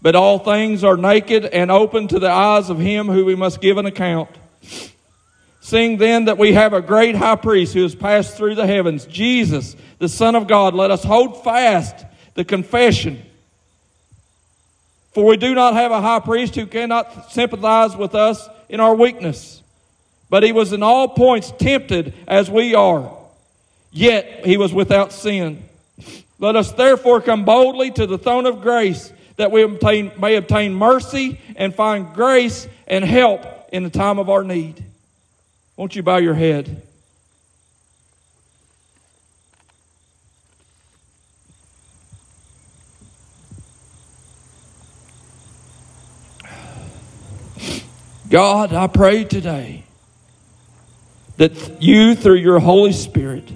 but 0.02 0.16
all 0.16 0.40
things 0.40 0.84
are 0.84 0.98
naked 0.98 1.46
and 1.46 1.72
open 1.72 2.08
to 2.10 2.20
the 2.20 2.30
eyes 2.30 2.70
of 2.70 2.80
him 2.80 3.08
who 3.08 3.24
we 3.24 3.36
must 3.36 3.62
give 3.62 3.78
an 3.78 3.86
account. 3.86 4.30
Seeing 5.66 5.98
then 5.98 6.26
that 6.26 6.38
we 6.38 6.54
have 6.54 6.74
a 6.74 6.80
great 6.80 7.16
high 7.16 7.38
priest 7.38 7.74
who 7.74 7.82
has 7.82 7.96
passed 7.96 8.38
through 8.38 8.54
the 8.54 8.68
heavens, 8.68 9.08
Jesus, 9.08 9.76
the 9.98 10.08
Son 10.08 10.36
of 10.36 10.46
God, 10.46 10.76
let 10.76 10.92
us 10.92 11.04
hold 11.04 11.44
fast 11.44 12.06
the 12.36 12.46
confession. 12.46 13.20
For 15.14 15.26
we 15.26 15.38
do 15.38 15.56
not 15.56 15.74
have 15.74 15.92
a 15.92 16.02
high 16.02 16.20
priest 16.20 16.54
who 16.54 16.68
cannot 16.68 17.32
sympathize 17.32 17.96
with 17.96 18.14
us 18.14 18.48
in 18.70 18.80
our 18.80 18.94
weakness, 18.94 19.64
but 20.30 20.44
he 20.44 20.52
was 20.52 20.72
in 20.72 20.84
all 20.84 21.08
points 21.08 21.52
tempted 21.58 22.14
as 22.28 22.48
we 22.48 22.76
are, 22.76 23.12
yet 23.92 24.46
he 24.46 24.58
was 24.58 24.72
without 24.72 25.12
sin. 25.12 25.64
Let 26.38 26.56
us 26.56 26.74
therefore 26.74 27.22
come 27.22 27.44
boldly 27.44 27.90
to 27.90 28.06
the 28.06 28.20
throne 28.20 28.46
of 28.46 28.62
grace 28.62 29.12
that 29.38 29.50
we 29.50 29.64
obtain, 29.64 30.12
may 30.20 30.36
obtain 30.36 30.76
mercy 30.76 31.42
and 31.56 31.74
find 31.74 32.14
grace 32.14 32.68
and 32.86 33.04
help 33.04 33.44
in 33.74 33.82
the 33.82 33.90
time 33.90 34.20
of 34.20 34.30
our 34.30 34.44
need. 34.44 34.86
Won't 35.78 35.96
you 35.96 36.04
bow 36.04 36.18
your 36.18 36.34
head? 36.34 36.82
God, 48.30 48.74
I 48.74 48.88
pray 48.88 49.24
today 49.24 49.84
that 51.38 51.82
you, 51.82 52.16
through 52.16 52.36
your 52.36 52.60
Holy 52.60 52.92
Spirit, 52.92 53.50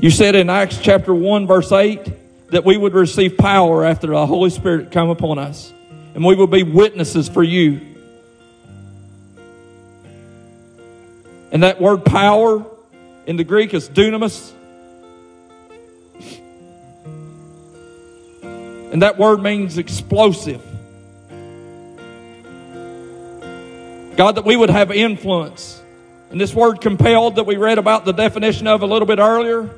you 0.00 0.10
said 0.10 0.34
in 0.34 0.48
Acts 0.48 0.78
chapter 0.78 1.12
1, 1.12 1.46
verse 1.46 1.70
8, 1.70 2.50
that 2.50 2.64
we 2.64 2.76
would 2.76 2.94
receive 2.94 3.36
power 3.36 3.84
after 3.84 4.08
the 4.08 4.26
Holy 4.26 4.50
Spirit 4.50 4.90
come 4.90 5.10
upon 5.10 5.38
us, 5.38 5.72
and 6.14 6.24
we 6.24 6.34
would 6.34 6.50
be 6.50 6.62
witnesses 6.62 7.28
for 7.28 7.42
you. 7.42 7.91
And 11.52 11.62
that 11.62 11.80
word 11.80 12.04
power 12.04 12.64
in 13.26 13.36
the 13.36 13.44
Greek 13.44 13.74
is 13.74 13.88
dunamis. 13.88 14.52
And 18.42 19.02
that 19.02 19.18
word 19.18 19.42
means 19.42 19.78
explosive. 19.78 20.62
God, 24.16 24.36
that 24.36 24.44
we 24.44 24.56
would 24.56 24.70
have 24.70 24.90
influence. 24.90 25.80
And 26.30 26.40
this 26.40 26.54
word 26.54 26.80
compelled 26.80 27.36
that 27.36 27.44
we 27.44 27.56
read 27.56 27.78
about 27.78 28.04
the 28.04 28.12
definition 28.12 28.66
of 28.66 28.82
a 28.82 28.86
little 28.86 29.06
bit 29.06 29.18
earlier 29.18 29.70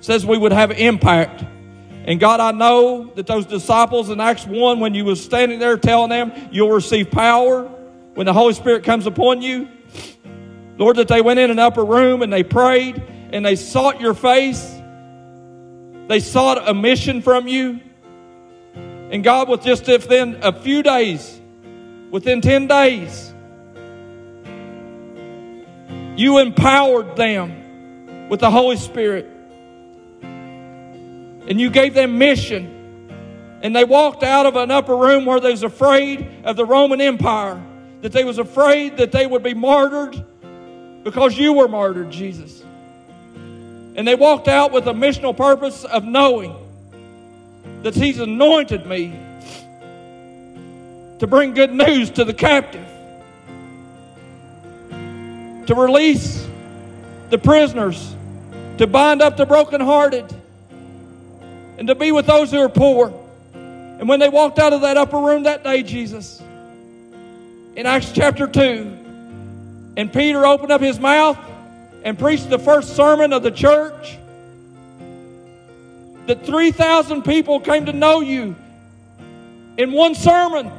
says 0.00 0.24
we 0.24 0.36
would 0.36 0.52
have 0.52 0.70
impact. 0.70 1.44
And 2.06 2.20
God, 2.20 2.40
I 2.40 2.52
know 2.52 3.12
that 3.14 3.26
those 3.26 3.46
disciples 3.46 4.10
in 4.10 4.20
Acts 4.20 4.46
1, 4.46 4.80
when 4.80 4.94
you 4.94 5.06
was 5.06 5.22
standing 5.22 5.58
there 5.58 5.78
telling 5.78 6.10
them 6.10 6.32
you'll 6.52 6.70
receive 6.70 7.10
power 7.10 7.64
when 8.14 8.26
the 8.26 8.32
Holy 8.32 8.52
Spirit 8.52 8.84
comes 8.84 9.06
upon 9.06 9.40
you, 9.40 9.68
Lord, 10.76 10.96
that 10.96 11.08
they 11.08 11.20
went 11.20 11.38
in 11.38 11.50
an 11.50 11.58
upper 11.58 11.84
room 11.84 12.22
and 12.22 12.32
they 12.32 12.42
prayed 12.42 13.02
and 13.32 13.44
they 13.44 13.56
sought 13.56 14.00
your 14.00 14.14
face. 14.14 14.74
They 16.08 16.20
sought 16.20 16.68
a 16.68 16.74
mission 16.74 17.22
from 17.22 17.48
you. 17.48 17.80
And 19.10 19.22
God, 19.22 19.48
with 19.48 19.62
just 19.62 19.86
within 19.86 20.38
a 20.42 20.52
few 20.52 20.82
days, 20.82 21.40
within 22.10 22.40
10 22.40 22.66
days, 22.66 23.32
you 26.16 26.38
empowered 26.38 27.16
them 27.16 28.28
with 28.28 28.40
the 28.40 28.50
Holy 28.50 28.76
Spirit. 28.76 29.26
And 30.22 31.60
you 31.60 31.70
gave 31.70 31.94
them 31.94 32.18
mission. 32.18 32.70
And 33.62 33.74
they 33.74 33.84
walked 33.84 34.22
out 34.22 34.46
of 34.46 34.56
an 34.56 34.70
upper 34.70 34.96
room 34.96 35.24
where 35.24 35.40
they 35.40 35.50
was 35.50 35.62
afraid 35.62 36.26
of 36.44 36.56
the 36.56 36.64
Roman 36.64 37.00
Empire, 37.00 37.62
that 38.02 38.12
they 38.12 38.24
was 38.24 38.38
afraid 38.38 38.96
that 38.98 39.12
they 39.12 39.26
would 39.26 39.42
be 39.42 39.54
martyred 39.54 40.24
because 41.04 41.36
you 41.36 41.52
were 41.52 41.68
martyred, 41.68 42.10
Jesus. 42.10 42.62
And 43.96 44.08
they 44.08 44.14
walked 44.14 44.48
out 44.48 44.72
with 44.72 44.88
a 44.88 44.92
missional 44.92 45.36
purpose 45.36 45.84
of 45.84 46.04
knowing 46.04 46.56
that 47.82 47.94
He's 47.94 48.18
anointed 48.18 48.86
me 48.86 49.16
to 51.18 51.26
bring 51.26 51.54
good 51.54 51.72
news 51.72 52.10
to 52.10 52.24
the 52.24 52.34
captive, 52.34 52.86
to 55.66 55.74
release 55.74 56.48
the 57.30 57.38
prisoners, 57.38 58.16
to 58.78 58.86
bind 58.86 59.22
up 59.22 59.36
the 59.36 59.46
brokenhearted, 59.46 60.34
and 61.78 61.86
to 61.88 61.94
be 61.94 62.10
with 62.10 62.26
those 62.26 62.50
who 62.50 62.58
are 62.58 62.68
poor. 62.68 63.12
And 63.54 64.08
when 64.08 64.18
they 64.18 64.28
walked 64.28 64.58
out 64.58 64.72
of 64.72 64.80
that 64.80 64.96
upper 64.96 65.18
room 65.18 65.44
that 65.44 65.62
day, 65.62 65.82
Jesus, 65.82 66.42
in 67.76 67.86
Acts 67.86 68.10
chapter 68.12 68.46
2, 68.46 69.03
and 69.96 70.12
Peter 70.12 70.44
opened 70.44 70.72
up 70.72 70.80
his 70.80 70.98
mouth 70.98 71.38
and 72.02 72.18
preached 72.18 72.50
the 72.50 72.58
first 72.58 72.96
sermon 72.96 73.32
of 73.32 73.42
the 73.42 73.50
church, 73.50 74.18
that 76.26 76.44
3,000 76.44 77.22
people 77.22 77.60
came 77.60 77.86
to 77.86 77.92
know 77.92 78.20
you 78.20 78.56
in 79.76 79.92
one 79.92 80.14
sermon. 80.14 80.70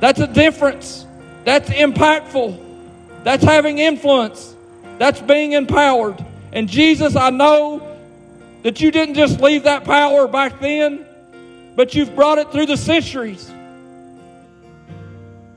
That's 0.00 0.20
a 0.20 0.26
difference. 0.26 1.06
That's 1.44 1.68
impactful. 1.68 2.58
That's 3.22 3.44
having 3.44 3.78
influence. 3.78 4.54
That's 4.98 5.20
being 5.20 5.52
empowered. 5.52 6.24
And 6.52 6.68
Jesus, 6.68 7.16
I 7.16 7.30
know 7.30 7.86
that 8.62 8.80
you 8.80 8.90
didn't 8.90 9.14
just 9.14 9.40
leave 9.40 9.64
that 9.64 9.84
power 9.84 10.26
back 10.26 10.60
then, 10.60 11.04
but 11.76 11.94
you've 11.94 12.14
brought 12.14 12.38
it 12.38 12.50
through 12.50 12.66
the 12.66 12.76
centuries. 12.76 13.50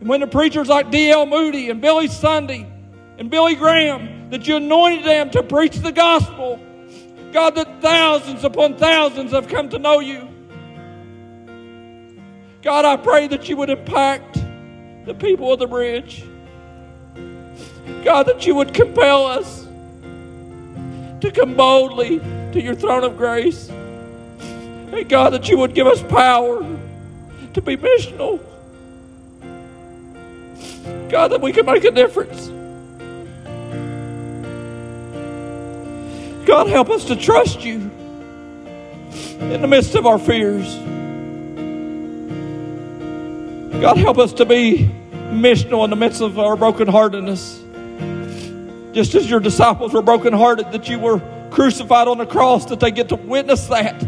And 0.04 0.10
when 0.10 0.20
the 0.20 0.28
preachers 0.28 0.68
like 0.68 0.92
D.L. 0.92 1.26
Moody 1.28 1.70
and 1.70 1.80
Billy 1.80 2.10
Sunday 2.10 2.70
and 3.18 3.30
Billy 3.30 3.56
Graham, 3.56 4.32
that 4.32 4.46
you 4.46 4.58
anointed 4.58 5.06
them 5.06 5.30
to 5.30 5.42
preach 5.42 5.78
the 5.78 5.94
gospel, 5.94 6.60
God, 7.32 7.56
that 7.56 7.82
thousands 7.82 8.44
upon 8.44 8.76
thousands 8.76 9.32
have 9.32 9.48
come 9.48 9.70
to 9.70 9.80
know 9.80 10.02
you. 10.02 10.28
God, 12.64 12.84
I 12.84 12.98
pray 12.98 13.30
that 13.30 13.48
you 13.48 13.56
would 13.56 13.70
impact 13.70 14.44
the 15.06 15.16
people 15.18 15.54
of 15.54 15.60
the 15.60 15.68
bridge. 15.68 16.26
God, 18.04 18.24
that 18.24 18.46
you 18.46 18.56
would 18.56 18.74
compel 18.74 19.26
us 19.26 19.66
to 21.22 21.32
come 21.34 21.56
boldly 21.56 22.20
to 22.20 22.62
your 22.62 22.76
throne 22.76 23.06
of 23.06 23.16
grace. 23.16 23.70
And 23.70 25.08
God, 25.08 25.30
that 25.30 25.48
you 25.48 25.60
would 25.60 25.74
give 25.74 25.88
us 25.88 26.02
power 26.02 26.60
to 27.54 27.62
be 27.62 27.78
missional. 27.78 28.42
God, 31.10 31.32
that 31.32 31.42
we 31.42 31.52
can 31.52 31.66
make 31.66 31.84
a 31.84 31.92
difference. 31.92 32.48
God, 36.46 36.68
help 36.68 36.90
us 36.90 37.06
to 37.06 37.16
trust 37.16 37.64
you 37.64 37.90
in 39.40 39.62
the 39.62 39.68
midst 39.68 39.96
of 39.96 40.06
our 40.06 40.20
fears. 40.20 40.76
God, 43.82 43.98
help 43.98 44.18
us 44.18 44.34
to 44.34 44.46
be 44.46 44.90
missional 45.32 45.84
in 45.84 45.90
the 45.90 45.96
midst 45.96 46.22
of 46.22 46.38
our 46.38 46.56
brokenheartedness. 46.56 47.62
Just 48.94 49.16
as 49.16 49.30
your 49.30 49.40
disciples 49.40 49.94
were 49.94 50.02
brokenhearted 50.02 50.72
that 50.72 50.90
you 50.90 51.00
were 51.00 51.22
crucified 51.50 52.08
on 52.08 52.18
the 52.18 52.26
cross, 52.26 52.66
that 52.66 52.80
they 52.80 52.92
get 52.92 53.10
to 53.10 53.16
witness 53.16 53.68
that. 53.68 54.00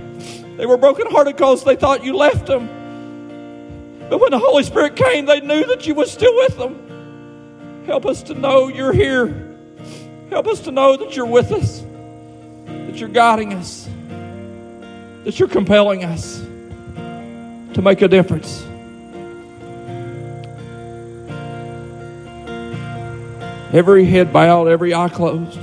They 0.57 0.65
were 0.65 0.77
brokenhearted 0.77 1.35
because 1.35 1.63
they 1.63 1.75
thought 1.75 2.03
you 2.03 2.15
left 2.15 2.47
them. 2.47 2.69
But 4.09 4.19
when 4.19 4.31
the 4.31 4.39
Holy 4.39 4.63
Spirit 4.63 4.95
came, 4.95 5.25
they 5.25 5.41
knew 5.41 5.65
that 5.65 5.87
you 5.87 5.95
were 5.95 6.05
still 6.05 6.35
with 6.35 6.57
them. 6.57 7.83
Help 7.85 8.05
us 8.05 8.23
to 8.23 8.33
know 8.33 8.67
you're 8.67 8.93
here. 8.93 9.55
Help 10.29 10.47
us 10.47 10.61
to 10.61 10.71
know 10.71 10.97
that 10.97 11.15
you're 11.15 11.25
with 11.25 11.51
us, 11.51 11.83
that 12.65 12.97
you're 12.97 13.09
guiding 13.09 13.53
us, 13.53 13.87
that 15.23 15.39
you're 15.39 15.47
compelling 15.47 16.03
us 16.03 16.39
to 17.73 17.81
make 17.81 18.01
a 18.01 18.07
difference. 18.07 18.63
Every 23.73 24.05
head 24.05 24.31
bowed, 24.31 24.67
every 24.67 24.93
eye 24.93 25.09
closed. 25.09 25.59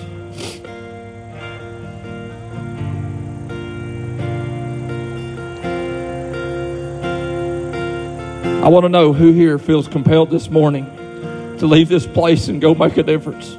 I 8.62 8.68
want 8.68 8.84
to 8.84 8.88
know 8.88 9.12
who 9.12 9.32
here 9.32 9.58
feels 9.58 9.88
compelled 9.88 10.30
this 10.30 10.48
morning 10.48 10.86
to 11.58 11.66
leave 11.66 11.88
this 11.88 12.06
place 12.06 12.46
and 12.46 12.60
go 12.60 12.76
make 12.76 12.96
a 12.96 13.02
difference. 13.02 13.56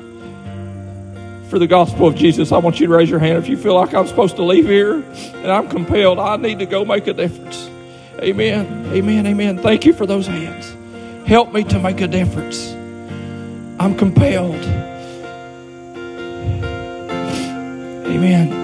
For 1.50 1.60
the 1.60 1.68
gospel 1.68 2.08
of 2.08 2.16
Jesus, 2.16 2.54
I 2.54 2.60
want 2.60 2.80
you 2.80 2.88
to 2.88 2.94
raise 2.94 3.10
your 3.10 3.20
hand 3.20 3.38
if 3.38 3.50
you 3.50 3.58
feel 3.58 3.76
like 3.76 3.94
I'm 3.94 4.08
supposed 4.08 4.38
to 4.38 4.44
leave 4.44 4.66
here 4.66 4.94
and 4.94 5.52
I'm 5.52 5.68
compelled. 5.68 6.20
I 6.20 6.38
need 6.38 6.60
to 6.60 6.66
go 6.66 6.86
make 6.86 7.08
a 7.08 7.14
difference. 7.14 7.70
Amen. 8.20 8.92
Amen. 8.94 9.28
Amen. 9.28 9.58
Thank 9.58 9.84
you 9.86 9.92
for 9.92 10.06
those 10.06 10.26
hands. 10.26 10.74
Help 11.28 11.52
me 11.52 11.66
to 11.66 11.80
make 11.80 12.00
a 12.00 12.08
difference. 12.08 12.72
I'm 13.80 13.96
compelled. 13.98 14.64
Amen. 18.08 18.62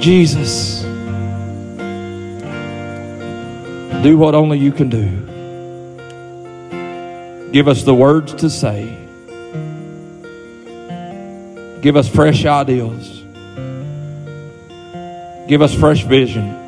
Jesus, 0.00 0.82
do 4.02 4.18
what 4.18 4.34
only 4.34 4.58
you 4.58 4.72
can 4.72 4.88
do. 4.88 5.30
Give 7.52 7.68
us 7.68 7.84
the 7.84 7.94
words 7.94 8.34
to 8.34 8.50
say. 8.50 8.98
Give 11.80 11.96
us 11.96 12.08
fresh 12.08 12.44
ideals. 12.44 13.20
Give 15.48 15.62
us 15.62 15.74
fresh 15.74 16.04
vision. 16.04 16.58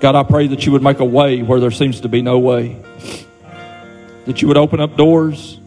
God, 0.00 0.14
I 0.14 0.22
pray 0.22 0.46
that 0.48 0.64
you 0.64 0.72
would 0.72 0.82
make 0.82 1.00
a 1.00 1.04
way 1.04 1.42
where 1.42 1.60
there 1.60 1.70
seems 1.70 2.00
to 2.02 2.08
be 2.08 2.22
no 2.22 2.38
way 2.38 2.76
that 4.26 4.42
you 4.42 4.48
would 4.48 4.56
open 4.56 4.80
up 4.80 4.96
doors, 4.96 5.58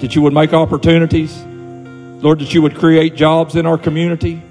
that 0.00 0.14
you 0.14 0.22
would 0.22 0.32
make 0.32 0.52
opportunities, 0.52 1.36
Lord, 2.22 2.38
that 2.38 2.54
you 2.54 2.62
would 2.62 2.76
create 2.76 3.16
jobs 3.16 3.56
in 3.56 3.66
our 3.66 3.78
community. 3.78 4.42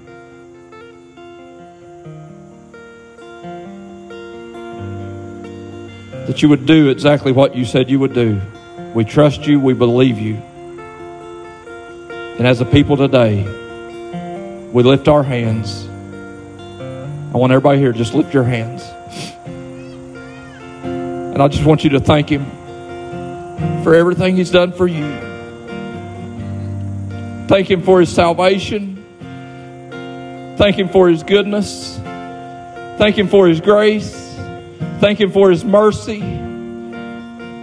That 6.26 6.42
you 6.42 6.48
would 6.48 6.66
do 6.66 6.88
exactly 6.88 7.32
what 7.32 7.54
you 7.54 7.64
said 7.64 7.88
you 7.88 7.98
would 8.00 8.14
do. 8.14 8.40
We 8.94 9.04
trust 9.04 9.46
you, 9.46 9.60
we 9.60 9.74
believe 9.74 10.18
you. 10.18 10.36
And 12.38 12.46
as 12.46 12.60
a 12.60 12.64
people 12.64 12.96
today, 12.96 13.42
we 14.72 14.82
lift 14.82 15.08
our 15.08 15.22
hands. 15.22 15.86
I 17.34 17.38
want 17.38 17.52
everybody 17.52 17.78
here 17.78 17.92
just 17.92 18.14
lift 18.14 18.34
your 18.34 18.44
hands. 18.44 18.82
And 20.84 21.42
I 21.42 21.48
just 21.48 21.64
want 21.64 21.84
you 21.84 21.90
to 21.90 22.00
thank 22.00 22.28
him 22.30 22.44
for 23.86 23.94
everything 23.94 24.36
He's 24.36 24.50
done 24.50 24.72
for 24.72 24.88
you. 24.88 25.04
Thank 27.46 27.70
Him 27.70 27.82
for 27.82 28.00
His 28.00 28.12
salvation. 28.12 28.96
Thank 30.56 30.76
Him 30.76 30.88
for 30.88 31.08
His 31.08 31.22
goodness. 31.22 31.96
Thank 32.98 33.16
Him 33.16 33.28
for 33.28 33.46
His 33.46 33.60
grace. 33.60 34.25
Thank 35.00 35.20
Him 35.20 35.30
for 35.30 35.50
His 35.50 35.64
mercy. 35.64 36.20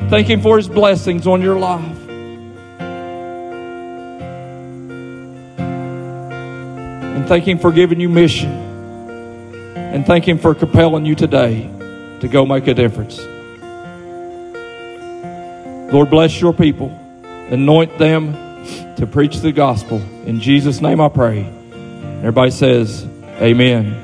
Thank 0.09 0.27
Him 0.27 0.41
for 0.41 0.57
His 0.57 0.67
blessings 0.67 1.25
on 1.25 1.41
your 1.41 1.57
life. 1.57 1.97
And 7.15 7.27
thank 7.27 7.47
Him 7.47 7.57
for 7.57 7.71
giving 7.71 7.99
you 7.99 8.09
mission. 8.09 8.51
And 9.75 10.05
thank 10.05 10.27
Him 10.27 10.37
for 10.37 10.53
compelling 10.53 11.05
you 11.05 11.15
today 11.15 11.69
to 12.19 12.27
go 12.27 12.45
make 12.45 12.67
a 12.67 12.73
difference. 12.73 13.19
Lord, 15.93 16.09
bless 16.09 16.39
your 16.41 16.53
people. 16.53 16.89
Anoint 17.23 17.97
them 17.97 18.33
to 18.95 19.07
preach 19.07 19.37
the 19.41 19.51
gospel. 19.51 20.01
In 20.25 20.39
Jesus' 20.39 20.81
name 20.81 20.99
I 20.99 21.09
pray. 21.09 21.45
Everybody 22.19 22.51
says, 22.51 23.05
Amen. 23.41 24.02